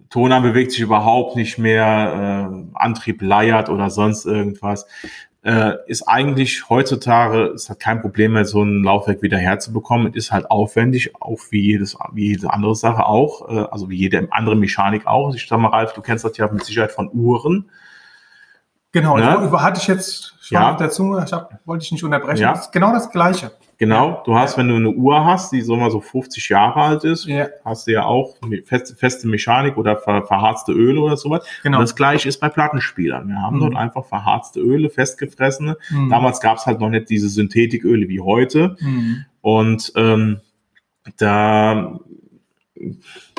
Toner 0.09 0.41
bewegt 0.41 0.71
sich 0.71 0.81
überhaupt 0.81 1.35
nicht 1.35 1.59
mehr, 1.59 2.49
äh, 2.51 2.55
Antrieb 2.73 3.21
leiert 3.21 3.69
oder 3.69 3.91
sonst 3.91 4.25
irgendwas 4.25 4.88
äh, 5.45 5.77
ist 5.86 6.08
eigentlich 6.08 6.69
heutzutage, 6.69 7.51
es 7.53 7.69
hat 7.69 7.79
kein 7.79 8.01
Problem 8.01 8.34
mehr, 8.34 8.45
so 8.45 8.63
ein 8.63 8.84
Laufwerk 8.84 9.21
wieder 9.21 9.38
herzubekommen. 9.38 10.12
Ist 10.13 10.31
halt 10.31 10.49
aufwendig, 10.49 11.13
auch 11.21 11.39
wie 11.51 11.62
jedes, 11.62 11.95
wie 12.13 12.29
jede 12.29 12.51
andere 12.51 12.75
Sache 12.75 13.05
auch, 13.05 13.47
äh, 13.47 13.67
also 13.69 13.88
wie 13.91 13.95
jede 13.95 14.27
andere 14.31 14.55
Mechanik 14.55 15.05
auch. 15.05 15.36
Ich 15.36 15.47
sag 15.47 15.60
mal, 15.60 15.69
Ralf, 15.69 15.93
du 15.93 16.01
kennst 16.01 16.25
das 16.25 16.36
ja 16.38 16.51
mit 16.51 16.65
Sicherheit 16.65 16.91
von 16.91 17.12
Uhren. 17.13 17.69
Genau, 18.91 19.17
ne? 19.17 19.51
hatte 19.62 19.79
ich 19.79 19.88
jetzt 19.88 20.34
ja. 20.49 20.73
dazu, 20.73 21.17
ich 21.17 21.31
hab, 21.31 21.60
wollte 21.65 21.84
ich 21.84 21.91
nicht 21.91 22.03
unterbrechen. 22.03 22.41
Ja. 22.41 22.51
Das 22.51 22.67
ist 22.67 22.71
genau 22.71 22.91
das 22.91 23.10
Gleiche. 23.10 23.51
Genau, 23.77 24.23
du 24.25 24.38
hast, 24.38 24.58
wenn 24.58 24.69
du 24.69 24.75
eine 24.75 24.89
Uhr 24.89 25.25
hast, 25.25 25.51
die 25.51 25.62
so 25.62 25.75
mal 25.75 25.91
so 25.91 25.99
50 25.99 26.47
Jahre 26.47 26.79
alt 26.79 27.03
ist, 27.03 27.25
ja. 27.25 27.47
hast 27.65 27.88
du 27.88 27.91
ja 27.91 28.05
auch 28.05 28.36
feste, 28.65 28.95
feste 28.95 29.27
Mechanik 29.27 29.77
oder 29.77 29.97
ver, 29.97 30.23
verharzte 30.23 30.71
Öle 30.71 31.01
oder 31.01 31.17
sowas. 31.17 31.45
Genau. 31.62 31.79
Und 31.79 31.84
das 31.84 31.95
gleiche 31.95 32.29
ist 32.29 32.39
bei 32.39 32.47
Plattenspielern. 32.47 33.27
Wir 33.27 33.41
haben 33.41 33.58
mhm. 33.58 33.62
dort 33.62 33.75
einfach 33.75 34.05
verharzte 34.05 34.62
Öle, 34.62 34.89
festgefressene. 34.89 35.77
Mhm. 35.89 36.10
Damals 36.10 36.39
gab 36.39 36.58
es 36.58 36.65
halt 36.65 36.79
noch 36.79 36.89
nicht 36.89 37.10
diese 37.10 37.27
Synthetiköle 37.27 38.08
wie 38.08 38.21
heute. 38.21 38.77
Mhm. 38.79 39.25
Und 39.41 39.91
ähm, 39.95 40.39
da 41.17 41.99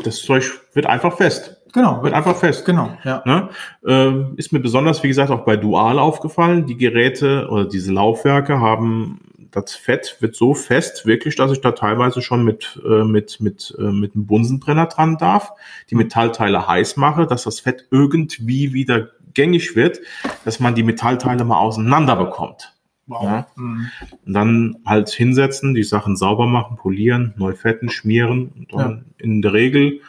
das 0.02 0.22
Zeug 0.22 0.50
wird 0.74 0.86
einfach 0.86 1.16
fest. 1.16 1.56
Genau, 1.76 2.02
wird 2.02 2.14
einfach 2.14 2.36
fest. 2.36 2.64
Genau, 2.64 2.88
ja. 3.04 3.22
Ne? 3.26 3.50
Ähm, 3.86 4.32
ist 4.38 4.50
mir 4.50 4.60
besonders, 4.60 5.02
wie 5.02 5.08
gesagt, 5.08 5.30
auch 5.30 5.44
bei 5.44 5.58
Dual 5.58 5.98
aufgefallen. 5.98 6.64
Die 6.64 6.78
Geräte 6.78 7.48
oder 7.50 7.66
diese 7.66 7.92
Laufwerke 7.92 8.60
haben 8.60 9.20
das 9.50 9.74
Fett 9.74 10.16
wird 10.20 10.34
so 10.34 10.54
fest, 10.54 11.04
wirklich, 11.04 11.36
dass 11.36 11.52
ich 11.52 11.60
da 11.60 11.72
teilweise 11.72 12.22
schon 12.22 12.44
mit, 12.44 12.80
äh, 12.82 13.04
mit, 13.04 13.40
mit, 13.40 13.76
äh, 13.78 13.92
mit 13.92 14.14
einem 14.14 14.26
Bunsenbrenner 14.26 14.86
dran 14.86 15.18
darf, 15.18 15.52
die 15.90 15.96
Metallteile 15.96 16.66
heiß 16.66 16.96
mache, 16.96 17.26
dass 17.26 17.44
das 17.44 17.60
Fett 17.60 17.86
irgendwie 17.90 18.72
wieder 18.72 19.10
gängig 19.34 19.76
wird, 19.76 20.00
dass 20.46 20.60
man 20.60 20.74
die 20.74 20.82
Metallteile 20.82 21.44
mal 21.44 21.58
auseinander 21.58 22.16
bekommt. 22.16 22.74
Wow. 23.06 23.22
Ja? 23.22 23.46
Mhm. 23.56 23.90
Und 24.24 24.32
dann 24.32 24.76
halt 24.86 25.10
hinsetzen, 25.10 25.74
die 25.74 25.84
Sachen 25.84 26.16
sauber 26.16 26.46
machen, 26.46 26.78
polieren, 26.78 27.34
neu 27.36 27.54
fetten, 27.54 27.90
schmieren 27.90 28.50
und 28.56 28.72
dann 28.72 29.04
ja. 29.18 29.24
in 29.24 29.42
der 29.42 29.52
Regel 29.52 30.00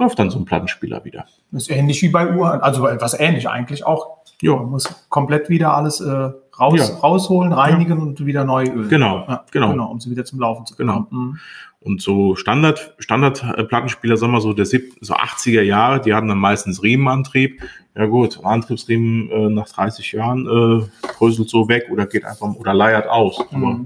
läuft 0.00 0.18
dann 0.18 0.30
so 0.30 0.38
ein 0.38 0.44
Plattenspieler 0.44 1.04
wieder. 1.04 1.26
Das 1.52 1.62
ist 1.62 1.70
ähnlich 1.70 2.02
wie 2.02 2.08
bei 2.08 2.34
Uhren, 2.34 2.60
also 2.60 2.86
etwas 2.86 3.18
ähnlich 3.18 3.48
eigentlich 3.48 3.86
auch. 3.86 4.18
Ja. 4.42 4.56
Man 4.56 4.70
muss 4.70 4.88
komplett 5.10 5.48
wieder 5.50 5.74
alles 5.74 6.00
äh, 6.00 6.30
raus, 6.58 6.78
ja. 6.78 6.96
rausholen, 6.96 7.52
reinigen 7.52 7.98
ja. 7.98 8.02
und 8.04 8.24
wieder 8.24 8.44
neu 8.44 8.64
ölen. 8.64 8.88
Genau, 8.88 9.26
ja, 9.28 9.44
genau. 9.50 9.70
genau. 9.70 9.90
Um 9.90 10.00
sie 10.00 10.10
wieder 10.10 10.24
zum 10.24 10.40
Laufen 10.40 10.66
zu 10.66 10.74
bekommen. 10.74 11.06
Genau. 11.10 11.22
Mhm. 11.22 11.38
Und 11.82 12.02
so 12.02 12.36
Standard, 12.36 12.94
Standard 12.98 13.68
Plattenspieler, 13.68 14.16
sagen 14.16 14.32
wir 14.32 14.40
so, 14.40 14.52
der 14.52 14.66
so 14.66 14.78
80er 15.14 15.62
Jahre, 15.62 16.00
die 16.00 16.12
hatten 16.12 16.28
dann 16.28 16.38
meistens 16.38 16.82
Riemenantrieb. 16.82 17.62
Ja 17.96 18.06
gut, 18.06 18.40
Antriebsriemen 18.44 19.30
äh, 19.30 19.48
nach 19.48 19.68
30 19.68 20.12
Jahren 20.12 20.46
äh, 20.46 21.08
bröselt 21.18 21.48
so 21.48 21.68
weg 21.68 21.88
oder 21.90 22.06
geht 22.06 22.24
einfach 22.24 22.54
oder 22.54 22.74
leiert 22.74 23.08
aus. 23.08 23.38
Mhm. 23.50 23.64
Aber 23.64 23.80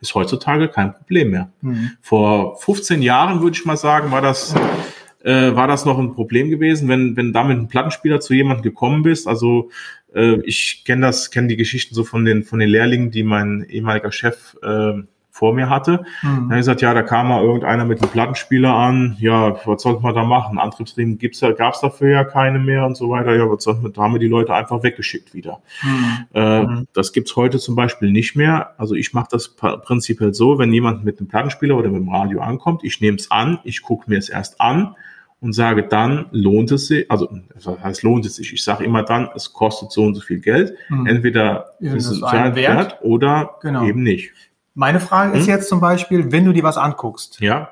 ist 0.00 0.14
heutzutage 0.14 0.68
kein 0.68 0.94
Problem 0.94 1.30
mehr. 1.30 1.50
Mhm. 1.60 1.92
Vor 2.00 2.56
15 2.56 3.02
Jahren 3.02 3.42
würde 3.42 3.56
ich 3.56 3.64
mal 3.64 3.76
sagen, 3.76 4.10
war 4.10 4.22
das 4.22 4.54
äh, 5.22 5.54
war 5.54 5.68
das 5.68 5.84
noch 5.84 5.98
ein 5.98 6.14
Problem 6.14 6.50
gewesen, 6.50 6.88
wenn, 6.88 7.16
wenn 7.16 7.32
da 7.32 7.44
mit 7.44 7.58
einem 7.58 7.68
Plattenspieler 7.68 8.20
zu 8.20 8.34
jemandem 8.34 8.62
gekommen 8.62 9.02
bist. 9.02 9.28
Also 9.28 9.70
äh, 10.14 10.40
ich 10.44 10.84
kenne 10.84 11.06
das, 11.06 11.30
kenne 11.30 11.48
die 11.48 11.56
Geschichten 11.56 11.94
so 11.94 12.04
von 12.04 12.24
den, 12.24 12.44
von 12.44 12.58
den 12.58 12.68
Lehrlingen, 12.68 13.10
die 13.10 13.22
mein 13.22 13.64
ehemaliger 13.68 14.12
Chef 14.12 14.56
äh, 14.62 14.94
vor 15.40 15.54
mir 15.54 15.70
hatte. 15.70 16.04
Mhm. 16.20 16.50
Dann 16.50 16.58
gesagt, 16.58 16.82
ja, 16.82 16.92
da 16.92 17.02
kam 17.02 17.28
mal 17.28 17.42
irgendeiner 17.42 17.86
mit 17.86 18.02
einem 18.02 18.12
Plattenspieler 18.12 18.74
an, 18.74 19.16
ja, 19.18 19.56
was 19.64 19.80
sollte 19.82 20.02
man 20.02 20.14
da 20.14 20.22
machen? 20.22 20.58
Antriebsriemen 20.58 21.16
gibt's 21.16 21.40
ja, 21.40 21.52
gab's 21.52 21.80
dafür 21.80 22.10
ja 22.10 22.24
keine 22.24 22.58
mehr 22.58 22.84
und 22.84 22.94
so 22.94 23.08
weiter. 23.08 23.34
Ja, 23.34 23.50
was 23.50 23.64
soll 23.64 23.76
man, 23.80 23.94
da 23.94 24.02
haben 24.02 24.12
wir 24.12 24.20
die 24.20 24.28
Leute 24.28 24.54
einfach 24.54 24.82
weggeschickt 24.82 25.32
wieder. 25.32 25.62
Mhm. 25.82 26.26
Äh, 26.34 26.62
mhm. 26.62 26.86
Das 26.92 27.14
gibt's 27.14 27.34
heute 27.36 27.58
zum 27.58 27.74
Beispiel 27.74 28.12
nicht 28.12 28.36
mehr. 28.36 28.74
Also 28.76 28.94
ich 28.94 29.14
mache 29.14 29.28
das 29.30 29.48
prinzipiell 29.48 30.34
so, 30.34 30.58
wenn 30.58 30.74
jemand 30.74 31.04
mit 31.04 31.18
einem 31.18 31.28
Plattenspieler 31.28 31.74
oder 31.74 31.88
mit 31.88 32.02
dem 32.02 32.10
Radio 32.10 32.42
ankommt, 32.42 32.84
ich 32.84 33.00
nehme 33.00 33.16
es 33.16 33.30
an, 33.30 33.60
ich 33.64 33.80
gucke 33.80 34.10
mir 34.10 34.18
es 34.18 34.28
erst 34.28 34.60
an, 34.60 34.94
und 35.40 35.54
sage 35.54 35.84
dann, 35.84 36.26
lohnt 36.32 36.70
es 36.70 36.88
sich, 36.88 37.10
also 37.10 37.28
das 37.54 37.66
heißt, 37.66 38.02
lohnt 38.02 38.26
es 38.26 38.36
sich. 38.36 38.52
Ich 38.52 38.62
sage 38.62 38.84
immer 38.84 39.02
dann, 39.02 39.30
es 39.34 39.52
kostet 39.52 39.90
so 39.90 40.04
und 40.04 40.14
so 40.14 40.20
viel 40.20 40.40
Geld. 40.40 40.74
Mhm. 40.90 41.06
Entweder 41.06 41.70
ja, 41.80 41.94
ist 41.94 42.10
es 42.10 42.20
wert, 42.20 42.56
wert 42.56 42.98
oder 43.02 43.56
genau. 43.62 43.86
eben 43.86 44.02
nicht. 44.02 44.32
Meine 44.74 45.00
Frage 45.00 45.32
hm? 45.32 45.40
ist 45.40 45.46
jetzt 45.46 45.68
zum 45.68 45.80
Beispiel, 45.80 46.32
wenn 46.32 46.44
du 46.44 46.52
dir 46.52 46.62
was 46.62 46.76
anguckst. 46.76 47.40
Ja. 47.40 47.70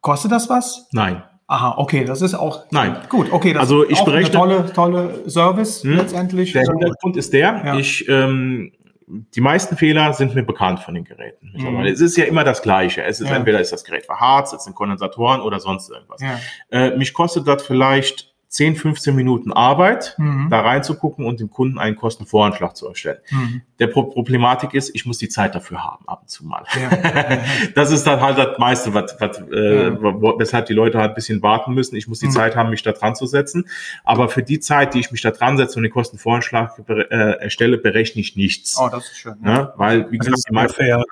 Kostet 0.00 0.32
das 0.32 0.48
was? 0.48 0.88
Nein. 0.92 1.22
Aha, 1.48 1.74
okay, 1.78 2.04
das 2.04 2.22
ist 2.22 2.34
auch 2.34 2.64
Nein. 2.70 2.96
gut. 3.08 3.32
Okay, 3.32 3.52
das 3.52 3.62
also 3.62 3.84
ich 3.84 3.92
ist 3.92 4.00
auch 4.00 4.06
berechne, 4.06 4.32
tolle, 4.32 4.72
tolle 4.72 5.30
Service 5.30 5.84
hm? 5.84 5.96
letztendlich. 5.96 6.52
Der 6.52 6.62
Hintergrund 6.62 7.16
ist 7.16 7.32
der, 7.32 7.62
ja. 7.64 7.76
ich 7.76 8.08
ähm, 8.08 8.72
die 9.06 9.40
meisten 9.40 9.76
Fehler 9.76 10.12
sind 10.12 10.34
mir 10.34 10.42
bekannt 10.42 10.80
von 10.80 10.94
den 10.94 11.04
Geräten. 11.04 11.52
Mhm. 11.56 11.84
Es 11.84 12.00
ist 12.00 12.16
ja 12.16 12.24
immer 12.24 12.42
das 12.42 12.62
Gleiche. 12.62 13.04
Es 13.04 13.20
ist 13.20 13.28
ja. 13.28 13.36
entweder 13.36 13.60
ist 13.60 13.72
das 13.72 13.84
Gerät 13.84 14.04
verharzt, 14.04 14.52
es 14.52 14.64
sind 14.64 14.74
Kondensatoren 14.74 15.40
oder 15.40 15.60
sonst 15.60 15.90
irgendwas. 15.90 16.20
Ja. 16.20 16.40
Äh, 16.70 16.96
mich 16.96 17.14
kostet 17.14 17.46
das 17.46 17.62
vielleicht 17.62 18.34
10, 18.56 18.76
15 18.76 19.14
Minuten 19.14 19.52
Arbeit, 19.52 20.14
mhm. 20.16 20.48
da 20.48 20.62
reinzugucken 20.62 21.26
und 21.26 21.40
dem 21.40 21.50
Kunden 21.50 21.78
einen 21.78 21.94
Kostenvoranschlag 21.94 22.74
zu 22.74 22.88
erstellen. 22.88 23.18
Mhm. 23.30 23.60
Der 23.78 23.86
Pro 23.88 24.04
Problematik 24.04 24.72
ist, 24.72 24.94
ich 24.94 25.04
muss 25.04 25.18
die 25.18 25.28
Zeit 25.28 25.54
dafür 25.54 25.84
haben, 25.84 26.08
ab 26.08 26.22
und 26.22 26.30
zu 26.30 26.46
mal. 26.46 26.64
Ja. 26.74 27.38
das 27.74 27.92
ist 27.92 28.06
dann 28.06 28.22
halt 28.22 28.38
das 28.38 28.56
meiste, 28.56 28.94
was, 28.94 29.14
was, 29.20 29.42
äh, 29.52 29.88
ja. 29.88 29.94
weshalb 30.38 30.64
die 30.64 30.72
Leute 30.72 30.96
halt 30.98 31.10
ein 31.10 31.14
bisschen 31.14 31.42
warten 31.42 31.74
müssen. 31.74 31.96
Ich 31.96 32.08
muss 32.08 32.20
die 32.20 32.28
mhm. 32.28 32.30
Zeit 32.30 32.56
haben, 32.56 32.70
mich 32.70 32.82
da 32.82 32.92
dran 32.92 33.14
zu 33.14 33.26
setzen. 33.26 33.68
Aber 34.04 34.30
für 34.30 34.42
die 34.42 34.58
Zeit, 34.58 34.94
die 34.94 35.00
ich 35.00 35.12
mich 35.12 35.20
da 35.20 35.32
dran 35.32 35.58
setze 35.58 35.76
und 35.76 35.82
den 35.82 35.92
Kostenvoranschlag 35.92 36.82
äh, 36.88 37.42
erstelle, 37.42 37.76
berechne 37.76 38.22
ich 38.22 38.36
nichts. 38.36 38.78
Oh, 38.80 38.88
das 38.90 39.04
ist 39.04 39.18
schön. 39.18 39.34
Ja. 39.44 39.52
Ne? 39.52 39.72
Weil, 39.76 40.10
wie 40.10 40.16
gesagt, 40.16 40.44
die 40.48 40.54
meisten, 40.54 40.76
fair. 40.76 41.04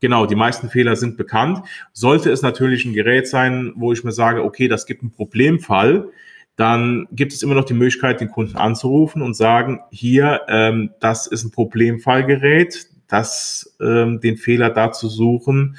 Genau, 0.00 0.24
die 0.24 0.34
meisten 0.34 0.70
Fehler 0.70 0.96
sind 0.96 1.18
bekannt. 1.18 1.60
Sollte 1.92 2.30
es 2.30 2.40
natürlich 2.40 2.86
ein 2.86 2.94
Gerät 2.94 3.28
sein, 3.28 3.74
wo 3.76 3.92
ich 3.92 4.02
mir 4.02 4.12
sage, 4.12 4.42
okay, 4.42 4.66
das 4.66 4.86
gibt 4.86 5.02
einen 5.02 5.10
Problemfall, 5.10 6.08
dann 6.56 7.08
gibt 7.12 7.32
es 7.32 7.42
immer 7.42 7.54
noch 7.54 7.64
die 7.64 7.74
Möglichkeit, 7.74 8.20
den 8.20 8.30
Kunden 8.30 8.56
anzurufen 8.56 9.22
und 9.22 9.34
sagen, 9.34 9.80
hier, 9.90 10.42
ähm, 10.48 10.90
das 11.00 11.26
ist 11.26 11.44
ein 11.44 11.50
Problemfallgerät, 11.50 12.86
das 13.08 13.76
ähm, 13.80 14.20
den 14.20 14.36
Fehler 14.36 14.70
da 14.70 14.92
zu 14.92 15.08
suchen, 15.08 15.76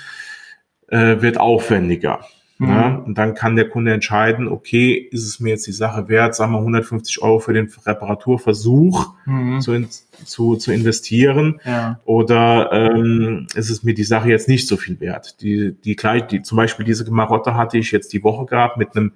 äh, 0.88 1.22
wird 1.22 1.40
aufwendiger. 1.40 2.22
Mhm. 2.62 2.70
Ja, 2.70 2.96
und 2.96 3.18
dann 3.18 3.34
kann 3.34 3.56
der 3.56 3.70
Kunde 3.70 3.92
entscheiden, 3.92 4.48
okay, 4.48 4.94
ist 4.94 5.26
es 5.26 5.40
mir 5.40 5.50
jetzt 5.50 5.66
die 5.66 5.72
Sache 5.72 6.10
wert, 6.10 6.36
sagen 6.36 6.52
wir 6.52 6.60
150 6.60 7.20
Euro 7.24 7.40
für 7.40 7.54
den 7.54 7.72
Reparaturversuch 7.84 9.16
mhm. 9.26 9.62
zu, 9.62 9.74
in, 9.74 9.88
zu, 10.26 10.58
zu 10.58 10.72
investieren 10.72 11.60
ja. 11.66 12.00
oder 12.06 12.72
ähm, 12.72 13.48
ist 13.56 13.72
es 13.72 13.82
mir 13.82 13.96
die 13.96 14.04
Sache 14.04 14.30
jetzt 14.30 14.48
nicht 14.48 14.68
so 14.68 14.78
viel 14.78 15.00
wert. 15.00 15.42
Die, 15.42 15.74
die, 15.74 15.96
gleich, 15.96 16.28
die, 16.28 16.44
zum 16.44 16.56
Beispiel 16.56 16.86
diese 16.86 17.10
Marotte 17.10 17.56
hatte 17.56 17.80
ich 17.80 17.92
jetzt 17.92 18.14
die 18.14 18.24
Woche 18.24 18.46
gehabt 18.46 18.78
mit 18.78 18.96
einem 18.96 19.14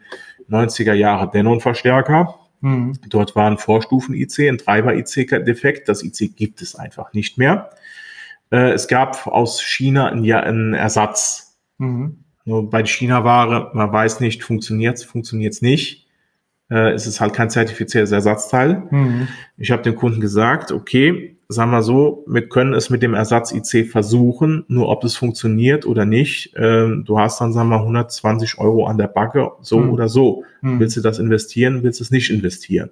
90er 0.50 0.94
Jahre 0.94 1.30
Denon-Verstärker. 1.30 2.36
Mhm. 2.62 2.94
Dort 3.10 3.36
war 3.36 3.50
ein 3.50 3.58
Vorstufen-IC, 3.58 4.50
ein 4.50 4.58
Treiber-IC-Defekt. 4.58 5.90
Das 5.90 6.04
IC 6.04 6.36
gibt 6.36 6.62
es 6.62 6.76
einfach 6.76 7.14
nicht 7.14 7.38
mehr. 7.38 7.70
Äh, 8.52 8.72
es 8.72 8.88
gab 8.88 9.28
aus 9.28 9.62
China 9.62 10.08
einen, 10.08 10.32
einen 10.32 10.74
Ersatz. 10.74 11.58
Mhm. 11.78 12.24
Nur 12.46 12.70
bei 12.70 12.86
China-Ware, 12.86 13.72
man 13.74 13.92
weiß 13.92 14.20
nicht, 14.20 14.44
funktioniert 14.44 14.98
es, 14.98 15.04
funktioniert 15.04 15.54
es 15.54 15.62
nicht. 15.62 16.08
Äh, 16.70 16.92
es 16.92 17.08
ist 17.08 17.20
halt 17.20 17.34
kein 17.34 17.50
zertifiziertes 17.50 18.12
Ersatzteil. 18.12 18.84
Mhm. 18.90 19.28
Ich 19.58 19.72
habe 19.72 19.84
dem 19.84 19.96
Kunden 19.96 20.22
gesagt, 20.22 20.72
okay, 20.72 21.35
sagen 21.48 21.72
wir 21.72 21.84
so, 21.84 22.24
wir 22.28 22.48
können 22.48 22.74
es 22.74 22.90
mit 22.90 23.04
dem 23.04 23.14
Ersatz 23.14 23.52
IC 23.52 23.90
versuchen, 23.90 24.66
nur 24.68 24.90
ob 24.90 25.04
es 25.04 25.16
funktioniert 25.16 25.86
oder 25.86 26.06
nicht. 26.06 26.54
Ähm, 26.56 27.04
du 27.06 27.20
hast 27.20 27.40
dann, 27.40 27.54
sagen 27.54 27.70
wir, 27.70 27.80
120 27.80 28.58
Euro 28.58 28.88
an 28.88 28.98
der 28.98 29.08
Backe, 29.08 29.52
so 29.62 29.80
hm. 29.80 29.92
oder 29.92 30.10
so. 30.10 30.44
Hm. 30.62 30.80
Willst 30.80 30.98
du 30.98 31.02
das 31.02 31.20
investieren, 31.20 31.84
willst 31.84 32.00
du 32.00 32.04
es 32.04 32.12
nicht 32.12 32.30
investieren? 32.30 32.90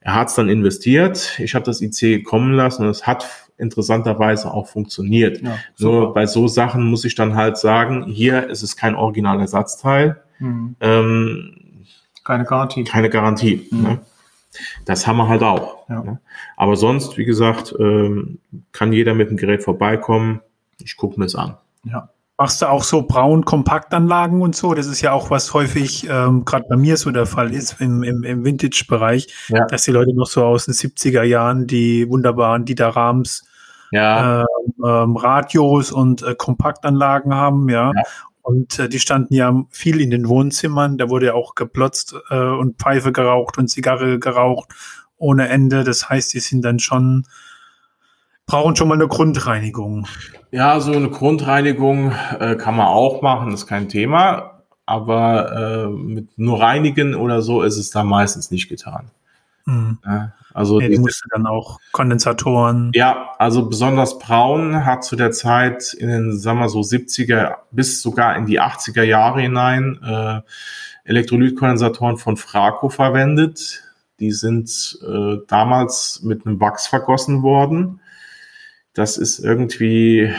Er 0.00 0.14
hat 0.14 0.28
es 0.28 0.34
dann 0.34 0.48
investiert. 0.48 1.38
Ich 1.38 1.54
habe 1.54 1.64
das 1.64 1.82
IC 1.82 2.24
kommen 2.24 2.52
lassen 2.52 2.84
und 2.84 2.90
es 2.90 3.06
hat 3.06 3.26
interessanterweise 3.58 4.52
auch 4.52 4.68
funktioniert. 4.68 5.42
Ja, 5.42 5.58
Nur 5.78 6.14
bei 6.14 6.26
so 6.26 6.46
Sachen 6.46 6.84
muss 6.84 7.04
ich 7.04 7.14
dann 7.14 7.34
halt 7.34 7.56
sagen, 7.56 8.04
hier 8.04 8.48
ist 8.48 8.62
es 8.62 8.76
kein 8.76 8.94
Originalersatzteil. 8.94 10.20
Mhm. 10.38 10.76
Ähm, 10.80 11.56
keine 12.24 12.44
Garantie. 12.44 12.84
Keine 12.84 13.10
Garantie. 13.10 13.66
Mhm. 13.70 13.82
Ne? 13.82 13.98
Das 14.84 15.06
haben 15.06 15.16
wir 15.16 15.28
halt 15.28 15.42
auch. 15.42 15.88
Ja. 15.88 16.02
Ne? 16.02 16.20
Aber 16.56 16.76
sonst, 16.76 17.16
wie 17.16 17.24
gesagt, 17.24 17.74
ähm, 17.78 18.38
kann 18.72 18.92
jeder 18.92 19.14
mit 19.14 19.30
dem 19.30 19.36
Gerät 19.36 19.62
vorbeikommen. 19.62 20.40
Ich 20.82 20.96
gucke 20.96 21.18
mir 21.18 21.26
es 21.26 21.34
an. 21.34 21.56
Ja. 21.84 22.10
Machst 22.38 22.60
du 22.60 22.68
auch 22.68 22.82
so 22.82 23.02
braun 23.02 23.46
Kompaktanlagen 23.46 24.42
und 24.42 24.54
so? 24.54 24.74
Das 24.74 24.86
ist 24.86 25.00
ja 25.00 25.12
auch 25.12 25.30
was 25.30 25.54
häufig, 25.54 26.06
ähm, 26.10 26.44
gerade 26.44 26.66
bei 26.68 26.76
mir 26.76 26.98
so 26.98 27.10
der 27.10 27.24
Fall 27.24 27.54
ist 27.54 27.80
im, 27.80 28.02
im, 28.02 28.24
im 28.24 28.44
Vintage-Bereich, 28.44 29.28
ja. 29.48 29.64
dass 29.66 29.84
die 29.84 29.90
Leute 29.90 30.14
noch 30.14 30.26
so 30.26 30.44
aus 30.44 30.66
den 30.66 30.74
70er 30.74 31.22
Jahren 31.22 31.66
die 31.66 32.06
wunderbaren 32.10 32.66
Dieter 32.66 32.88
Rams 32.88 33.44
ja. 33.90 34.40
ähm, 34.40 34.46
ähm, 34.84 35.16
Radios 35.16 35.92
und 35.92 36.22
äh, 36.22 36.34
Kompaktanlagen 36.34 37.34
haben, 37.34 37.70
ja. 37.70 37.92
ja. 37.94 38.02
Und 38.46 38.78
äh, 38.78 38.88
die 38.88 39.00
standen 39.00 39.34
ja 39.34 39.64
viel 39.70 40.00
in 40.00 40.10
den 40.10 40.28
Wohnzimmern. 40.28 40.98
Da 40.98 41.10
wurde 41.10 41.26
ja 41.26 41.34
auch 41.34 41.56
geplotzt 41.56 42.14
äh, 42.30 42.38
und 42.38 42.78
Pfeife 42.78 43.10
geraucht 43.10 43.58
und 43.58 43.66
Zigarre 43.66 44.20
geraucht 44.20 44.68
ohne 45.16 45.48
Ende. 45.48 45.82
Das 45.82 46.08
heißt, 46.08 46.32
die 46.32 46.38
sind 46.38 46.64
dann 46.64 46.78
schon 46.78 47.26
brauchen 48.46 48.76
schon 48.76 48.86
mal 48.86 48.94
eine 48.94 49.08
Grundreinigung. 49.08 50.06
Ja, 50.52 50.78
so 50.78 50.92
eine 50.92 51.10
Grundreinigung 51.10 52.12
äh, 52.38 52.54
kann 52.54 52.76
man 52.76 52.86
auch 52.86 53.20
machen, 53.20 53.52
ist 53.52 53.66
kein 53.66 53.88
Thema. 53.88 54.62
Aber 54.86 55.52
äh, 55.52 55.88
mit 55.88 56.38
nur 56.38 56.60
reinigen 56.60 57.16
oder 57.16 57.42
so 57.42 57.62
ist 57.62 57.76
es 57.76 57.90
da 57.90 58.04
meistens 58.04 58.52
nicht 58.52 58.68
getan. 58.68 59.10
Mhm. 59.66 59.98
Ja, 60.04 60.32
also 60.54 60.80
ja, 60.80 60.88
die 60.88 60.98
musste 60.98 61.28
dann 61.30 61.46
auch 61.46 61.78
Kondensatoren. 61.92 62.90
Ja, 62.94 63.32
also 63.38 63.68
besonders 63.68 64.18
Braun 64.18 64.84
hat 64.84 65.04
zu 65.04 65.16
der 65.16 65.32
Zeit 65.32 65.92
in 65.92 66.08
den, 66.08 66.38
sagen 66.38 66.60
wir 66.60 66.68
so 66.68 66.80
70er 66.80 67.56
bis 67.70 68.00
sogar 68.00 68.36
in 68.36 68.46
die 68.46 68.60
80er 68.60 69.02
Jahre 69.02 69.42
hinein 69.42 70.00
äh, 70.02 70.40
Elektrolytkondensatoren 71.04 72.16
von 72.16 72.36
Fraco 72.36 72.88
verwendet. 72.88 73.82
Die 74.18 74.32
sind 74.32 74.98
äh, 75.06 75.36
damals 75.46 76.22
mit 76.22 76.46
einem 76.46 76.58
Wachs 76.58 76.86
vergossen 76.86 77.42
worden 77.42 78.00
das 78.96 79.18
ist 79.18 79.40
irgendwie, 79.40 80.32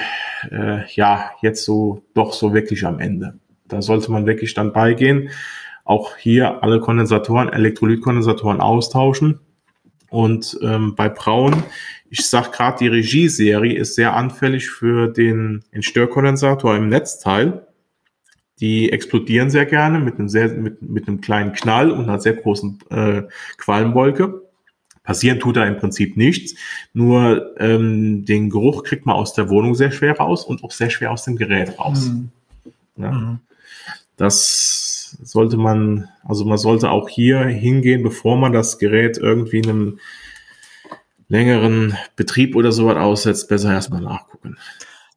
äh, 0.50 0.92
ja, 0.94 1.32
jetzt 1.42 1.64
so 1.64 2.02
doch 2.16 2.34
so 2.34 2.56
wirklich 2.56 2.86
am 2.88 3.00
Ende. 3.00 3.38
Da 3.68 3.84
sollte 3.84 4.12
man 4.12 4.26
wirklich 4.26 4.56
dann 4.56 4.74
beigehen. 4.74 5.30
Auch 5.88 6.18
hier 6.18 6.64
alle 6.64 6.82
Kondensatoren, 6.82 7.50
Elektrolytkondensatoren 7.50 8.60
austauschen. 8.60 9.40
Und 10.10 10.58
ähm, 10.62 10.96
bei 10.96 11.10
Braun, 11.10 11.64
ich 12.10 12.26
sag 12.28 12.52
gerade, 12.52 12.78
die 12.80 12.88
Regie-Serie 12.88 13.78
ist 13.78 13.96
sehr 13.96 14.14
anfällig 14.14 14.70
für 14.70 15.08
den, 15.08 15.64
den 15.74 15.84
Störkondensator 15.84 16.76
im 16.76 16.90
Netzteil. 16.90 17.68
Die 18.60 18.92
explodieren 18.92 19.50
sehr 19.50 19.66
gerne 19.66 20.00
mit 20.00 20.20
einem, 20.20 20.30
sehr, 20.30 20.50
mit, 20.50 20.82
mit 20.82 21.08
einem 21.08 21.22
kleinen 21.22 21.54
Knall 21.54 21.92
und 21.92 22.04
einer 22.04 22.20
sehr 22.20 22.34
großen 22.34 22.80
äh, 22.90 23.24
Qualmwolke. 23.58 24.42
Passieren 25.04 25.40
tut 25.40 25.56
da 25.56 25.64
im 25.66 25.78
Prinzip 25.78 26.18
nichts. 26.18 26.56
Nur 26.92 27.56
ähm, 27.62 28.26
den 28.26 28.50
Geruch 28.50 28.84
kriegt 28.84 29.06
man 29.06 29.16
aus 29.16 29.34
der 29.34 29.50
Wohnung 29.50 29.74
sehr 29.74 29.92
schwer 29.92 30.18
raus 30.18 30.44
und 30.44 30.66
auch 30.66 30.72
sehr 30.72 30.90
schwer 30.90 31.12
aus 31.12 31.24
dem 31.24 31.38
Gerät 31.38 31.80
raus. 31.80 32.10
Mhm. 32.10 32.30
Ja. 32.98 33.12
Mhm. 33.12 33.40
Das 34.18 34.97
sollte 35.22 35.58
man, 35.58 36.10
also 36.24 36.46
man 36.46 36.58
sollte 36.58 36.90
auch 36.90 37.10
hier 37.10 37.40
hingehen, 37.46 38.04
bevor 38.04 38.38
man 38.38 38.54
das 38.54 38.80
Gerät 38.80 39.18
irgendwie 39.18 39.64
einem 39.64 40.00
längeren 41.28 41.98
Betrieb 42.16 42.56
oder 42.56 42.72
sowas 42.72 42.98
aussetzt, 42.98 43.50
besser 43.50 43.74
erstmal 43.74 44.02
nachgucken. 44.02 44.58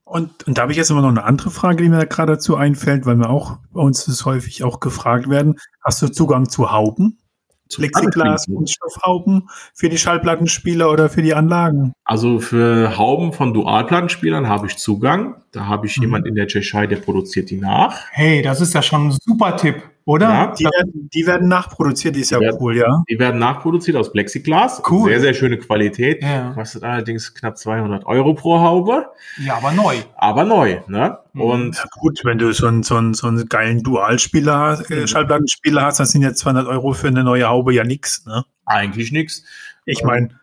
Und, 0.05 0.45
und 0.49 0.59
da 0.59 0.63
habe 0.63 0.73
ich 0.73 0.79
jetzt 0.79 0.91
immer 0.91 1.03
noch 1.03 1.09
eine 1.09 1.23
andere 1.23 1.51
Frage, 1.51 1.85
die 1.85 1.89
mir 1.89 1.99
da 1.99 2.05
gerade 2.05 2.33
dazu 2.33 2.57
einfällt, 2.57 3.07
weil 3.07 3.17
wir 3.17 3.31
auch 3.31 3.59
bei 3.73 3.81
uns 3.81 4.07
das 4.07 4.25
häufig 4.25 4.65
auch 4.65 4.81
gefragt 4.81 5.31
werden. 5.31 5.55
Hast 5.85 6.03
du 6.03 6.09
Zugang 6.09 6.49
zu 6.49 6.73
Hauben? 6.73 7.19
Plexiglas 7.77 8.49
und 8.49 8.71
Stoffhauben 8.71 9.49
für 9.75 9.89
die 9.89 9.99
Schallplattenspieler 9.99 10.91
oder 10.91 11.09
für 11.09 11.23
die 11.23 11.35
Anlagen? 11.35 11.93
Also 12.05 12.41
für 12.41 12.97
Hauben 12.97 13.33
von 13.33 13.55
Dualplattenspielern 13.55 14.49
habe 14.49 14.67
ich 14.67 14.77
Zugang. 14.77 15.37
Da 15.53 15.67
habe 15.67 15.87
ich 15.87 15.97
mhm. 15.97 16.05
jemand 16.05 16.27
in 16.27 16.35
der 16.35 16.47
Tschechei, 16.47 16.87
der 16.87 16.97
produziert 16.97 17.51
die 17.51 17.57
nach. 17.57 18.07
Hey, 18.11 18.43
das 18.43 18.61
ist 18.61 18.75
ja 18.75 18.83
schon 18.83 19.09
ein 19.09 19.17
super 19.23 19.57
Tipp, 19.57 19.83
oder? 20.11 20.29
Ja, 20.29 20.55
die, 20.59 20.65
werden, 20.65 21.11
die 21.15 21.27
werden 21.27 21.49
nachproduziert, 21.49 22.17
die 22.17 22.21
ist 22.21 22.33
die 22.33 22.35
ja 22.35 22.41
werden, 22.41 22.57
cool, 22.61 22.77
ja. 22.77 23.05
Die 23.09 23.17
werden 23.21 23.39
nachproduziert 23.39 23.97
aus 23.97 24.11
Plexiglas. 24.11 24.83
Cool. 24.91 25.09
Sehr, 25.09 25.21
sehr 25.21 25.35
schöne 25.35 25.57
Qualität. 25.57 26.21
Ja. 26.21 26.51
Kostet 26.53 26.83
allerdings 26.83 27.33
knapp 27.33 27.57
200 27.57 28.05
Euro 28.07 28.35
pro 28.35 28.59
Haube. 28.59 29.07
Ja, 29.39 29.59
aber 29.59 29.71
neu. 29.71 29.95
Aber 30.17 30.45
neu, 30.45 30.81
ne? 30.89 31.19
Mhm. 31.33 31.41
Und 31.41 31.77
ja, 31.77 31.85
gut, 32.01 32.23
wenn 32.25 32.39
du 32.39 32.53
so 32.53 32.67
einen, 32.67 32.83
so 32.83 32.97
einen, 32.97 33.15
so 33.15 33.29
einen 33.29 33.49
geilen 33.49 33.85
Dualspieler, 33.85 34.83
äh, 34.91 35.03
mhm. 35.03 35.07
Schallplattenspieler 35.07 35.83
hast, 35.83 36.01
dann 36.01 36.07
sind 36.07 36.23
jetzt 36.23 36.41
200 36.41 36.67
Euro 36.67 36.93
für 36.93 37.07
eine 37.07 37.23
neue 37.23 37.49
Haube 37.49 37.73
ja 37.73 37.85
nix, 37.85 38.27
ne? 38.27 38.45
Eigentlich 38.67 39.13
nix. 39.13 39.45
Ich 39.85 40.03
meine, 40.03 40.40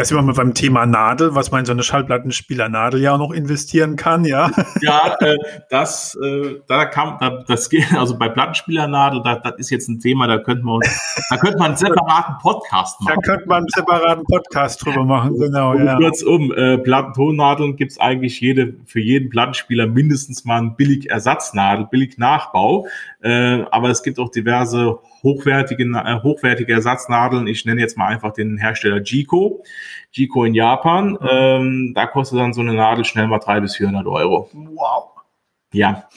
da 0.00 0.06
sind 0.06 0.16
wir 0.16 0.22
mal 0.22 0.32
beim 0.32 0.54
Thema 0.54 0.86
Nadel, 0.86 1.34
was 1.34 1.50
man 1.50 1.60
in 1.60 1.66
so 1.66 1.72
eine 1.72 1.82
Schallplattenspieler 1.82 2.70
Nadel 2.70 3.02
ja 3.02 3.12
auch 3.12 3.18
noch 3.18 3.32
investieren 3.32 3.96
kann, 3.96 4.24
ja. 4.24 4.50
Ja, 4.80 5.14
äh, 5.20 5.36
das, 5.68 6.16
äh, 6.24 6.54
da 6.66 6.86
kam, 6.86 7.18
da, 7.20 7.44
das 7.46 7.68
geht, 7.68 7.92
also 7.92 8.16
bei 8.16 8.30
Plattenspielernadel, 8.30 9.20
da, 9.22 9.36
das 9.36 9.58
ist 9.58 9.68
jetzt 9.68 9.88
ein 9.90 10.00
Thema, 10.00 10.26
da 10.26 10.38
könnte 10.38 10.64
man, 10.64 10.80
da 11.28 11.36
könnte 11.36 11.58
man 11.58 11.66
einen 11.66 11.76
separaten 11.76 12.36
Podcast 12.40 12.98
machen. 13.02 13.20
Da 13.22 13.30
könnte 13.30 13.46
man 13.46 13.58
einen 13.58 13.68
separaten 13.68 14.24
Podcast 14.24 14.82
drüber 14.82 15.04
machen, 15.04 15.38
genau, 15.38 15.74
ja. 15.74 15.98
Kurzum, 15.98 16.50
äh, 16.50 16.78
Plattentonnadeln 16.78 17.76
gibt 17.76 17.92
es 17.92 18.00
eigentlich 18.00 18.40
jede, 18.40 18.76
für 18.86 19.00
jeden 19.00 19.28
Plattenspieler 19.28 19.86
mindestens 19.86 20.46
mal 20.46 20.56
einen 20.56 20.76
billig 20.76 21.10
Ersatznadel, 21.10 21.88
billig 21.90 22.16
Nachbau, 22.16 22.86
äh, 23.22 23.64
aber 23.70 23.90
es 23.90 24.02
gibt 24.02 24.18
auch 24.18 24.30
diverse 24.30 24.98
hochwertige, 25.22 25.84
äh, 25.84 26.22
hochwertige 26.22 26.72
Ersatznadeln. 26.72 27.46
Ich 27.46 27.64
nenne 27.64 27.80
jetzt 27.80 27.98
mal 27.98 28.06
einfach 28.06 28.32
den 28.32 28.56
Hersteller 28.58 29.00
Jiko. 29.02 29.62
Jiko 30.12 30.44
in 30.44 30.54
Japan. 30.54 31.12
Mhm. 31.12 31.28
Ähm, 31.30 31.92
da 31.94 32.06
kostet 32.06 32.38
dann 32.38 32.52
so 32.52 32.60
eine 32.60 32.74
Nadel 32.74 33.04
schnell 33.04 33.26
mal 33.26 33.38
300 33.38 33.62
bis 33.62 33.76
400 33.76 34.06
Euro. 34.06 34.50
Wow. 34.52 35.10
Ja. 35.72 36.08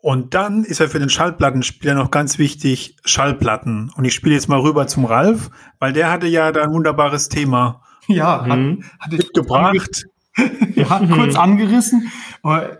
Und 0.00 0.34
dann 0.34 0.62
ist 0.62 0.78
ja 0.78 0.86
für 0.86 1.00
den 1.00 1.08
Schallplattenspieler 1.08 1.94
noch 1.94 2.12
ganz 2.12 2.38
wichtig 2.38 2.96
Schallplatten. 3.04 3.90
Und 3.96 4.04
ich 4.04 4.14
spiele 4.14 4.34
jetzt 4.34 4.48
mal 4.48 4.60
rüber 4.60 4.86
zum 4.86 5.04
Ralf, 5.04 5.50
weil 5.80 5.92
der 5.92 6.10
hatte 6.12 6.28
ja 6.28 6.52
da 6.52 6.62
ein 6.62 6.72
wunderbares 6.72 7.28
Thema. 7.28 7.82
Ja, 8.06 8.46
hat, 8.46 8.58
mhm. 8.58 8.84
hat 9.00 9.10
mitgebracht. 9.10 10.04
ja, 10.74 11.00
kurz 11.12 11.34
angerissen. 11.36 12.12
Aber 12.42 12.78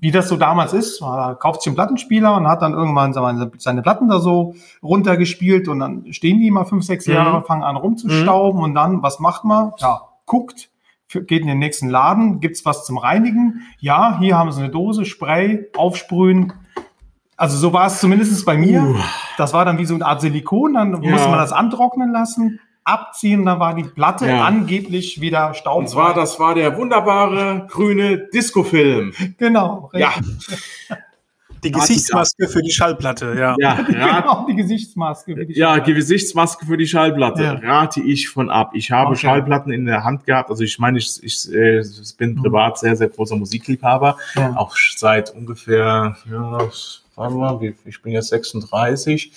wie 0.00 0.10
das 0.10 0.28
so 0.28 0.36
damals 0.36 0.72
ist, 0.72 1.00
man 1.00 1.38
kauft 1.38 1.62
sich 1.62 1.68
einen 1.68 1.76
Plattenspieler 1.76 2.34
und 2.36 2.48
hat 2.48 2.62
dann 2.62 2.72
irgendwann 2.72 3.12
seine 3.12 3.82
Platten 3.82 4.08
da 4.08 4.20
so 4.20 4.54
runtergespielt 4.82 5.68
und 5.68 5.80
dann 5.80 6.12
stehen 6.12 6.38
die 6.38 6.50
mal 6.50 6.64
fünf, 6.64 6.84
sechs 6.84 7.06
Jahre, 7.06 7.40
mhm. 7.40 7.44
fangen 7.44 7.62
an 7.62 7.76
rumzustauben 7.76 8.58
mhm. 8.58 8.64
und 8.64 8.74
dann, 8.74 9.02
was 9.02 9.20
macht 9.20 9.44
man? 9.44 9.72
Ja, 9.78 10.00
guckt, 10.24 10.70
geht 11.08 11.42
in 11.42 11.46
den 11.46 11.58
nächsten 11.58 11.90
Laden, 11.90 12.40
gibt's 12.40 12.64
was 12.64 12.84
zum 12.84 12.96
Reinigen? 12.96 13.62
Ja, 13.78 14.18
hier 14.18 14.38
haben 14.38 14.50
sie 14.50 14.62
eine 14.62 14.70
Dose, 14.70 15.04
Spray, 15.04 15.68
aufsprühen. 15.76 16.54
Also 17.36 17.58
so 17.58 17.72
war 17.72 17.86
es 17.86 18.00
zumindest 18.00 18.44
bei 18.46 18.56
mir. 18.56 18.82
Uh. 18.82 18.96
Das 19.36 19.52
war 19.52 19.64
dann 19.64 19.78
wie 19.78 19.84
so 19.84 19.94
eine 19.94 20.06
Art 20.06 20.20
Silikon, 20.20 20.74
dann 20.74 21.02
ja. 21.02 21.10
musste 21.10 21.28
man 21.28 21.38
das 21.38 21.52
antrocknen 21.52 22.12
lassen 22.12 22.60
abziehen, 22.84 23.44
dann 23.44 23.60
war 23.60 23.74
die 23.74 23.84
Platte 23.84 24.26
ja. 24.26 24.44
angeblich 24.44 25.20
wieder 25.20 25.54
staubfrei. 25.54 25.80
Und 25.80 25.88
zwar, 25.88 26.14
das 26.14 26.38
war 26.40 26.54
der 26.54 26.76
wunderbare 26.76 27.66
grüne 27.68 28.28
Disco-Film. 28.32 29.12
Genau. 29.38 29.90
Ja. 29.94 30.12
Die 31.64 31.70
Gesichtsmaske 31.70 32.48
für 32.48 32.60
die 32.60 32.72
Schallplatte, 32.72 33.36
ja. 33.38 33.54
Ja, 33.60 33.82
genau, 33.86 34.46
die 34.48 34.56
Gesichtsmaske 34.56 35.36
für 35.36 35.46
die 35.46 35.54
Schallplatte. 35.54 35.90
Ja, 35.90 35.94
Gesichtsmaske 35.94 36.66
für 36.66 36.76
die 36.76 36.86
Schallplatte. 36.88 37.42
Ja. 37.42 37.52
Rate 37.62 38.00
ich 38.00 38.28
von 38.28 38.50
ab. 38.50 38.72
Ich 38.74 38.90
habe 38.90 39.10
okay. 39.10 39.20
Schallplatten 39.20 39.72
in 39.72 39.84
der 39.84 40.02
Hand 40.02 40.26
gehabt. 40.26 40.50
Also 40.50 40.64
ich 40.64 40.80
meine, 40.80 40.98
ich, 40.98 41.22
ich, 41.22 41.52
äh, 41.52 41.78
ich 41.80 42.16
bin 42.16 42.30
mhm. 42.30 42.42
privat 42.42 42.78
sehr, 42.78 42.96
sehr 42.96 43.08
großer 43.08 43.36
Musikliebhaber. 43.36 44.16
Ja. 44.34 44.56
Auch 44.56 44.74
seit 44.96 45.30
ungefähr, 45.30 46.16
ja, 46.28 46.58
warte 47.14 47.34
mal, 47.34 47.74
ich 47.84 48.02
bin 48.02 48.12
jetzt 48.12 48.28
36 48.30 49.32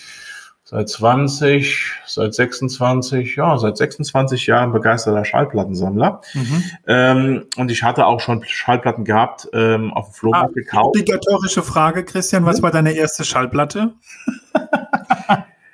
seit 0.67 0.89
20, 0.89 1.91
seit 2.07 2.33
26, 2.33 3.35
ja, 3.35 3.57
seit 3.59 3.77
26 3.77 4.47
Jahren 4.47 4.71
begeisterter 4.71 5.23
Schallplattensammler. 5.23 6.21
Mhm. 6.33 6.63
Ähm, 6.87 7.45
und 7.55 7.69
ich 7.69 7.83
hatte 7.83 8.07
auch 8.07 8.19
schon 8.19 8.43
Schallplatten 8.43 9.05
gehabt, 9.05 9.47
ähm, 9.53 9.93
auf 9.93 10.09
dem 10.09 10.13
Flohmarkt 10.13 10.49
ah, 10.49 10.53
gekauft. 10.53 10.87
Obligatorische 10.87 11.61
Frage, 11.61 12.03
Christian, 12.03 12.45
was 12.45 12.63
war 12.63 12.71
deine 12.71 12.93
erste 12.93 13.23
Schallplatte? 13.23 13.93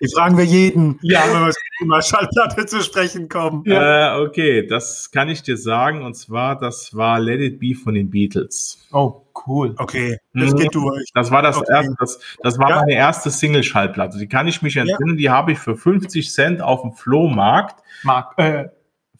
Die 0.02 0.08
fragen 0.16 0.36
wir 0.36 0.46
jeden, 0.46 0.98
ja. 1.04 1.22
wenn 1.28 1.46
wir 1.46 1.52
zum 1.52 1.64
Thema 1.80 2.02
Schallplatte 2.02 2.66
zu 2.66 2.82
sprechen 2.82 3.30
kommen. 3.30 3.64
Ja. 3.66 4.18
Äh, 4.18 4.26
okay, 4.26 4.66
das 4.66 5.12
kann 5.12 5.30
ich 5.30 5.44
dir 5.44 5.58
sagen. 5.58 6.04
Und 6.04 6.16
zwar, 6.16 6.58
das 6.58 6.96
war 6.96 7.20
Let 7.20 7.40
It 7.40 7.60
Be 7.60 7.76
von 7.76 7.94
den 7.94 8.10
Beatles. 8.10 8.80
Oh, 8.92 9.22
cool. 9.46 9.76
Okay, 9.78 10.18
das 10.34 10.54
mhm. 10.54 10.58
geht 10.58 10.74
durch. 10.74 11.12
Das 11.14 11.30
war 11.30 11.44
das 11.44 11.58
okay. 11.58 11.72
erste, 11.72 11.96
das, 12.00 12.20
das 12.42 12.60
war 12.60 12.70
ja. 12.70 12.76
meine 12.78 12.94
erste 12.94 13.30
Single-Schallplatte. 13.30 14.18
Die 14.18 14.28
kann 14.28 14.48
ich 14.48 14.64
mich 14.64 14.76
entsinnen, 14.76 15.12
ja. 15.12 15.16
die 15.16 15.30
habe 15.30 15.52
ich 15.52 15.60
für 15.60 15.78
50 15.78 16.32
Cent 16.32 16.62
auf 16.64 16.82
dem 16.82 16.94
Flohmarkt. 16.94 17.84
Mark, 18.04 18.34
äh, 18.38 18.70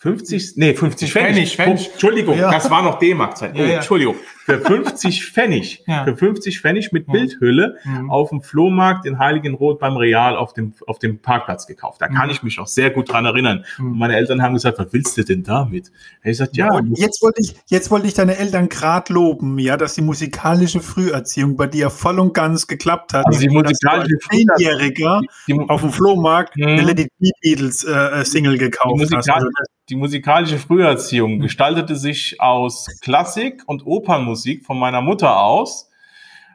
50, 0.02 0.54
nee, 0.56 0.74
50 0.74 1.12
Pfennig. 1.12 1.32
Pfennig, 1.32 1.56
Pfennig. 1.56 1.92
Entschuldigung, 1.92 2.36
ja. 2.36 2.50
das 2.50 2.72
war 2.72 2.82
noch 2.82 2.98
D-Mark-Zeit. 2.98 3.52
Oh, 3.54 3.60
ja, 3.60 3.66
ja. 3.66 3.76
Entschuldigung. 3.76 4.16
Für 4.46 4.60
50 4.60 5.26
Pfennig, 5.32 5.84
ja. 5.86 6.06
für 6.06 6.18
50 6.18 6.60
Pfennig 6.60 6.92
mit 6.92 7.06
Bildhülle 7.06 7.78
mhm. 7.84 8.10
auf 8.10 8.30
dem 8.30 8.42
Flohmarkt 8.42 9.06
in 9.06 9.20
Heiligenroth 9.20 9.78
beim 9.78 9.98
Real 9.98 10.36
auf 10.36 10.54
dem, 10.54 10.74
auf 10.88 10.98
dem 10.98 11.20
Parkplatz 11.20 11.68
gekauft. 11.68 12.02
Da 12.02 12.08
kann 12.08 12.26
mhm. 12.26 12.32
ich 12.32 12.42
mich 12.42 12.58
auch 12.58 12.66
sehr 12.66 12.90
gut 12.90 13.12
dran 13.12 13.26
erinnern. 13.26 13.64
Mhm. 13.78 13.92
Und 13.92 14.00
meine 14.00 14.16
Eltern 14.16 14.42
haben 14.42 14.56
gesagt, 14.56 14.80
was 14.80 14.88
willst 14.90 15.20
du 15.20 15.24
denn 15.24 15.44
damit? 15.44 15.92
Ich 16.24 16.30
gesagt, 16.30 16.58
ja. 16.58 16.74
Und 16.74 16.98
jetzt 16.98 17.22
wollte 17.22 17.40
ich, 17.40 17.54
jetzt 17.68 17.92
wollte 17.92 18.08
ich 18.08 18.16
deine 18.16 18.38
Eltern 18.38 18.70
gerade 18.70 19.14
loben, 19.14 19.60
ja, 19.60 19.78
dass 19.78 19.94
die 19.94 20.02
musikalische 20.02 20.80
Früherziehung 20.80 21.58
bei 21.58 21.68
dir 21.68 21.92
voll 21.92 22.20
und 22.20 22.34
ganz 22.34 22.66
geklappt 22.66 23.14
hat. 23.14 23.28
Also 23.28 23.40
die 23.40 23.50
musikalische 23.50 24.18
Früherziehung. 24.20 25.70
auf 25.70 25.82
dem 25.82 25.92
Flohmarkt 25.92 26.58
mhm. 26.58 26.66
eine 26.66 26.82
Lady 26.82 27.08
Beatles 27.44 27.84
äh, 27.84 27.92
äh, 27.92 28.26
Single 28.26 28.58
gekauft 28.58 29.00
hast. 29.14 29.30
Also 29.30 29.48
die 29.92 29.98
musikalische 29.98 30.58
Früherziehung 30.58 31.40
gestaltete 31.40 31.98
sich 31.98 32.40
aus 32.40 32.88
Klassik 33.02 33.62
und 33.66 33.86
Opernmusik 33.86 34.66
von 34.66 34.80
meiner 34.80 35.02
Mutter 35.02 35.42
aus, 35.42 35.90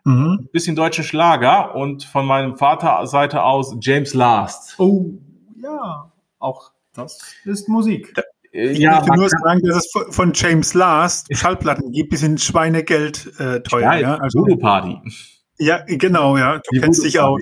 mhm. 0.05 0.49
bisschen 0.53 0.74
deutsche 0.74 1.05
Schlager 1.05 1.74
und 1.74 2.05
von 2.05 2.24
meinem 2.24 2.57
Vater 2.57 3.07
Seite 3.07 3.43
aus 3.43 3.76
James 3.80 4.14
Last. 4.14 4.80
Oh, 4.80 5.11
ja, 5.62 6.11
auch 6.39 6.70
das 6.95 7.34
ist 7.45 7.68
Musik. 7.68 8.14
Da, 8.14 8.22
äh, 8.53 8.72
ja, 8.72 9.03
ich 9.03 9.07
möchte 9.07 9.20
nur 9.20 9.28
sagen, 9.28 9.61
dass 9.64 9.76
es 9.84 10.14
von 10.14 10.32
James 10.34 10.72
Last 10.72 11.28
Schallplatten 11.37 11.93
gibt, 11.93 12.14
die 12.14 12.16
sind 12.16 12.41
Schweinegeld 12.41 13.39
äh, 13.39 13.61
teuer. 13.61 13.97
Ja, 13.97 14.16
also, 14.16 14.39
Voodoo 14.39 14.57
Party. 14.57 14.99
Ja, 15.59 15.84
genau, 15.87 16.39
ja. 16.39 16.55
Du 16.57 16.62
die 16.72 16.80
kennst 16.80 17.05
dich 17.05 17.20
aus. 17.20 17.41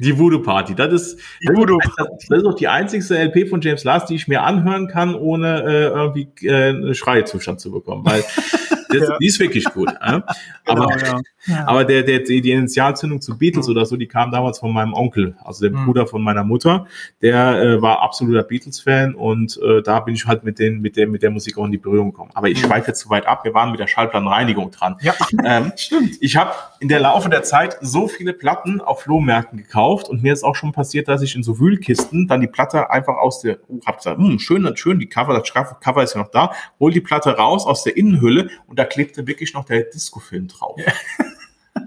Die 0.00 0.18
Voodoo 0.18 0.42
Party. 0.42 0.74
Das 0.74 0.92
ist, 0.92 1.20
das, 1.44 1.56
Voodoo 1.56 1.78
ist, 1.78 2.28
das 2.28 2.38
ist 2.38 2.44
auch 2.44 2.54
die 2.54 2.66
einzigste 2.66 3.16
LP 3.16 3.48
von 3.48 3.60
James 3.60 3.84
Last, 3.84 4.10
die 4.10 4.16
ich 4.16 4.26
mir 4.26 4.42
anhören 4.42 4.88
kann, 4.88 5.14
ohne 5.14 5.62
äh, 5.62 5.84
irgendwie 5.84 6.28
äh, 6.42 6.70
einen 6.70 6.94
Schreizustand 6.94 7.60
zu 7.60 7.70
bekommen. 7.70 8.04
Weil 8.04 8.24
das, 9.00 9.08
ja. 9.08 9.18
die 9.18 9.26
ist 9.26 9.40
wirklich 9.40 9.64
gut. 9.64 9.90
Äh? 10.00 10.20
Aber, 10.66 10.86
genau, 10.86 11.20
ja. 11.46 11.66
aber 11.66 11.84
der, 11.84 12.02
der, 12.02 12.20
die, 12.20 12.40
die 12.40 12.52
Initialzündung 12.52 13.20
zu 13.20 13.36
Beatles 13.36 13.68
oder 13.68 13.84
so, 13.84 13.98
die 13.98 14.06
kam 14.06 14.30
damals 14.30 14.58
von 14.60 14.72
meinem 14.72 14.94
Onkel, 14.94 15.36
also 15.44 15.68
dem 15.68 15.78
mhm. 15.78 15.84
Bruder 15.84 16.06
von 16.06 16.22
meiner 16.22 16.42
Mutter. 16.42 16.86
Der 17.20 17.60
äh, 17.60 17.82
war 17.82 18.00
absoluter 18.00 18.42
Beatles-Fan 18.42 19.14
und 19.14 19.60
äh, 19.62 19.82
da 19.82 20.00
bin 20.00 20.14
ich 20.14 20.26
halt 20.26 20.44
mit, 20.44 20.58
den, 20.58 20.80
mit, 20.80 20.96
der, 20.96 21.06
mit 21.06 21.22
der 21.22 21.30
Musik 21.30 21.58
auch 21.58 21.66
in 21.66 21.72
die 21.72 21.78
Berührung 21.78 22.12
gekommen. 22.12 22.30
Aber 22.32 22.48
ich 22.48 22.62
mhm. 22.62 22.68
schweife 22.68 22.88
jetzt 22.88 23.00
zu 23.00 23.10
weit 23.10 23.26
ab. 23.26 23.44
Wir 23.44 23.52
waren 23.52 23.70
mit 23.72 23.80
der 23.80 23.86
Schallplattenreinigung 23.86 24.70
dran. 24.70 24.96
Ja, 25.02 25.14
ähm, 25.44 25.72
stimmt. 25.76 26.16
Ich 26.20 26.36
habe 26.36 26.52
in 26.80 26.88
der 26.88 27.00
Laufe 27.00 27.28
der 27.28 27.42
Zeit 27.42 27.76
so 27.82 28.08
viele 28.08 28.32
Platten 28.32 28.80
auf 28.80 29.02
Flohmärkten 29.02 29.58
gekauft 29.58 30.08
und 30.08 30.22
mir 30.22 30.32
ist 30.32 30.44
auch 30.44 30.54
schon 30.54 30.72
passiert, 30.72 31.08
dass 31.08 31.20
ich 31.20 31.34
in 31.34 31.42
so 31.42 31.58
Wühlkisten 31.58 32.26
dann 32.26 32.40
die 32.40 32.46
Platte 32.46 32.90
einfach 32.90 33.16
aus 33.16 33.40
der, 33.40 33.58
uh, 33.68 33.80
hab 33.84 33.98
gesagt, 33.98 34.18
hm, 34.18 34.38
schön, 34.38 34.76
schön, 34.76 34.98
die 34.98 35.08
Cover, 35.08 35.34
das 35.34 35.52
Cover 35.80 36.02
ist 36.02 36.14
ja 36.14 36.20
noch 36.20 36.30
da, 36.30 36.52
hol 36.80 36.92
die 36.92 37.00
Platte 37.00 37.36
raus 37.36 37.66
aus 37.66 37.84
der 37.84 37.96
Innenhülle 37.96 38.48
und 38.66 38.78
da 38.78 38.83
klebte 38.84 39.26
wirklich 39.26 39.54
noch 39.54 39.64
der 39.64 39.84
Disco-Film 39.84 40.48
drauf. 40.48 40.78
Ja. 40.78 40.92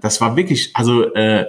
Das 0.00 0.20
war 0.20 0.36
wirklich, 0.36 0.76
also 0.76 1.14
äh, 1.14 1.46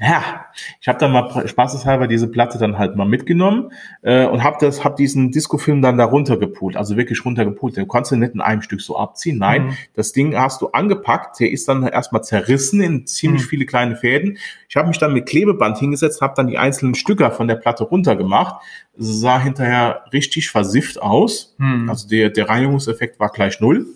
ja, 0.00 0.46
ich 0.80 0.88
habe 0.88 0.98
dann 0.98 1.12
mal 1.12 1.46
spaßeshalber 1.46 2.06
diese 2.06 2.28
Platte 2.28 2.58
dann 2.58 2.78
halt 2.78 2.96
mal 2.96 3.04
mitgenommen 3.04 3.70
äh, 4.00 4.24
und 4.24 4.42
habe 4.42 4.56
das, 4.58 4.82
habe 4.82 4.96
diesen 4.96 5.30
Disco-Film 5.30 5.82
dann 5.82 5.98
da 5.98 6.06
runtergepult, 6.06 6.76
also 6.76 6.96
wirklich 6.96 7.22
runtergepult. 7.22 7.76
Den 7.76 7.86
konntest 7.86 8.12
du 8.12 8.16
nicht 8.16 8.32
in 8.32 8.40
einem 8.40 8.62
Stück 8.62 8.80
so 8.80 8.96
abziehen. 8.96 9.36
Nein, 9.36 9.66
mhm. 9.66 9.76
das 9.94 10.12
Ding 10.12 10.34
hast 10.34 10.62
du 10.62 10.68
angepackt, 10.68 11.38
der 11.38 11.50
ist 11.50 11.68
dann 11.68 11.86
erstmal 11.86 12.24
zerrissen 12.24 12.80
in 12.80 13.06
ziemlich 13.06 13.42
mhm. 13.42 13.48
viele 13.48 13.66
kleine 13.66 13.94
Fäden. 13.94 14.38
Ich 14.70 14.76
habe 14.76 14.88
mich 14.88 14.98
dann 14.98 15.12
mit 15.12 15.26
Klebeband 15.26 15.76
hingesetzt, 15.76 16.22
habe 16.22 16.32
dann 16.34 16.46
die 16.46 16.56
einzelnen 16.56 16.94
Stücke 16.94 17.30
von 17.30 17.46
der 17.46 17.56
Platte 17.56 17.84
runtergemacht. 17.84 18.62
Sah 18.96 19.38
hinterher 19.38 20.04
richtig 20.14 20.50
versifft 20.50 21.00
aus. 21.02 21.54
Mhm. 21.58 21.90
Also 21.90 22.08
der, 22.08 22.30
der 22.30 22.48
Reinigungseffekt 22.48 23.20
war 23.20 23.28
gleich 23.28 23.60
null. 23.60 23.86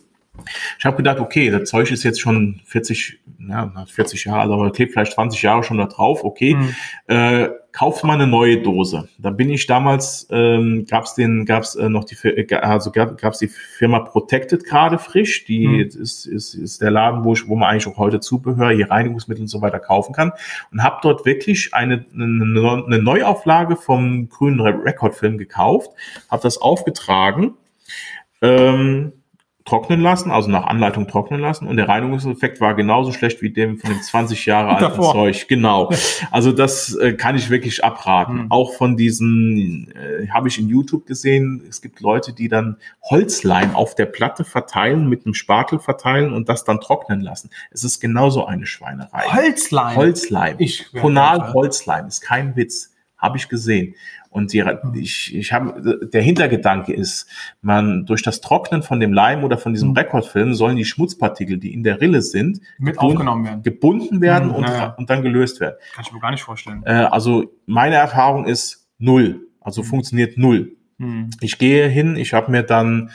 Ich 0.79 0.85
habe 0.85 0.97
gedacht, 0.97 1.21
okay, 1.21 1.51
das 1.51 1.69
Zeug 1.69 1.91
ist 1.91 2.03
jetzt 2.03 2.21
schon 2.21 2.61
40, 2.65 3.21
ja, 3.49 3.73
40 3.87 4.25
Jahre, 4.25 4.41
also 4.41 4.71
klebt 4.71 4.93
vielleicht 4.93 5.13
20 5.13 5.41
Jahre 5.43 5.63
schon 5.63 5.79
da 5.79 5.87
drauf, 5.87 6.25
okay, 6.25 6.55
mhm. 6.55 6.75
äh, 7.07 7.49
kauf 7.73 8.03
mal 8.03 8.15
eine 8.15 8.27
neue 8.27 8.61
Dose. 8.63 9.09
Da 9.19 9.31
bin 9.31 9.51
ich 9.51 9.67
damals, 9.67 10.27
ähm, 10.31 10.87
gab's 10.89 11.15
den, 11.15 11.45
gab's 11.45 11.75
äh, 11.77 11.89
noch 11.89 12.05
die, 12.05 12.17
äh, 12.27 12.55
also 12.57 12.91
gab, 12.91 13.19
gab's 13.19 13.39
die 13.39 13.49
Firma 13.49 14.01
Protected 14.01 14.65
gerade 14.65 14.99
frisch, 14.99 15.45
die 15.45 15.67
mhm. 15.67 15.81
ist, 15.81 16.27
ist, 16.27 16.55
ist 16.55 16.83
der 16.83 16.91
Laden, 16.91 17.25
wo, 17.25 17.33
ich, 17.33 17.49
wo 17.49 17.57
man 17.57 17.71
eigentlich 17.71 17.87
auch 17.87 17.99
heute 17.99 18.21
Zubehör, 18.21 18.71
hier 18.71 18.91
Reinigungsmittel 18.91 19.43
und 19.43 19.49
so 19.49 19.63
weiter 19.63 19.81
kaufen 19.81 20.13
kann 20.15 20.33
und 20.73 20.83
habe 20.83 20.99
dort 21.03 21.25
wirklich 21.27 21.75
eine, 21.75 22.05
eine, 22.13 22.85
eine 22.87 22.99
Neuauflage 22.99 23.77
vom 23.77 24.29
grünen 24.29 24.61
Rekordfilm 24.61 25.39
gekauft, 25.39 25.91
habe 26.31 26.43
das 26.43 26.59
aufgetragen, 26.59 27.55
ähm, 28.43 29.13
trocknen 29.65 30.01
lassen, 30.01 30.31
also 30.31 30.51
nach 30.51 30.67
Anleitung 30.67 31.09
trocknen 31.09 31.41
lassen 31.41 31.67
und 31.67 31.79
der 31.79 31.89
Reinigungseffekt 31.89 32.61
war 32.61 32.75
genauso 32.75 33.13
schlecht 33.13 33.41
wie 33.41 33.49
dem 33.49 33.79
von 33.79 33.91
dem 33.91 34.03
20 34.03 34.45
Jahre 34.45 34.69
alten 34.77 34.83
Davor. 34.83 35.13
Zeug. 35.13 35.49
Genau. 35.49 35.91
Also 36.31 36.53
das 36.53 36.95
äh, 36.97 37.15
kann 37.15 37.35
ich 37.35 37.49
wirklich 37.49 37.83
abraten. 37.83 38.45
Mhm. 38.45 38.47
Auch 38.51 38.75
von 38.75 38.99
diesen, 38.99 39.91
äh, 39.93 40.29
habe 40.29 40.49
ich 40.49 40.59
in 40.59 40.69
YouTube 40.69 41.07
gesehen, 41.07 41.63
es 41.67 41.81
gibt 41.81 42.01
Leute, 42.01 42.35
die 42.35 42.49
dann 42.49 42.77
Holzleim 43.03 43.75
auf 43.75 43.95
der 43.95 44.07
Platte 44.07 44.45
verteilen, 44.45 45.09
mit 45.09 45.25
einem 45.25 45.35
Spatel 45.35 45.79
verteilen 45.79 46.35
und 46.35 46.51
das 46.51 46.65
dann 46.65 46.81
trocknen 46.81 47.23
lassen. 47.23 47.49
Es 47.71 47.85
ist 47.85 48.01
genauso 48.01 48.45
eine 48.45 48.67
Schweinerei. 48.67 49.23
Holzleim? 49.33 49.97
Holzleim. 49.97 50.57
Ich, 50.59 50.91
Tonal 50.93 51.55
Holzleim, 51.55 52.07
ist 52.07 52.21
kein 52.21 52.55
Witz. 52.55 52.94
Habe 53.25 53.39
ich 53.39 53.49
gesehen. 53.49 53.95
Und 54.29 54.53
die, 54.53 54.65
ich, 54.95 55.35
ich 55.35 55.53
habe, 55.53 56.09
der 56.13 56.21
Hintergedanke 56.21 56.93
ist, 56.93 57.27
man 57.63 58.05
durch 58.05 58.23
das 58.23 58.41
Trocknen 58.41 58.83
von 58.83 59.01
dem 59.01 59.13
Leim 59.13 59.45
oder 59.45 59.57
von 59.57 59.73
diesem 59.73 59.91
mhm. 59.91 59.97
Rekordfilm 59.97 60.55
sollen 60.55 60.77
die 60.77 60.85
Schmutzpartikel, 60.85 61.57
die 61.57 61.73
in 61.73 61.85
der 61.85 62.01
Rille 62.01 62.21
sind, 62.21 62.61
mit 62.79 62.95
gebunden, 62.95 63.17
aufgenommen 63.17 63.45
werden, 63.45 63.63
gebunden 63.63 64.21
werden 64.21 64.49
mhm, 64.49 64.55
und, 64.57 64.65
ja. 64.65 64.95
und 64.99 65.09
dann 65.09 65.23
gelöst 65.23 65.61
werden. 65.61 65.77
Kann 65.95 66.05
ich 66.07 66.13
mir 66.13 66.21
gar 66.21 66.33
nicht 66.33 66.43
vorstellen. 66.43 66.83
Äh, 66.85 66.93
also 66.93 67.55
meine 67.67 67.95
Erfahrung 67.95 68.45
ist 68.45 68.89
null. 68.99 69.47
Also 69.61 69.83
mhm. 69.83 69.87
funktioniert 69.87 70.37
null. 70.37 70.77
Mhm. 70.99 71.31
Ich 71.41 71.57
gehe 71.59 71.89
hin, 71.89 72.17
ich 72.17 72.35
habe 72.35 72.51
mir 72.51 72.63
dann 72.65 73.11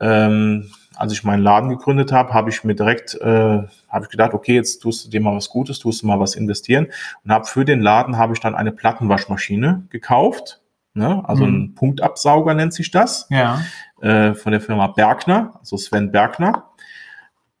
ähm, 0.00 0.70
als 0.98 1.12
ich 1.12 1.22
meinen 1.22 1.42
Laden 1.42 1.70
gegründet 1.70 2.10
habe, 2.10 2.34
habe 2.34 2.50
ich 2.50 2.64
mir 2.64 2.74
direkt, 2.74 3.14
äh, 3.14 3.62
habe 3.88 4.04
ich 4.04 4.08
gedacht, 4.08 4.34
okay, 4.34 4.54
jetzt 4.54 4.80
tust 4.80 5.06
du 5.06 5.10
dir 5.10 5.20
mal 5.20 5.36
was 5.36 5.48
Gutes, 5.48 5.78
tust 5.78 6.02
du 6.02 6.06
mal 6.06 6.18
was 6.18 6.34
investieren 6.34 6.88
und 7.24 7.30
habe 7.30 7.44
für 7.44 7.64
den 7.64 7.80
Laden 7.80 8.18
habe 8.18 8.32
ich 8.32 8.40
dann 8.40 8.56
eine 8.56 8.72
Plattenwaschmaschine 8.72 9.84
gekauft, 9.90 10.60
ne? 10.94 11.22
also 11.24 11.46
mhm. 11.46 11.54
ein 11.54 11.74
Punktabsauger 11.76 12.54
nennt 12.54 12.74
sich 12.74 12.90
das, 12.90 13.28
ja. 13.30 13.60
äh, 14.00 14.34
von 14.34 14.50
der 14.50 14.60
Firma 14.60 14.88
Bergner, 14.88 15.54
also 15.60 15.76
Sven 15.76 16.10
Bergner. 16.10 16.64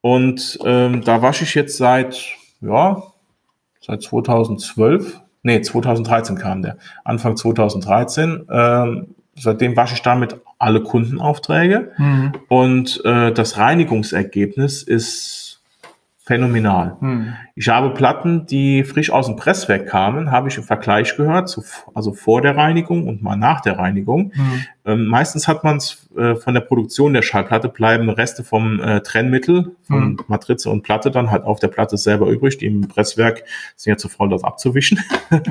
Und 0.00 0.58
ähm, 0.64 1.04
da 1.04 1.22
wasche 1.22 1.44
ich 1.44 1.54
jetzt 1.54 1.76
seit, 1.76 2.24
ja, 2.60 3.02
seit 3.80 4.02
2012, 4.02 5.20
nee, 5.42 5.60
2013 5.60 6.36
kam 6.36 6.62
der, 6.62 6.76
Anfang 7.04 7.36
2013. 7.36 8.46
Ähm, 8.50 9.14
seitdem 9.40 9.76
wasche 9.76 9.94
ich 9.94 10.02
damit 10.02 10.36
alle 10.58 10.82
Kundenaufträge 10.82 11.92
mhm. 11.96 12.32
und 12.48 13.02
äh, 13.04 13.32
das 13.32 13.58
Reinigungsergebnis 13.58 14.82
ist 14.82 15.48
phänomenal. 16.28 16.98
Mhm. 17.00 17.32
Ich 17.54 17.70
habe 17.70 17.94
Platten, 17.94 18.44
die 18.44 18.84
frisch 18.84 19.10
aus 19.10 19.26
dem 19.26 19.36
Presswerk 19.36 19.86
kamen, 19.86 20.30
habe 20.30 20.48
ich 20.48 20.58
im 20.58 20.62
Vergleich 20.62 21.16
gehört, 21.16 21.48
zu, 21.48 21.64
also 21.94 22.12
vor 22.12 22.42
der 22.42 22.54
Reinigung 22.54 23.08
und 23.08 23.22
mal 23.22 23.36
nach 23.36 23.62
der 23.62 23.78
Reinigung. 23.78 24.32
Mhm. 24.34 24.66
Ähm, 24.84 25.06
meistens 25.06 25.48
hat 25.48 25.64
man 25.64 25.78
es 25.78 26.06
äh, 26.18 26.36
von 26.36 26.52
der 26.52 26.60
Produktion 26.60 27.14
der 27.14 27.22
Schallplatte 27.22 27.70
bleiben 27.70 28.10
Reste 28.10 28.44
vom 28.44 28.78
äh, 28.78 29.00
Trennmittel, 29.00 29.74
von 29.84 30.10
mhm. 30.10 30.20
Matrize 30.28 30.68
und 30.68 30.82
Platte 30.82 31.10
dann 31.10 31.30
halt 31.30 31.44
auf 31.44 31.60
der 31.60 31.68
Platte 31.68 31.96
selber 31.96 32.26
übrig, 32.26 32.58
die 32.58 32.66
im 32.66 32.82
Presswerk 32.82 33.44
sind 33.76 33.92
ja 33.92 33.96
zu 33.96 34.10
faul, 34.10 34.28
das 34.28 34.44
abzuwischen. 34.44 35.00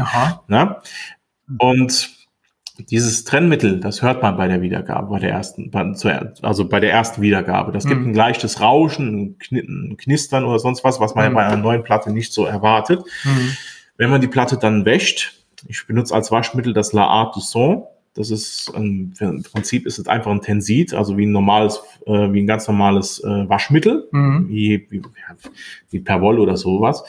Und 1.57 2.16
dieses 2.79 3.23
Trennmittel, 3.23 3.79
das 3.79 4.01
hört 4.01 4.21
man 4.21 4.37
bei 4.37 4.47
der 4.47 4.61
Wiedergabe, 4.61 5.09
bei 5.09 5.19
der 5.19 5.31
ersten, 5.31 5.71
also 6.41 6.67
bei 6.67 6.79
der 6.79 6.91
ersten 6.91 7.21
Wiedergabe. 7.21 7.71
Das 7.71 7.85
gibt 7.85 8.01
mhm. 8.01 8.09
ein 8.09 8.13
leichtes 8.13 8.61
Rauschen, 8.61 9.35
ein 9.51 9.97
Knistern 9.97 10.45
oder 10.45 10.59
sonst 10.59 10.83
was, 10.83 10.99
was 10.99 11.15
man 11.15 11.31
mhm. 11.31 11.35
bei 11.35 11.45
einer 11.45 11.57
neuen 11.57 11.83
Platte 11.83 12.11
nicht 12.11 12.33
so 12.33 12.45
erwartet. 12.45 13.03
Mhm. 13.23 13.57
Wenn 13.97 14.09
man 14.09 14.21
die 14.21 14.27
Platte 14.27 14.57
dann 14.57 14.85
wäscht, 14.85 15.33
ich 15.67 15.87
benutze 15.87 16.13
als 16.13 16.31
Waschmittel 16.31 16.73
das 16.73 16.93
La 16.93 17.07
Art 17.07 17.35
du 17.35 17.39
Son. 17.39 17.83
Das 18.13 18.31
ist 18.31 18.71
ein, 18.75 19.13
im 19.19 19.43
Prinzip 19.43 19.85
ist 19.85 19.99
es 19.99 20.07
einfach 20.07 20.31
ein 20.31 20.41
Tensit, 20.41 20.93
also 20.93 21.17
wie 21.17 21.27
ein 21.27 21.31
normales, 21.31 21.81
äh, 22.07 22.31
wie 22.31 22.41
ein 22.41 22.47
ganz 22.47 22.67
normales 22.67 23.23
äh, 23.23 23.47
Waschmittel, 23.47 24.07
mhm. 24.11 24.47
wie, 24.49 24.87
wie, 24.89 25.01
wie 25.91 25.99
Perwoll 25.99 26.39
oder 26.39 26.57
sowas. 26.57 27.03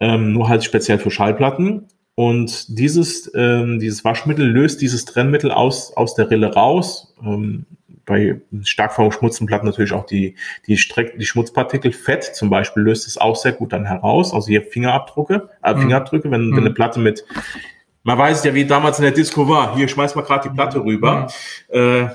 Ähm, 0.00 0.32
nur 0.32 0.48
halt 0.48 0.64
speziell 0.64 0.98
für 0.98 1.10
Schallplatten 1.10 1.88
Und 2.20 2.78
dieses, 2.78 3.32
ähm, 3.34 3.78
dieses 3.78 4.04
Waschmittel 4.04 4.46
löst 4.46 4.82
dieses 4.82 5.06
Trennmittel 5.06 5.50
aus, 5.50 5.96
aus 5.96 6.14
der 6.14 6.30
Rille 6.30 6.52
raus. 6.52 7.14
Ähm, 7.24 7.64
bei 8.04 8.42
stark 8.62 8.92
verschmutzten 8.92 9.46
Platten 9.46 9.64
natürlich 9.64 9.94
auch 9.94 10.04
die, 10.04 10.34
die, 10.66 10.76
Streck, 10.76 11.18
die 11.18 11.24
Schmutzpartikel. 11.24 11.92
Fett 11.92 12.24
zum 12.24 12.50
Beispiel 12.50 12.82
löst 12.82 13.06
es 13.06 13.16
auch 13.16 13.36
sehr 13.36 13.52
gut 13.52 13.72
dann 13.72 13.86
heraus. 13.86 14.34
Also 14.34 14.48
hier 14.48 14.60
Fingerabdrücke, 14.60 15.48
äh, 15.62 15.72
mhm. 15.72 15.80
Fingerabdrücke, 15.80 16.30
wenn, 16.30 16.50
mhm. 16.50 16.56
wenn 16.56 16.66
eine 16.66 16.74
Platte 16.74 17.00
mit, 17.00 17.24
man 18.02 18.18
weiß 18.18 18.44
ja, 18.44 18.52
wie 18.52 18.66
damals 18.66 18.98
in 18.98 19.04
der 19.04 19.12
Disco 19.12 19.48
war. 19.48 19.74
Hier 19.74 19.88
schmeißt 19.88 20.14
man 20.14 20.26
gerade 20.26 20.46
die 20.46 20.54
Platte 20.54 20.84
rüber. 20.84 21.26
Mhm. 21.72 21.74
Äh, 21.74 22.08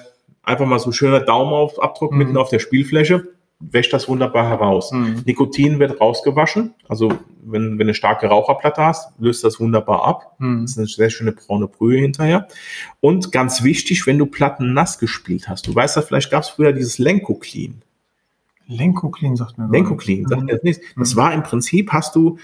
einfach 0.43 0.67
mal 0.67 0.77
so 0.77 0.91
schöner 0.91 1.21
Daumenabdruck 1.21 2.11
mhm. 2.11 2.17
mitten 2.19 2.37
auf 2.37 2.49
der 2.49 2.59
Spielfläche 2.59 3.27
wäscht 3.59 3.93
das 3.93 4.07
wunderbar 4.07 4.47
heraus. 4.49 4.91
Mhm. 4.91 5.23
Nikotin 5.25 5.79
wird 5.79 5.99
rausgewaschen. 5.99 6.73
Also 6.87 7.09
wenn, 7.43 7.71
wenn 7.71 7.77
du 7.77 7.83
eine 7.83 7.93
starke 7.93 8.27
Raucherplatte 8.27 8.83
hast, 8.83 9.13
löst 9.19 9.43
das 9.43 9.59
wunderbar 9.59 10.05
ab. 10.05 10.35
Mhm. 10.39 10.61
Das 10.63 10.71
ist 10.71 10.77
eine 10.77 10.87
sehr 10.87 11.09
schöne 11.09 11.31
braune 11.31 11.67
Brühe 11.67 11.99
hinterher. 11.99 12.47
Und 12.99 13.31
ganz 13.31 13.63
wichtig, 13.63 14.05
wenn 14.07 14.17
du 14.17 14.25
Platten 14.25 14.73
nass 14.73 14.99
gespielt 14.99 15.47
hast. 15.47 15.67
Du 15.67 15.75
weißt 15.75 15.95
ja, 15.95 16.01
vielleicht 16.01 16.31
gab 16.31 16.43
es 16.43 16.49
früher 16.49 16.73
dieses 16.73 16.97
Lenko-Clean. 16.97 17.81
Lenko-Clean 18.67 19.35
sagt 19.35 19.57
mir 19.57 19.69
Lenko-Clean, 19.69 20.27
sagt 20.27 20.43
mir 20.43 20.53
das 20.53 20.63
nicht. 20.63 20.81
Das 20.97 21.13
mhm. 21.13 21.17
war 21.17 21.33
im 21.33 21.43
Prinzip, 21.43 21.91
hast 21.91 22.15
du 22.15 22.37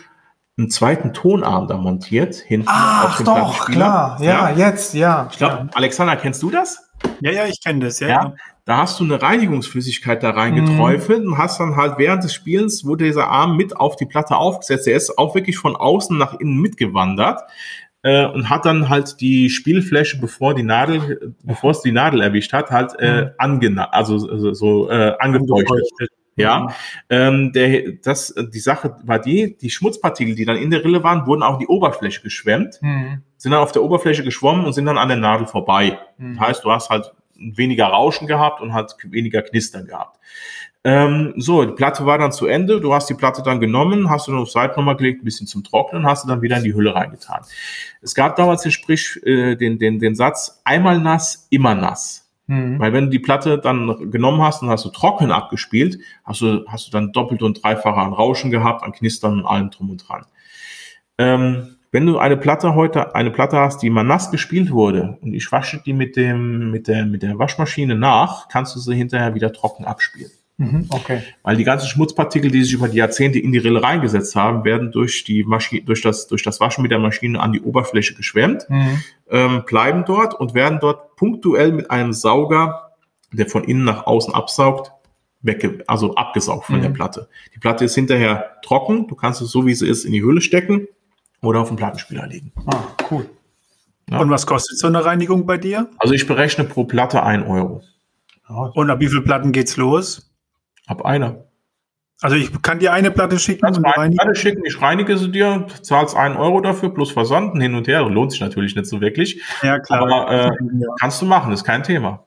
einen 0.58 0.70
zweiten 0.70 1.14
Tonarm 1.14 1.68
da 1.68 1.78
montiert, 1.78 2.36
hinten 2.36 2.68
Ach, 2.70 3.06
auf 3.06 3.18
dem 3.18 3.26
doch, 3.26 3.66
klar. 3.66 4.18
Ja, 4.22 4.52
ja, 4.52 4.68
jetzt, 4.68 4.94
ja. 4.94 5.28
Ich 5.32 5.38
glaube. 5.38 5.70
Alexander, 5.74 6.16
kennst 6.16 6.42
du 6.44 6.52
das? 6.52 6.90
Ja, 7.20 7.32
ja, 7.32 7.46
ich 7.48 7.62
kenne 7.64 7.86
das, 7.86 8.00
ja. 8.00 8.08
ja. 8.08 8.34
Da 8.66 8.78
hast 8.78 9.00
du 9.00 9.04
eine 9.04 9.22
Reinigungsflüssigkeit 9.22 10.22
da 10.22 10.32
reingeträufelt 10.32 11.24
mhm. 11.24 11.34
und 11.34 11.38
hast 11.38 11.60
dann 11.60 11.76
halt 11.76 11.98
während 11.98 12.24
des 12.24 12.34
Spielens, 12.34 12.86
wurde 12.86 13.06
dieser 13.06 13.28
Arm 13.28 13.58
mit 13.58 13.76
auf 13.76 13.96
die 13.96 14.06
Platte 14.06 14.36
aufgesetzt. 14.36 14.86
Der 14.86 14.96
ist 14.96 15.18
auch 15.18 15.34
wirklich 15.34 15.58
von 15.58 15.76
außen 15.76 16.18
nach 16.18 16.40
innen 16.40 16.62
mitgewandert 16.62 17.42
äh, 18.04 18.26
und 18.26 18.50
hat 18.50 18.66
dann 18.66 18.90
halt 18.90 19.20
die 19.20 19.50
Spielfläche, 19.50 20.20
bevor 20.20 20.54
die 20.54 20.64
Nadel, 20.64 21.36
bevor 21.44 21.72
es 21.72 21.82
die 21.82 21.92
Nadel 21.92 22.22
erwischt 22.22 22.54
hat, 22.54 22.70
halt 22.70 22.94
äh, 23.00 23.24
mhm. 23.24 23.30
angena 23.38 23.86
also 23.86 24.18
so, 24.18 24.54
so 24.54 24.90
äh, 24.90 25.14
angefeuchtet. 25.20 26.10
Ja, 26.38 26.62
mhm. 26.62 26.70
ähm, 27.10 27.52
der, 27.54 27.92
das, 28.04 28.34
die 28.54 28.60
Sache 28.60 28.96
war 29.04 29.20
die, 29.20 29.58
die 29.58 29.70
Schmutzpartikel, 29.70 30.34
die 30.34 30.46
dann 30.46 30.56
in 30.56 30.72
der 30.72 30.84
Rille 30.84 31.04
waren, 31.04 31.28
wurden 31.28 31.44
auch 31.44 31.60
die 31.60 31.68
Oberfläche 31.68 32.22
geschwemmt, 32.22 32.80
mhm. 32.82 33.22
sind 33.38 33.52
dann 33.52 33.62
auf 33.62 33.74
der 33.74 33.84
Oberfläche 33.84 34.24
geschwommen 34.24 34.66
und 34.66 34.74
sind 34.74 34.86
dann 34.86 34.98
an 34.98 35.10
der 35.10 35.18
Nadel 35.18 35.46
vorbei. 35.46 36.00
Mhm. 36.18 36.38
Das 36.38 36.48
heißt, 36.48 36.64
du 36.64 36.72
hast 36.72 36.90
halt 36.90 37.12
weniger 37.56 37.88
Rauschen 37.88 38.28
gehabt 38.28 38.62
und 38.62 38.74
hat 38.74 38.96
weniger 39.04 39.42
Knistern 39.42 39.86
gehabt. 39.86 40.20
Ähm, 40.84 41.34
so, 41.38 41.64
die 41.64 41.74
Platte 41.74 42.06
war 42.06 42.18
dann 42.18 42.32
zu 42.32 42.48
Ende. 42.48 42.82
Du 42.82 42.94
hast 42.94 43.08
die 43.08 43.14
Platte 43.14 43.44
dann 43.44 43.60
genommen, 43.60 44.10
hast 44.10 44.28
du 44.28 44.32
noch 44.32 44.42
auf 44.42 44.52
Seite 44.52 44.78
nochmal 44.78 44.96
gelegt, 44.96 45.22
ein 45.22 45.26
bisschen 45.26 45.46
zum 45.46 45.64
Trocknen, 45.64 46.08
hast 46.08 46.24
du 46.24 46.28
dann 46.28 46.42
wieder 46.42 46.58
in 46.58 46.64
die 46.64 46.74
Hülle 46.74 46.96
reingetan. 46.96 47.42
Es 48.02 48.16
gab 48.16 48.36
damals 48.36 48.64
den 48.64 48.72
Sprich, 48.72 49.20
äh, 49.24 49.56
den, 49.56 49.78
den, 49.78 50.00
den 50.00 50.16
Satz, 50.16 50.62
einmal 50.64 51.00
nass, 51.00 51.48
immer 51.52 51.76
nass. 51.76 52.32
Mhm. 52.48 52.80
Weil 52.80 52.94
wenn 52.94 53.06
du 53.06 53.10
die 53.12 53.20
Platte 53.20 53.60
dann 53.60 54.10
genommen 54.10 54.42
hast 54.42 54.64
und 54.64 54.70
hast 54.70 54.84
du 54.84 54.90
trocken 54.90 55.32
abgespielt, 55.32 56.00
hast 56.24 56.42
du, 56.42 56.66
hast 56.68 56.88
du 56.88 56.92
dann 56.92 57.12
doppelt 57.12 57.44
und 57.44 57.64
dreifach 57.64 57.96
an 57.96 58.14
Rauschen 58.14 58.50
gehabt, 58.50 58.84
an 58.84 58.92
Knistern 58.92 59.40
und 59.40 59.46
allem 59.46 59.70
drum 59.70 59.92
und 59.92 59.98
dran. 59.98 60.26
Ähm, 61.20 61.78
wenn 61.92 62.06
du 62.06 62.18
eine 62.18 62.38
Platte 62.38 62.74
heute, 62.74 63.16
eine 63.16 63.32
Platte 63.32 63.58
hast, 63.58 63.82
die 63.82 63.90
mal 63.90 64.04
nass 64.04 64.32
gespielt 64.32 64.72
wurde 64.72 65.18
und 65.22 65.34
ich 65.34 65.52
wasche 65.52 65.82
die 65.86 65.94
mit 65.94 66.16
dem, 66.16 66.72
mit 66.72 66.88
der, 66.88 67.06
mit 67.06 67.22
der 67.22 67.38
Waschmaschine 67.38 67.96
nach, 67.96 68.48
kannst 68.48 68.76
du 68.76 68.80
sie 68.80 68.96
hinterher 68.96 69.36
wieder 69.36 69.52
trocken 69.52 69.84
abspielen. 69.84 70.32
Mhm, 70.58 70.86
okay. 70.90 71.22
Weil 71.44 71.58
die 71.58 71.64
ganzen 71.64 71.88
Schmutzpartikel, 71.88 72.50
die 72.50 72.64
sich 72.64 72.74
über 72.74 72.88
die 72.88 72.98
Jahrzehnte 72.98 73.40
in 73.40 73.52
die 73.52 73.58
Rille 73.58 73.84
reingesetzt 73.84 74.36
haben, 74.36 74.64
werden 74.64 74.92
durch 74.92 75.24
die 75.24 75.44
Maschine, 75.44 75.84
durch 75.84 76.02
das, 76.02 76.28
durch 76.28 76.44
das 76.44 76.60
Waschen 76.62 76.82
mit 76.84 76.92
der 76.92 77.00
Maschine 77.00 77.40
an 77.40 77.52
die 77.52 77.62
Oberfläche 77.62 78.14
geschwemmt, 78.14 78.70
mhm. 78.70 79.04
ähm, 79.30 79.64
bleiben 79.66 80.06
dort 80.06 80.40
und 80.40 80.54
werden 80.54 80.80
dort 80.80 81.16
punktuell 81.18 81.74
mit 81.74 81.92
einem 81.92 82.14
Sauger, 82.14 82.92
der 83.34 83.50
von 83.50 83.64
innen 83.64 83.84
nach 83.84 84.06
außen 84.06 84.34
absaugt, 84.34 84.92
wegge 85.42 85.84
also 85.88 86.16
abgesaugt 86.16 86.68
von 86.68 86.78
mhm. 86.78 86.84
der 86.84 86.90
Platte. 86.90 87.28
Die 87.54 87.60
Platte 87.60 87.84
ist 87.84 87.96
hinterher 87.96 88.58
trocken, 88.64 89.08
du 89.08 89.16
kannst 89.16 89.42
es 89.42 89.50
so 89.50 89.66
wie 89.66 89.74
sie 89.74 89.90
ist 89.90 90.06
in 90.06 90.14
die 90.14 90.24
Hülle 90.24 90.42
stecken 90.42 90.88
oder 91.42 91.60
auf 91.60 91.68
dem 91.68 91.78
Plattenspieler 91.78 92.28
legen. 92.28 92.52
Ah, 92.68 92.84
cool. 93.10 93.30
Ja. 94.10 94.20
Und 94.20 94.30
was 94.30 94.46
kostet 94.46 94.78
so 94.78 94.88
eine 94.88 95.04
Reinigung 95.04 95.46
bei 95.46 95.58
dir? 95.58 95.90
Also 95.98 96.14
ich 96.14 96.28
berechne 96.28 96.66
pro 96.66 96.84
Platte 96.84 97.24
ein 97.24 97.44
Euro. 97.44 97.82
Und 98.48 98.90
ab 98.90 99.00
wie 99.00 99.08
viel 99.08 99.22
Platten 99.22 99.52
geht's 99.52 99.78
los? 99.78 100.30
Ab 100.88 101.06
einer. 101.06 101.46
Also 102.22 102.36
ich 102.36 102.62
kann 102.62 102.80
dir 102.80 102.94
eine 102.94 103.10
Platte 103.10 103.40
schicken 103.40 103.62
Kannst 103.62 103.80
und 103.80 103.86
eine 103.86 104.14
Platte 104.14 104.36
schicken, 104.36 104.64
ich 104.66 104.80
reinige 104.80 105.18
sie 105.18 105.32
dir, 105.32 105.66
zahlst 105.82 106.16
einen 106.16 106.38
Euro 106.38 106.62
dafür 106.62 106.94
plus 106.94 107.12
Versanden 107.12 107.60
hin 107.60 107.74
und 107.74 107.88
her. 107.88 108.04
Lohnt 108.04 108.32
sich 108.32 108.42
natürlich 108.42 108.76
nicht 108.76 108.86
so 108.86 109.02
wirklich. 109.02 109.42
Ja, 109.64 109.80
klar. 109.80 110.02
Aber 110.02 110.32
äh, 110.32 110.44
ja. 110.44 110.88
kannst 111.00 111.22
du 111.22 111.26
machen, 111.26 111.52
ist 111.52 111.64
kein 111.64 111.82
Thema. 111.82 112.26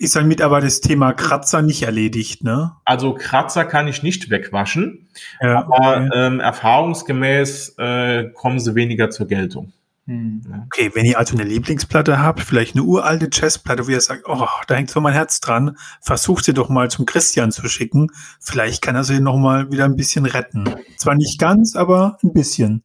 Ist 0.00 0.16
dann 0.16 0.28
mit 0.28 0.40
aber 0.40 0.62
das 0.62 0.80
Thema 0.80 1.12
Kratzer 1.12 1.60
nicht 1.60 1.82
erledigt, 1.82 2.42
ne? 2.42 2.72
Also 2.86 3.12
Kratzer 3.12 3.66
kann 3.66 3.86
ich 3.86 4.02
nicht 4.02 4.30
wegwaschen, 4.30 5.10
ja, 5.42 5.58
aber 5.58 6.06
okay. 6.06 6.10
ähm, 6.14 6.40
erfahrungsgemäß 6.40 7.74
äh, 7.76 8.30
kommen 8.30 8.58
sie 8.60 8.74
weniger 8.74 9.10
zur 9.10 9.26
Geltung. 9.26 9.74
Hm. 10.06 10.40
Okay, 10.68 10.90
wenn 10.94 11.04
ihr 11.04 11.18
also 11.18 11.36
eine 11.36 11.44
Lieblingsplatte 11.44 12.18
habt, 12.18 12.40
vielleicht 12.40 12.76
eine 12.76 12.84
uralte 12.84 13.28
Jazzplatte, 13.30 13.86
wo 13.86 13.90
ihr 13.90 14.00
sagt, 14.00 14.22
oh, 14.26 14.46
da 14.68 14.74
hängt 14.74 14.88
so 14.88 15.02
mein 15.02 15.12
Herz 15.12 15.38
dran, 15.38 15.76
versucht 16.00 16.46
sie 16.46 16.54
doch 16.54 16.70
mal 16.70 16.90
zum 16.90 17.04
Christian 17.04 17.52
zu 17.52 17.68
schicken. 17.68 18.10
Vielleicht 18.40 18.80
kann 18.80 18.96
er 18.96 19.04
sie 19.04 19.20
noch 19.20 19.36
mal 19.36 19.70
wieder 19.70 19.84
ein 19.84 19.96
bisschen 19.96 20.24
retten. 20.24 20.64
Zwar 20.96 21.14
nicht 21.14 21.38
ganz, 21.38 21.76
aber 21.76 22.16
ein 22.22 22.32
bisschen. 22.32 22.84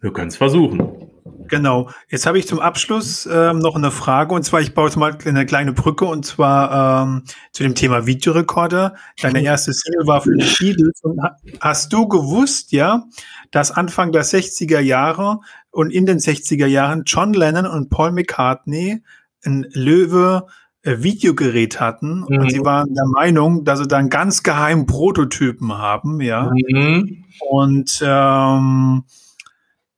Wir 0.00 0.12
können 0.12 0.28
es 0.28 0.36
versuchen. 0.36 1.05
Genau. 1.48 1.90
Jetzt 2.08 2.26
habe 2.26 2.38
ich 2.38 2.46
zum 2.46 2.60
Abschluss 2.60 3.28
ähm, 3.30 3.58
noch 3.58 3.76
eine 3.76 3.90
Frage 3.90 4.34
und 4.34 4.42
zwar, 4.42 4.60
ich 4.60 4.74
baue 4.74 4.86
jetzt 4.86 4.96
mal 4.96 5.16
eine 5.24 5.46
kleine 5.46 5.72
Brücke 5.72 6.04
und 6.04 6.24
zwar 6.24 7.04
ähm, 7.04 7.22
zu 7.52 7.62
dem 7.62 7.74
Thema 7.74 8.06
Videorekorder. 8.06 8.94
Deine 9.20 9.42
erste 9.42 9.72
Single 9.72 10.06
war 10.06 10.22
für 10.22 10.36
die 10.36 10.46
Beatles. 10.58 11.00
Und 11.02 11.20
hast 11.60 11.92
du 11.92 12.08
gewusst, 12.08 12.72
ja, 12.72 13.04
dass 13.50 13.70
Anfang 13.70 14.12
der 14.12 14.24
60er 14.24 14.80
Jahre 14.80 15.40
und 15.70 15.90
in 15.90 16.06
den 16.06 16.18
60er 16.18 16.66
Jahren 16.66 17.02
John 17.06 17.32
Lennon 17.32 17.66
und 17.66 17.90
Paul 17.90 18.12
McCartney 18.12 19.02
ein 19.44 19.66
Löwe 19.72 20.46
äh, 20.86 21.02
Videogerät 21.02 21.80
hatten 21.80 22.20
mhm. 22.20 22.38
und 22.38 22.50
sie 22.52 22.64
waren 22.64 22.94
der 22.94 23.06
Meinung, 23.06 23.64
dass 23.64 23.80
sie 23.80 23.88
dann 23.88 24.08
ganz 24.08 24.42
geheim 24.42 24.86
Prototypen 24.86 25.76
haben, 25.76 26.20
ja. 26.20 26.52
Mhm. 26.68 27.24
Und 27.40 28.00
ähm, 28.06 29.04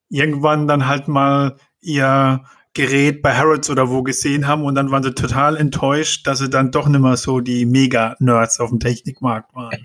irgendwann 0.09 0.67
dann 0.67 0.87
halt 0.87 1.09
mal 1.09 1.57
ihr 1.81 2.43
Gerät 2.75 3.23
bei 3.23 3.35
Harrods 3.35 3.71
oder 3.71 3.91
wo 3.91 4.03
gesehen 4.03 4.47
haben 4.47 4.63
und 4.63 4.75
dann 4.77 4.91
waren 4.91 5.03
sie 5.03 5.15
total 5.15 5.57
enttäuscht, 5.57 6.27
dass 6.27 6.39
sie 6.39 6.49
dann 6.49 6.71
doch 6.71 6.87
nicht 6.87 7.01
mehr 7.01 7.17
so 7.17 7.41
die 7.41 7.67
Mega-Nerds 7.67 8.61
auf 8.61 8.71
dem 8.71 8.79
Technikmarkt 8.79 9.55
waren. 9.55 9.85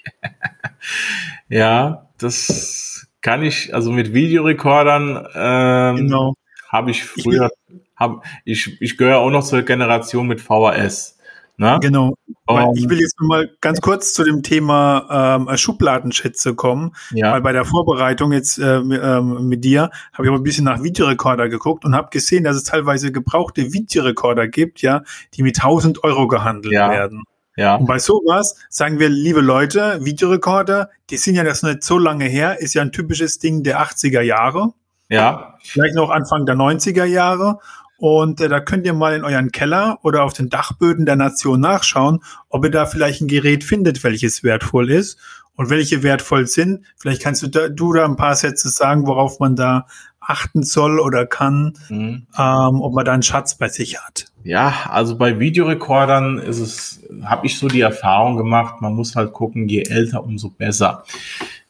ja, 1.49 2.09
das 2.19 3.07
kann 3.21 3.41
ich, 3.41 3.73
also 3.73 3.91
mit 3.91 4.13
Videorekordern 4.13 5.27
ähm, 5.33 5.95
genau. 5.95 6.35
habe 6.67 6.91
ich 6.91 7.03
früher, 7.03 7.49
ich, 7.67 7.79
hab, 7.95 8.23
ich, 8.45 8.79
ich 8.81 8.97
gehöre 8.97 9.17
auch 9.17 9.31
noch 9.31 9.43
zur 9.43 9.63
Generation 9.63 10.27
mit 10.27 10.39
VHS. 10.39 11.17
Ne? 11.63 11.79
Genau. 11.81 12.15
Um, 12.45 12.75
ich 12.75 12.89
will 12.89 12.99
jetzt 12.99 13.15
mal 13.21 13.49
ganz 13.61 13.79
kurz 13.79 14.13
zu 14.13 14.25
dem 14.25 14.43
Thema 14.43 15.37
ähm, 15.47 15.57
Schubladenschätze 15.57 16.55
kommen, 16.55 16.91
ja. 17.11 17.31
weil 17.31 17.41
bei 17.41 17.53
der 17.53 17.63
Vorbereitung 17.63 18.33
jetzt 18.33 18.59
äh, 18.59 18.79
ähm, 18.79 19.47
mit 19.47 19.63
dir 19.63 19.89
habe 20.11 20.25
ich 20.25 20.29
auch 20.29 20.35
ein 20.35 20.43
bisschen 20.43 20.65
nach 20.65 20.83
Videorekorder 20.83 21.47
geguckt 21.47 21.85
und 21.85 21.95
habe 21.95 22.09
gesehen, 22.11 22.43
dass 22.43 22.57
es 22.57 22.63
teilweise 22.63 23.13
gebrauchte 23.13 23.71
Videorekorder 23.71 24.49
gibt, 24.49 24.81
ja, 24.81 25.03
die 25.35 25.43
mit 25.43 25.57
1000 25.57 26.03
Euro 26.03 26.27
gehandelt 26.27 26.73
ja. 26.73 26.89
werden. 26.89 27.23
Ja. 27.55 27.75
Und 27.75 27.85
bei 27.85 27.99
sowas 27.99 28.57
sagen 28.69 28.99
wir, 28.99 29.07
liebe 29.07 29.39
Leute, 29.39 30.03
Videorekorder, 30.03 30.89
die 31.09 31.17
sind 31.17 31.35
ja 31.35 31.45
das 31.45 31.63
nicht 31.63 31.83
so 31.83 31.97
lange 31.97 32.25
her, 32.25 32.59
ist 32.59 32.73
ja 32.73 32.81
ein 32.81 32.91
typisches 32.91 33.39
Ding 33.39 33.63
der 33.63 33.79
80er 33.79 34.21
Jahre. 34.21 34.73
Ja. 35.07 35.55
Vielleicht 35.63 35.95
noch 35.95 36.09
Anfang 36.09 36.45
der 36.45 36.55
90er 36.55 37.05
Jahre. 37.05 37.59
Und 38.03 38.41
äh, 38.41 38.49
da 38.49 38.59
könnt 38.59 38.85
ihr 38.85 38.91
mal 38.91 39.15
in 39.15 39.23
euren 39.23 39.53
Keller 39.53 39.97
oder 40.01 40.25
auf 40.25 40.33
den 40.33 40.49
Dachböden 40.49 41.05
der 41.05 41.15
Nation 41.15 41.61
nachschauen, 41.61 42.19
ob 42.49 42.65
ihr 42.65 42.69
da 42.69 42.85
vielleicht 42.85 43.21
ein 43.21 43.29
Gerät 43.29 43.63
findet, 43.63 44.03
welches 44.03 44.43
wertvoll 44.43 44.91
ist 44.91 45.17
und 45.55 45.69
welche 45.69 46.03
wertvoll 46.03 46.45
sind. 46.45 46.83
Vielleicht 46.97 47.21
kannst 47.21 47.43
du 47.43 47.47
da, 47.47 47.69
du 47.69 47.93
da 47.93 48.03
ein 48.03 48.17
paar 48.17 48.35
Sätze 48.35 48.67
sagen, 48.67 49.07
worauf 49.07 49.39
man 49.39 49.55
da 49.55 49.87
achten 50.19 50.63
soll 50.63 50.99
oder 50.99 51.25
kann, 51.25 51.75
mhm. 51.87 52.27
ähm, 52.37 52.81
ob 52.81 52.93
man 52.93 53.05
da 53.05 53.13
einen 53.13 53.23
Schatz 53.23 53.55
bei 53.57 53.69
sich 53.69 54.03
hat. 54.03 54.25
Ja, 54.43 54.73
also 54.89 55.17
bei 55.17 55.39
Videorekordern 55.39 56.39
ist 56.39 56.59
es, 56.59 57.07
habe 57.23 57.45
ich 57.45 57.57
so 57.57 57.69
die 57.69 57.79
Erfahrung 57.79 58.35
gemacht, 58.35 58.81
man 58.81 58.95
muss 58.95 59.15
halt 59.15 59.31
gucken, 59.31 59.69
je 59.69 59.83
älter, 59.83 60.25
umso 60.25 60.49
besser. 60.49 61.05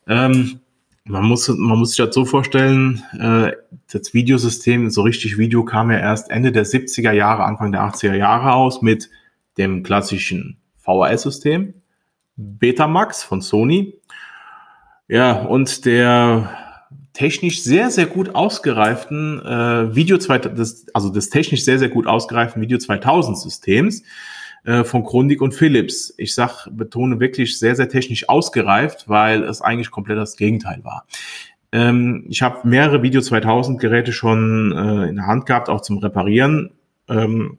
Ähm, 0.08 0.62
man 1.06 1.26
muss, 1.26 1.48
man 1.50 1.80
muss 1.80 1.90
sich 1.96 2.06
das 2.06 2.16
so 2.16 2.26
vorstellen, 2.26 3.04
äh, 3.20 3.52
das 3.92 4.14
Videosystem, 4.14 4.90
so 4.90 5.02
richtig 5.02 5.38
Video 5.38 5.66
kam 5.66 5.92
ja 5.92 6.00
erst 6.00 6.32
Ende 6.32 6.52
der 6.52 6.66
70er 6.66 7.12
Jahre, 7.12 7.44
Anfang 7.44 7.72
der 7.72 7.82
80er 7.82 8.16
Jahre 8.16 8.54
aus 8.54 8.82
mit 8.82 9.10
dem 9.58 9.84
klassischen 9.84 10.58
VHS-System, 10.78 11.74
Betamax 12.36 13.24
von 13.24 13.42
Sony. 13.42 13.96
Ja, 15.08 15.42
und 15.42 15.86
der 15.86 16.58
technisch 17.12 17.64
sehr, 17.64 17.92
sehr 17.92 18.08
gut 18.08 18.34
ausgereiften 18.34 19.40
äh, 19.46 19.96
Video, 19.96 20.18
des, 20.18 20.88
also 20.94 21.10
des 21.10 21.30
technisch 21.30 21.64
sehr, 21.64 21.78
sehr 21.78 21.90
gut 21.90 22.08
ausgereiften 22.08 22.62
Video 22.62 22.78
2000 22.78 23.38
Systems 23.38 24.04
äh, 24.64 24.84
von 24.84 25.04
Grundig 25.04 25.42
und 25.42 25.54
Philips. 25.54 26.14
Ich 26.18 26.36
sag, 26.36 26.68
betone 26.72 27.20
wirklich 27.20 27.60
sehr, 27.60 27.76
sehr 27.76 27.90
technisch 27.90 28.30
ausgereift, 28.30 29.10
weil 29.10 29.44
es 29.44 29.62
eigentlich 29.62 29.92
komplett 29.92 30.18
das 30.18 30.38
Gegenteil 30.38 30.84
war. 30.84 31.06
Ähm, 31.72 32.26
ich 32.30 32.42
habe 32.42 32.68
mehrere 32.68 33.02
Video 33.02 33.22
2000 33.22 33.80
Geräte 33.80 34.14
schon 34.14 34.72
äh, 34.72 35.10
in 35.10 35.16
der 35.16 35.28
Hand 35.28 35.46
gehabt, 35.46 35.70
auch 35.70 35.82
zum 35.82 35.98
Reparieren. 35.98 36.72
Ähm, 37.10 37.58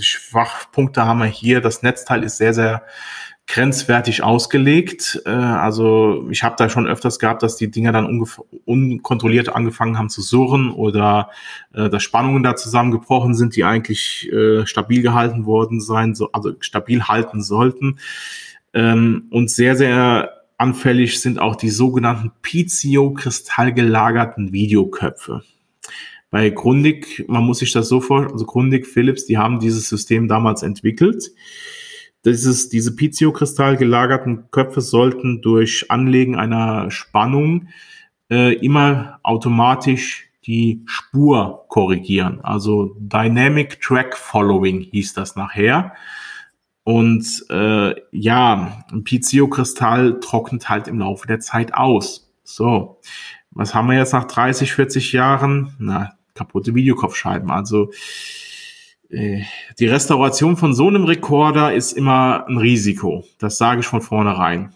Schwachpunkte 0.00 1.04
haben 1.04 1.18
wir 1.18 1.26
hier. 1.26 1.60
Das 1.60 1.82
Netzteil 1.82 2.22
ist 2.22 2.38
sehr, 2.38 2.54
sehr 2.54 2.82
grenzwertig 3.46 4.22
ausgelegt. 4.22 5.20
Äh, 5.26 5.30
also 5.30 6.26
ich 6.30 6.42
habe 6.42 6.56
da 6.58 6.68
schon 6.68 6.86
öfters 6.86 7.18
gehabt, 7.18 7.42
dass 7.42 7.56
die 7.56 7.70
Dinger 7.70 7.92
dann 7.92 8.22
unkontrolliert 8.64 9.50
angefangen 9.50 9.98
haben 9.98 10.08
zu 10.08 10.22
surren 10.22 10.70
oder 10.70 11.30
äh, 11.74 11.90
dass 11.90 12.02
Spannungen 12.02 12.42
da 12.42 12.56
zusammengebrochen 12.56 13.34
sind, 13.34 13.54
die 13.56 13.64
eigentlich 13.64 14.30
äh, 14.32 14.66
stabil 14.66 15.02
gehalten 15.02 15.44
worden 15.46 15.80
sein, 15.80 16.14
so, 16.14 16.32
also 16.32 16.52
stabil 16.60 17.04
halten 17.04 17.42
sollten. 17.42 17.98
Ähm, 18.72 19.26
und 19.30 19.50
sehr, 19.50 19.76
sehr 19.76 20.30
anfällig 20.56 21.20
sind 21.20 21.38
auch 21.38 21.56
die 21.56 21.70
sogenannten 21.70 22.32
Pizio-kristallgelagerten 22.42 24.52
Videoköpfe. 24.52 25.42
Bei 26.30 26.48
Grundig, 26.50 27.24
man 27.28 27.44
muss 27.44 27.58
sich 27.58 27.72
das 27.72 27.88
so 27.88 28.00
vorstellen, 28.00 28.32
also 28.32 28.46
Grundig, 28.46 28.86
Philips, 28.86 29.26
die 29.26 29.38
haben 29.38 29.60
dieses 29.60 29.88
System 29.88 30.26
damals 30.26 30.64
entwickelt. 30.64 31.30
Dieses, 32.24 32.68
diese 32.68 32.96
Pizio-Kristall 32.96 33.76
gelagerten 33.76 34.50
Köpfe 34.50 34.80
sollten 34.80 35.42
durch 35.42 35.90
Anlegen 35.90 36.36
einer 36.36 36.90
Spannung 36.90 37.68
äh, 38.30 38.54
immer 38.54 39.20
automatisch 39.22 40.30
die 40.46 40.82
Spur 40.86 41.64
korrigieren. 41.68 42.40
Also 42.42 42.96
Dynamic 42.98 43.80
Track 43.80 44.16
Following 44.16 44.80
hieß 44.80 45.14
das 45.14 45.36
nachher. 45.36 45.94
Und 46.82 47.46
äh, 47.48 47.94
ja, 48.10 48.84
ein 48.92 49.04
Pizio-Kristall 49.04 50.20
trocknet 50.20 50.68
halt 50.68 50.86
im 50.86 50.98
Laufe 50.98 51.26
der 51.26 51.40
Zeit 51.40 51.72
aus. 51.74 52.30
So, 52.42 53.00
was 53.50 53.74
haben 53.74 53.88
wir 53.88 53.96
jetzt 53.96 54.12
nach 54.12 54.24
30, 54.24 54.72
40 54.72 55.12
Jahren? 55.12 55.74
Na, 55.78 56.12
kaputte 56.34 56.74
Videokopfscheiben. 56.74 57.50
Also 57.50 57.90
die 59.14 59.86
Restauration 59.86 60.56
von 60.56 60.74
so 60.74 60.88
einem 60.88 61.04
Rekorder 61.04 61.72
ist 61.72 61.92
immer 61.92 62.46
ein 62.48 62.58
Risiko. 62.58 63.24
Das 63.38 63.58
sage 63.58 63.80
ich 63.80 63.86
von 63.86 64.00
vornherein. 64.00 64.74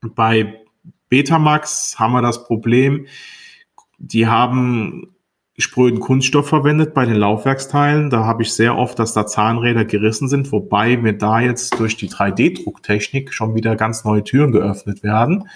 Bei 0.00 0.60
Betamax 1.08 1.98
haben 1.98 2.12
wir 2.12 2.22
das 2.22 2.44
Problem, 2.44 3.06
die 3.98 4.26
haben 4.26 5.14
spröden 5.58 6.00
Kunststoff 6.00 6.48
verwendet 6.48 6.94
bei 6.94 7.04
den 7.04 7.16
Laufwerksteilen. 7.16 8.10
Da 8.10 8.24
habe 8.24 8.42
ich 8.42 8.52
sehr 8.52 8.76
oft, 8.76 8.98
dass 8.98 9.12
da 9.12 9.26
Zahnräder 9.26 9.84
gerissen 9.84 10.28
sind, 10.28 10.50
wobei 10.52 10.96
mir 10.96 11.12
da 11.12 11.40
jetzt 11.40 11.78
durch 11.78 11.96
die 11.96 12.08
3D-Drucktechnik 12.08 13.32
schon 13.32 13.54
wieder 13.54 13.76
ganz 13.76 14.04
neue 14.04 14.24
Türen 14.24 14.52
geöffnet 14.52 15.02
werden. 15.02 15.48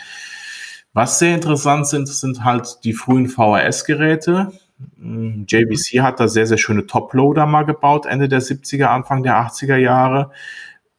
Was 0.93 1.19
sehr 1.19 1.35
interessant 1.35 1.89
sind, 1.89 2.09
sind 2.09 2.45
halt 2.45 2.79
die 2.85 2.93
frühen 2.93 3.29
VHS-Geräte. 3.29 4.53
JVC 4.99 6.03
hat 6.03 6.21
da 6.21 6.29
sehr, 6.29 6.47
sehr 6.47 6.59
schöne 6.59 6.87
Toploader 6.87 7.47
mal 7.47 7.65
gebaut, 7.65 8.07
Ende 8.07 8.29
der 8.29 8.43
70er, 8.43 8.87
Anfang 8.87 9.23
der 9.23 9.37
80er 9.37 9.77
Jahre. 9.77 10.31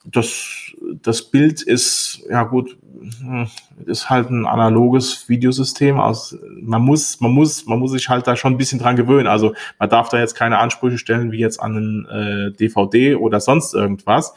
Das, 0.05 0.73
das 1.03 1.23
Bild 1.23 1.61
ist, 1.61 2.23
ja 2.30 2.43
gut, 2.43 2.78
hm, 3.19 3.47
ist 3.86 4.09
halt 4.09 4.30
ein 4.30 4.45
analoges 4.45 5.30
Videosystem. 5.30 5.99
Aus, 5.99 6.38
man 6.61 6.82
muss, 6.82 7.19
man 7.19 7.32
muss, 7.32 7.65
man 7.65 7.80
muss 7.80 7.91
sich 7.91 8.09
halt 8.09 8.25
da 8.25 8.36
schon 8.36 8.53
ein 8.53 8.57
bisschen 8.57 8.80
dran 8.80 8.95
gewöhnen. 8.95 9.28
Also 9.28 9.53
man 9.80 9.89
darf 9.89 10.09
da 10.09 10.19
jetzt 10.19 10.36
keine 10.36 10.57
Ansprüche 10.57 10.97
stellen 10.97 11.32
wie 11.32 11.39
jetzt 11.39 11.61
an 11.61 11.75
einen 11.78 12.05
äh, 12.05 12.51
DVD 12.53 13.15
oder 13.15 13.39
sonst 13.39 13.73
irgendwas. 13.73 14.34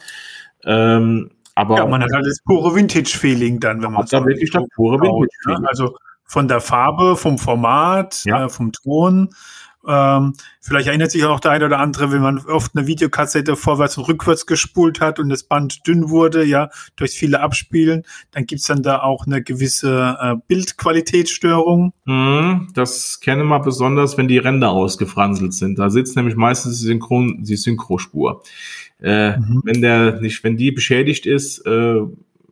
Ähm, 0.63 1.31
aber 1.55 1.77
ja, 1.77 1.85
man 1.85 2.03
hat 2.03 2.11
halt 2.13 2.25
das 2.25 2.41
pure 2.45 2.75
Vintage-Feeling 2.75 3.59
dann, 3.59 3.81
wenn 3.81 3.91
man 3.91 4.05
da 4.05 4.25
wirklich 4.25 4.51
das 4.51 4.63
pure 4.75 4.97
ne? 4.97 5.03
Vintage-Feeling. 5.03 5.65
Also 5.65 5.95
von 6.31 6.47
der 6.47 6.61
Farbe, 6.61 7.17
vom 7.17 7.37
Format, 7.37 8.23
ja. 8.23 8.45
äh, 8.45 8.49
vom 8.49 8.71
Ton. 8.71 9.31
Ähm, 9.85 10.33
vielleicht 10.61 10.87
erinnert 10.87 11.11
sich 11.11 11.25
auch 11.25 11.41
der 11.41 11.51
eine 11.51 11.65
oder 11.65 11.79
andere, 11.79 12.09
wenn 12.13 12.21
man 12.21 12.37
oft 12.45 12.71
eine 12.73 12.87
Videokassette 12.87 13.57
vorwärts 13.57 13.97
und 13.97 14.07
rückwärts 14.07 14.45
gespult 14.45 15.01
hat 15.01 15.19
und 15.19 15.27
das 15.27 15.43
Band 15.43 15.85
dünn 15.85 16.09
wurde, 16.09 16.45
ja, 16.45 16.69
durch 16.95 17.11
viele 17.11 17.41
Abspielen, 17.41 18.03
dann 18.31 18.45
gibt's 18.45 18.67
dann 18.67 18.81
da 18.81 19.01
auch 19.01 19.25
eine 19.25 19.43
gewisse 19.43 20.17
äh, 20.21 20.35
Bildqualitätsstörung. 20.47 21.91
Mhm, 22.05 22.69
das 22.75 23.19
kenne 23.19 23.43
man 23.43 23.63
besonders, 23.63 24.17
wenn 24.17 24.29
die 24.29 24.37
Ränder 24.37 24.69
ausgefranselt 24.69 25.53
sind. 25.53 25.79
Da 25.79 25.89
sitzt 25.89 26.15
nämlich 26.15 26.37
meistens 26.37 26.79
die, 26.79 26.85
Synchron, 26.85 27.43
die 27.43 27.57
Synchrospur. 27.57 28.41
Äh, 29.01 29.37
mhm. 29.37 29.63
Wenn 29.65 29.81
der 29.81 30.21
nicht, 30.21 30.45
wenn 30.45 30.55
die 30.55 30.71
beschädigt 30.71 31.25
ist, 31.25 31.65
äh, 31.65 32.01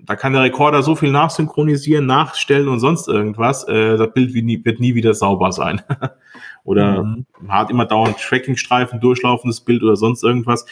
da 0.10 0.16
kann 0.16 0.34
der 0.34 0.42
Rekorder 0.42 0.82
so 0.82 0.96
viel 0.96 1.12
nachsynchronisieren, 1.12 2.08
nachstellen 2.08 2.68
und 2.68 2.80
sonst 2.80 3.08
irgendwas. 3.08 3.68
Äh, 3.68 3.96
das 3.96 4.12
Bild 4.12 4.34
wird 4.34 4.44
nie, 4.44 4.66
wird 4.66 4.80
nie 4.80 4.96
wieder 4.96 5.14
sauber 5.14 5.52
sein. 5.52 5.84
oder 6.64 7.04
mhm. 7.04 7.28
hat 7.48 7.70
immer 7.70 7.86
dauernd 7.86 8.18
Trackingstreifen, 8.18 9.00
durchlaufendes 9.00 9.62
Bild 9.62 9.84
oder 9.84 9.96
sonst 9.96 10.24
irgendwas. 10.24 10.66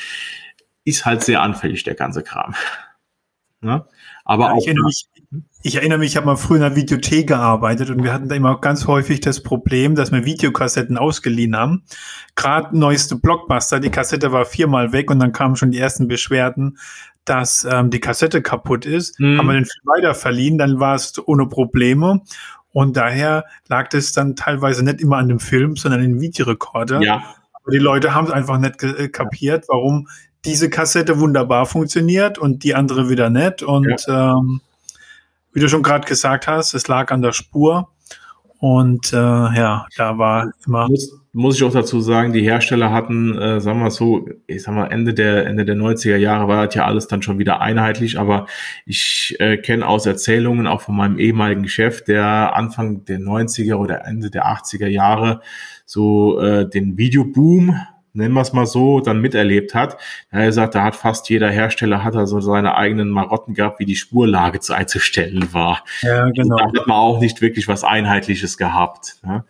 Ist 0.86 1.06
halt 1.06 1.22
sehr 1.22 1.44
anfällig, 1.44 1.84
der 1.84 1.94
ganze 1.94 2.24
Kram. 2.24 2.56
Ja? 3.62 3.86
Aber 4.26 4.46
ja, 4.46 4.54
auch. 4.54 4.58
Ich 4.58 4.66
erinnere, 4.66 4.86
mich, 4.86 5.08
ich 5.62 5.76
erinnere 5.76 6.00
mich, 6.00 6.10
ich 6.10 6.18
habe 6.18 6.26
mal 6.26 6.36
früher 6.36 6.58
in 6.58 6.64
einer 6.64 6.76
Videothek 6.76 7.28
gearbeitet 7.28 7.92
und 7.92 8.04
wir 8.04 8.14
hatten 8.14 8.30
da 8.30 8.36
immer 8.36 8.60
ganz 8.60 8.88
häufig 8.88 9.22
das 9.22 9.44
Problem, 9.44 9.94
dass 9.94 10.12
wir 10.12 10.26
Videokassetten 10.26 10.98
ausgeliehen 10.98 11.56
haben. 11.56 11.84
Gerade 12.36 12.76
neueste 12.76 13.18
Blockbuster, 13.18 13.80
die 13.80 13.92
Kassette 13.92 14.32
war 14.32 14.46
viermal 14.46 14.94
weg 14.94 15.12
und 15.12 15.20
dann 15.20 15.32
kamen 15.32 15.58
schon 15.58 15.70
die 15.70 15.78
ersten 15.78 16.08
Beschwerden, 16.08 16.80
dass 17.30 17.68
ähm, 17.70 17.90
die 17.90 18.00
Kassette 18.00 18.42
kaputt 18.42 18.86
ist, 18.86 19.20
mhm. 19.20 19.38
haben 19.38 19.48
wir 19.48 19.54
den 19.54 19.66
Film 19.66 19.86
weiter 19.86 20.16
verliehen, 20.16 20.58
dann 20.58 20.80
war 20.80 20.96
es 20.96 21.14
ohne 21.28 21.48
Probleme. 21.48 22.22
Und 22.72 22.96
daher 22.96 23.46
lag 23.68 23.90
das 23.90 24.12
dann 24.12 24.36
teilweise 24.36 24.84
nicht 24.84 25.02
immer 25.02 25.18
an 25.18 25.28
dem 25.30 25.40
Film, 25.40 25.76
sondern 25.76 26.02
an 26.02 26.08
den 26.08 26.22
Videorekorder. 26.22 27.02
Ja. 27.02 27.24
Aber 27.54 27.72
die 27.72 27.80
Leute 27.80 28.14
haben 28.14 28.28
es 28.28 28.32
einfach 28.32 28.60
nicht 28.60 28.84
äh, 28.84 29.10
kapiert, 29.10 29.66
warum 29.68 30.08
diese 30.46 30.70
Kassette 30.70 31.20
wunderbar 31.20 31.66
funktioniert 31.66 32.38
und 32.38 32.64
die 32.64 32.76
andere 32.76 33.10
wieder 33.10 33.30
nicht. 33.30 33.64
Und 33.64 34.06
ja. 34.08 34.38
ähm, 34.38 34.62
wie 35.54 35.60
du 35.60 35.68
schon 35.68 35.84
gerade 35.84 36.08
gesagt 36.08 36.48
hast, 36.48 36.74
es 36.74 36.88
lag 36.88 37.12
an 37.12 37.22
der 37.22 37.34
Spur. 37.34 37.90
Und 38.60 39.14
äh, 39.14 39.16
ja, 39.16 39.86
da 39.96 40.18
war 40.18 40.52
immer. 40.66 40.88
Muss, 40.90 41.12
muss 41.32 41.56
ich 41.58 41.64
auch 41.64 41.72
dazu 41.72 42.02
sagen, 42.02 42.34
die 42.34 42.42
Hersteller 42.42 42.92
hatten, 42.92 43.38
äh, 43.38 43.62
sagen 43.62 43.80
wir 43.82 43.92
so, 43.92 44.28
ich 44.48 44.64
sag 44.64 44.74
mal, 44.74 44.88
Ende 44.88 45.14
der, 45.14 45.46
Ende 45.46 45.66
der 45.66 45.76
90er 45.76 46.16
Jahre 46.16 46.48
war 46.48 46.66
das 46.66 46.74
ja 46.74 46.86
alles 46.86 47.08
dann 47.08 47.22
schon 47.22 47.38
wieder 47.38 47.62
einheitlich, 47.62 48.20
aber 48.20 48.48
ich 48.88 49.36
äh, 49.40 49.58
kenne 49.58 49.88
aus 49.88 50.08
Erzählungen 50.08 50.66
auch 50.66 50.82
von 50.82 50.96
meinem 50.96 51.20
ehemaligen 51.20 51.68
Chef, 51.68 52.04
der 52.04 52.56
Anfang 52.56 53.06
der 53.06 53.20
90er 53.20 53.76
oder 53.76 54.06
Ende 54.06 54.32
der 54.32 54.48
80er 54.48 54.88
Jahre 54.88 55.42
so 55.86 56.40
äh, 56.40 56.68
den 56.68 56.98
Videoboom 56.98 57.76
nennen 58.14 58.34
wir 58.34 58.42
es 58.42 58.54
mal 58.54 58.66
so, 58.66 59.00
dann 59.00 59.22
miterlebt 59.22 59.76
hat. 59.76 59.98
Er 60.32 60.52
sagt, 60.52 60.76
da 60.76 60.84
hat 60.84 60.96
fast 60.96 61.30
jeder 61.30 61.50
Hersteller 61.50 62.04
hat 62.04 62.16
er 62.16 62.28
so 62.28 62.40
seine 62.40 62.76
eigenen 62.76 63.10
Marotten 63.10 63.54
gehabt, 63.54 63.80
wie 63.80 63.86
die 63.86 63.96
Spurlage 63.96 64.60
zu 64.60 64.74
einzustellen 64.74 65.54
war. 65.54 65.84
Ja, 66.02 66.30
genau. 66.30 66.56
Also 66.56 66.72
da 66.74 66.80
hat 66.80 66.88
man 66.88 66.98
auch 66.98 67.20
nicht 67.20 67.42
wirklich 67.42 67.68
was 67.68 67.84
Einheitliches 67.84 68.58
gehabt. 68.58 69.18
Ne? 69.24 69.44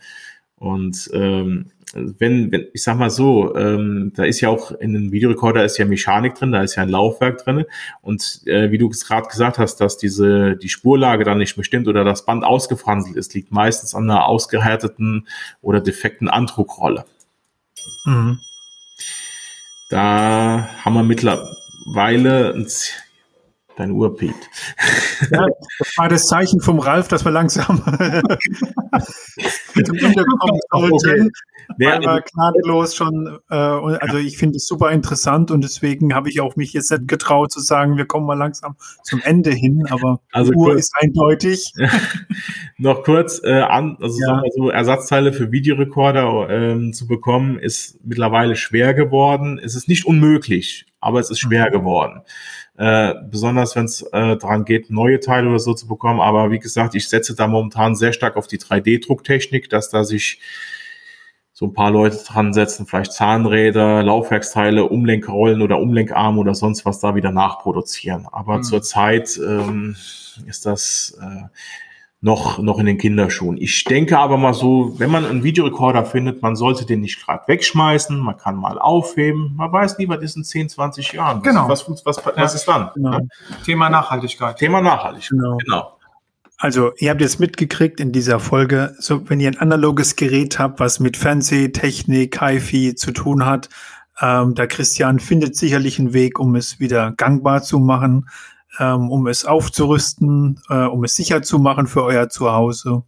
Und 0.55 1.09
ähm, 1.13 1.71
wenn, 1.93 2.51
wenn, 2.51 2.67
ich 2.73 2.83
sag 2.83 2.97
mal 2.97 3.09
so, 3.09 3.55
ähm, 3.55 4.11
da 4.15 4.25
ist 4.25 4.41
ja 4.41 4.49
auch 4.49 4.71
in 4.71 4.95
einem 4.95 5.11
Videorekorder 5.11 5.63
ist 5.63 5.77
ja 5.77 5.85
Mechanik 5.85 6.35
drin, 6.35 6.51
da 6.51 6.61
ist 6.61 6.75
ja 6.75 6.83
ein 6.83 6.89
Laufwerk 6.89 7.37
drin. 7.43 7.65
Und 8.01 8.41
äh, 8.45 8.71
wie 8.71 8.77
du 8.77 8.89
es 8.89 9.07
gerade 9.07 9.27
gesagt 9.27 9.57
hast, 9.57 9.77
dass 9.77 9.97
diese 9.97 10.57
die 10.57 10.69
Spurlage 10.69 11.23
dann 11.23 11.37
nicht 11.37 11.55
mehr 11.55 11.63
stimmt 11.63 11.87
oder 11.87 12.03
das 12.03 12.25
Band 12.25 12.43
ausgefranselt 12.43 13.15
ist, 13.15 13.33
liegt 13.33 13.51
meistens 13.51 13.95
an 13.95 14.09
einer 14.09 14.25
ausgehärteten 14.25 15.27
oder 15.61 15.79
defekten 15.79 16.27
Andruckrolle. 16.27 17.05
Mhm. 18.05 18.39
Da 19.89 20.69
haben 20.83 20.93
wir 20.93 21.03
mittlerweile 21.03 22.53
ein 22.53 22.67
Deine 23.77 23.93
Uhr 23.93 24.15
piept. 24.15 24.49
Ja, 25.31 25.45
das 25.77 25.97
war 25.97 26.09
das 26.09 26.23
Zeichen 26.23 26.61
vom 26.61 26.79
Ralf, 26.79 27.07
dass 27.09 27.23
wir 27.23 27.31
langsam 27.31 27.77
zum 29.85 29.95
Ende 29.95 30.25
kommen 30.69 30.91
sollten. 30.99 31.31
Okay. 31.69 32.05
Weil 32.05 32.21
gnadenlos 32.21 32.95
schon, 32.95 33.39
äh, 33.49 33.55
also 33.55 34.17
ich 34.17 34.37
finde 34.37 34.55
es 34.55 34.67
super 34.67 34.91
interessant 34.91 35.51
und 35.51 35.63
deswegen 35.63 36.15
habe 36.15 36.29
ich 36.29 36.39
auch 36.41 36.55
mich 36.55 36.73
jetzt 36.73 36.89
nicht 36.91 37.07
getraut 37.07 37.51
zu 37.51 37.59
sagen, 37.59 37.97
wir 37.97 38.05
kommen 38.05 38.25
mal 38.25 38.37
langsam 38.37 38.77
zum 39.03 39.21
Ende 39.21 39.51
hin, 39.51 39.85
aber 39.89 40.21
also 40.31 40.53
die 40.53 40.57
Uhr 40.57 40.67
kurz, 40.69 40.79
ist 40.79 40.93
eindeutig. 40.99 41.73
noch 42.77 43.03
kurz 43.03 43.41
äh, 43.43 43.61
an, 43.61 43.97
also 44.01 44.17
ja. 44.19 44.41
so 44.55 44.69
Ersatzteile 44.69 45.33
für 45.33 45.51
Videorekorder 45.51 46.49
ähm, 46.49 46.93
zu 46.93 47.05
bekommen, 47.05 47.59
ist 47.59 47.99
mittlerweile 48.03 48.55
schwer 48.55 48.93
geworden. 48.93 49.59
Es 49.61 49.75
ist 49.75 49.87
nicht 49.87 50.05
unmöglich, 50.05 50.85
aber 50.99 51.19
es 51.19 51.29
ist 51.29 51.39
schwer 51.39 51.67
mhm. 51.67 51.73
geworden. 51.73 52.21
Äh, 52.77 53.15
besonders 53.29 53.75
wenn 53.75 53.85
es 53.85 54.03
äh, 54.03 54.37
daran 54.37 54.63
geht, 54.63 54.91
neue 54.91 55.19
Teile 55.19 55.49
oder 55.49 55.59
so 55.59 55.73
zu 55.73 55.87
bekommen. 55.87 56.21
Aber 56.21 56.51
wie 56.51 56.59
gesagt, 56.59 56.93
ich 56.93 57.09
setze 57.09 57.35
da 57.35 57.47
momentan 57.47 57.95
sehr 57.95 58.13
stark 58.13 58.37
auf 58.37 58.47
die 58.47 58.59
3D-Drucktechnik, 58.59 59.67
dass 59.69 59.89
da 59.89 60.03
sich 60.03 60.39
so 61.53 61.65
ein 61.65 61.73
paar 61.73 61.89
Leute 61.89 62.17
dran 62.23 62.53
setzen, 62.53 62.85
vielleicht 62.85 63.13
Zahnräder, 63.13 64.03
Laufwerksteile, 64.03 64.85
Umlenkrollen 64.85 65.63
oder 65.63 65.79
Umlenkarme 65.79 66.39
oder 66.39 66.53
sonst 66.53 66.85
was 66.85 66.99
da 66.99 67.15
wieder 67.15 67.31
nachproduzieren. 67.31 68.27
Aber 68.31 68.59
mhm. 68.59 68.63
zurzeit 68.63 69.39
ähm, 69.43 69.95
ist 70.45 70.67
das 70.67 71.17
äh, 71.19 71.47
noch, 72.19 72.57
noch 72.59 72.79
in 72.79 72.87
den 72.87 72.97
Kinderschuhen. 72.97 73.57
Ich 73.57 73.83
denke 73.83 74.17
aber 74.17 74.37
mal 74.37 74.53
so, 74.53 74.93
wenn 74.97 75.11
man 75.11 75.25
einen 75.25 75.43
Videorekorder 75.43 76.03
findet, 76.03 76.41
man 76.41 76.55
sollte 76.55 76.85
den 76.85 77.01
nicht 77.01 77.23
gerade 77.23 77.43
wegschmeißen, 77.47 78.19
man 78.19 78.37
kann 78.37 78.55
mal 78.55 78.79
aufheben, 78.79 79.53
man 79.55 79.71
weiß 79.71 79.99
nie, 79.99 80.07
was 80.09 80.21
ist 80.21 80.35
in 80.35 80.43
10, 80.43 80.69
20 80.69 81.13
Jahren. 81.13 81.41
Genau. 81.43 81.69
Was, 81.69 81.89
was, 81.89 82.05
was, 82.05 82.25
was 82.25 82.55
ist 82.55 82.67
dann? 82.67 82.89
Genau. 82.95 83.19
Thema 83.65 83.89
Nachhaltigkeit. 83.89 84.57
Thema 84.57 84.81
Nachhaltigkeit, 84.81 85.39
genau. 85.39 85.57
genau. 85.57 85.93
Also, 86.59 86.91
ihr 86.97 87.11
habt 87.11 87.21
jetzt 87.21 87.39
mitgekriegt 87.39 87.99
in 87.99 88.11
dieser 88.11 88.39
Folge, 88.39 88.95
so 88.97 89.29
wenn 89.29 89.39
ihr 89.39 89.49
ein 89.49 89.59
analoges 89.59 90.15
Gerät 90.15 90.57
habt, 90.57 90.79
was 90.79 90.99
mit 90.99 91.15
Fernsehtechnik, 91.15 92.41
HiFi 92.41 92.95
zu 92.95 93.11
tun 93.11 93.45
hat, 93.45 93.69
ähm, 94.19 94.55
der 94.55 94.67
Christian 94.67 95.19
findet 95.19 95.55
sicherlich 95.55 95.99
einen 95.99 96.13
Weg, 96.13 96.39
um 96.39 96.55
es 96.55 96.79
wieder 96.79 97.11
gangbar 97.11 97.61
zu 97.61 97.77
machen, 97.77 98.25
ähm, 98.79 99.09
um 99.09 99.27
es 99.27 99.45
aufzurüsten, 99.45 100.59
äh, 100.69 100.85
um 100.85 101.03
es 101.03 101.15
sicher 101.15 101.41
zu 101.41 101.59
machen 101.59 101.87
für 101.87 102.03
euer 102.03 102.29
Zuhause. 102.29 103.03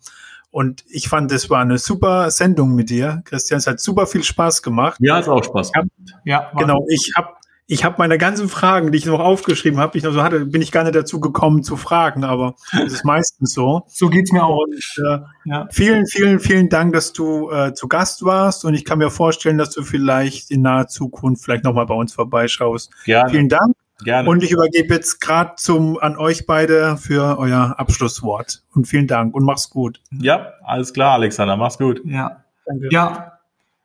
Und 0.51 0.83
ich 0.89 1.09
fand, 1.09 1.31
es 1.31 1.49
war 1.49 1.61
eine 1.61 1.77
super 1.77 2.31
Sendung 2.31 2.73
mit 2.73 2.89
dir, 2.89 3.21
Christian. 3.25 3.59
Es 3.59 3.67
hat 3.67 3.79
super 3.79 4.07
viel 4.07 4.23
Spaß 4.23 4.63
gemacht. 4.63 4.97
Ja, 4.99 5.17
hat 5.17 5.27
auch 5.27 5.43
Spaß 5.43 5.71
gemacht. 5.71 5.89
Ja, 6.25 6.51
genau. 6.57 6.85
Ich 6.89 7.13
habe 7.15 7.29
ich 7.71 7.83
habe 7.83 7.95
meine 7.99 8.17
ganzen 8.17 8.49
Fragen, 8.49 8.91
die 8.91 8.97
ich 8.97 9.05
noch 9.05 9.19
aufgeschrieben 9.19 9.79
habe, 9.79 9.95
ich 9.95 10.03
noch 10.03 10.11
so 10.11 10.23
hatte, 10.23 10.47
bin 10.47 10.59
ich 10.59 10.71
gar 10.71 10.83
nicht 10.83 10.95
dazu 10.95 11.19
gekommen 11.19 11.61
zu 11.61 11.77
fragen, 11.77 12.23
aber 12.23 12.55
das 12.71 12.93
ist 12.93 13.05
meistens 13.05 13.53
so. 13.53 13.83
So 13.85 14.09
geht's 14.09 14.31
mir 14.31 14.43
auch. 14.43 14.63
Und, 14.63 15.05
äh, 15.07 15.19
ja. 15.45 15.67
Vielen, 15.69 16.07
vielen, 16.07 16.39
vielen 16.39 16.69
Dank, 16.69 16.93
dass 16.93 17.13
du 17.13 17.51
äh, 17.51 17.75
zu 17.75 17.87
Gast 17.87 18.25
warst 18.25 18.65
und 18.65 18.73
ich 18.73 18.85
kann 18.85 18.97
mir 18.97 19.11
vorstellen, 19.11 19.59
dass 19.59 19.69
du 19.69 19.83
vielleicht 19.83 20.49
in 20.49 20.63
naher 20.63 20.87
Zukunft 20.87 21.43
vielleicht 21.43 21.63
nochmal 21.63 21.85
bei 21.85 21.93
uns 21.93 22.11
vorbeischaust. 22.11 22.91
Gerne. 23.05 23.29
Vielen 23.29 23.49
Dank. 23.49 23.75
Gerne. 24.03 24.29
Und 24.29 24.43
ich 24.43 24.51
übergebe 24.51 24.93
jetzt 24.93 25.19
gerade 25.19 25.53
zum 25.57 25.97
an 25.99 26.17
euch 26.17 26.45
beide 26.45 26.97
für 26.97 27.37
euer 27.37 27.75
Abschlusswort. 27.77 28.63
Und 28.73 28.87
vielen 28.87 29.07
Dank 29.07 29.35
und 29.35 29.43
mach's 29.43 29.69
gut. 29.69 30.01
Ja, 30.11 30.53
alles 30.63 30.93
klar, 30.93 31.13
Alexander, 31.13 31.57
mach's 31.57 31.77
gut. 31.77 32.01
Ja. 32.05 32.43
Danke. 32.65 32.89
Ja, 32.91 33.39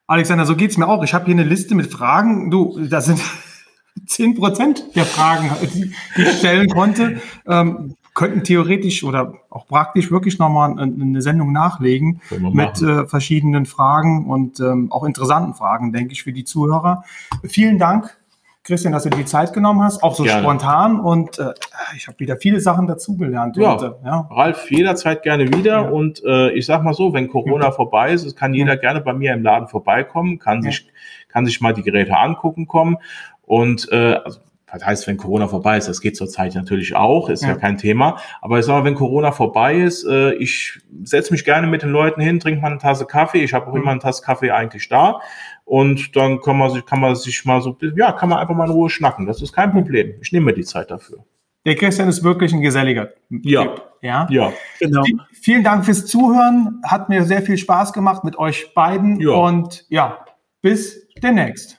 Alexander, 0.07 0.45
so 0.45 0.55
geht's 0.55 0.77
mir 0.77 0.87
auch. 0.87 1.03
Ich 1.03 1.15
habe 1.15 1.25
hier 1.25 1.35
eine 1.35 1.45
Liste 1.45 1.75
mit 1.75 1.91
Fragen. 1.91 2.51
Du, 2.51 2.79
da 2.87 3.01
sind 3.01 3.21
zehn 4.07 4.35
Prozent 4.35 4.95
der 4.95 5.05
Fragen, 5.05 5.51
die, 5.75 5.93
ich 6.17 6.39
stellen 6.39 6.69
konnte, 6.69 7.21
ähm, 7.47 7.97
könnten 8.15 8.45
theoretisch 8.45 9.03
oder 9.03 9.35
auch 9.51 9.67
praktisch 9.67 10.11
wirklich 10.13 10.39
nochmal 10.39 10.79
eine 10.79 11.21
Sendung 11.21 11.53
nachlegen 11.53 12.21
mit 12.53 12.81
äh, 12.81 13.09
verschiedenen 13.09 13.67
Fragen 13.67 14.31
und 14.31 14.61
ähm, 14.61 14.93
auch 14.93 15.03
interessanten 15.03 15.55
Fragen, 15.55 15.93
denke 15.93 16.13
ich, 16.13 16.23
für 16.23 16.33
die 16.33 16.45
Zuhörer. 16.45 17.03
Vielen 17.43 17.79
Dank, 17.79 18.17
Christian, 18.65 18.95
dass 18.95 19.03
du 19.03 19.11
dir 19.11 19.19
die 19.19 19.25
Zeit 19.27 19.53
genommen 19.53 19.83
hast, 19.83 20.03
auch 20.03 20.15
so 20.15 20.25
gerne. 20.25 20.41
spontan 20.41 20.99
und 20.99 21.39
äh, 21.39 21.53
ich 21.97 22.09
habe 22.09 22.19
wieder 22.19 22.39
viele 22.39 22.61
Sachen 22.61 22.87
dazugelernt. 22.87 23.59
Ja, 23.59 23.79
ja, 24.03 24.29
Ralf, 24.31 24.71
jederzeit 24.71 25.23
gerne 25.23 25.53
wieder 25.53 25.83
ja. 25.83 25.89
und 25.89 26.25
äh, 26.25 26.51
ich 26.53 26.65
sag 26.65 26.83
mal 26.83 26.95
so, 26.95 27.13
wenn 27.13 27.29
Corona 27.29 27.67
ja. 27.67 27.73
vorbei 27.73 28.13
ist, 28.13 28.35
kann 28.37 28.55
jeder 28.55 28.79
gerne 28.79 29.03
bei 29.03 29.13
mir 29.13 29.35
im 29.35 29.43
Laden 29.43 29.69
vorbeikommen, 29.69 30.39
kann 30.39 30.63
sich 30.63 30.87
kann 31.29 31.45
sich 31.45 31.61
mal 31.61 31.75
die 31.75 31.83
Geräte 31.83 32.17
angucken 32.17 32.67
kommen 32.67 32.97
und 33.43 33.87
äh, 33.93 34.15
also, 34.25 34.41
das 34.75 34.85
heißt, 34.85 35.07
wenn 35.07 35.17
Corona 35.19 35.47
vorbei 35.47 35.79
ist, 35.79 35.89
das 35.89 36.01
geht 36.01 36.17
zurzeit 36.17 36.55
natürlich 36.57 36.97
auch, 36.97 37.29
ist 37.29 37.43
ja, 37.43 37.51
ja 37.51 37.55
kein 37.55 37.79
Thema. 37.79 38.19
Aber 38.41 38.59
ich 38.59 38.65
sage 38.65 38.81
mal, 38.81 38.85
wenn 38.85 38.97
Corona 38.97 39.31
vorbei 39.31 39.77
ist, 39.77 40.05
äh, 40.05 40.33
ich 40.35 40.81
setze 41.05 41.33
mich 41.33 41.45
gerne 41.45 41.69
mit 41.69 41.83
den 41.83 41.91
Leuten 41.91 42.21
hin, 42.21 42.41
trinke 42.41 42.61
mal 42.61 42.73
eine 42.73 42.79
Tasse 42.79 43.07
Kaffee. 43.07 43.45
Ich 43.45 43.55
habe 43.55 43.69
auch 43.69 43.75
mhm. 43.75 43.83
immer 43.83 43.91
eine 43.93 44.01
Tasse 44.01 44.23
Kaffee 44.25 44.51
eigentlich 44.51 44.89
da. 44.89 45.21
Und 45.65 46.15
dann 46.15 46.41
kann 46.41 46.59
man 46.59 46.71
sich, 46.71 46.85
kann 46.85 47.01
man 47.01 47.15
sich 47.17 47.45
mal 47.45 47.61
so, 47.63 47.77
ja, 47.97 48.13
kann 48.13 48.29
man 48.29 48.39
einfach 48.39 48.55
mal 48.55 48.67
in 48.67 48.73
Ruhe 48.73 48.91
schnacken. 48.91 49.27
Das 49.27 49.41
ist 49.41 49.53
kein 49.53 49.73
Problem. 49.73 50.15
Ich 50.21 50.31
nehme 50.33 50.47
mir 50.47 50.55
die 50.55 50.65
Zeit 50.65 50.91
dafür. 50.91 51.25
Der 51.65 51.75
Christian 51.77 52.09
ist 52.09 52.23
wirklich 52.23 52.53
ein 52.53 52.61
geselliger. 52.61 53.11
Ja. 53.31 53.75
Ja. 54.03 54.27
Ja. 54.29 54.53
Genau. 54.79 55.03
Vielen 55.33 55.65
Dank 55.65 55.87
fürs 55.87 56.05
Zuhören. 56.07 56.83
Hat 56.85 57.09
mir 57.09 57.25
sehr 57.25 57.41
viel 57.41 57.57
Spaß 57.57 57.95
gemacht 57.95 58.23
mit 58.23 58.37
euch 58.39 58.75
beiden. 58.75 59.19
Ja. 59.19 59.31
Und 59.31 59.87
ja, 59.89 60.27
bis 60.61 61.09
demnächst. 61.23 61.79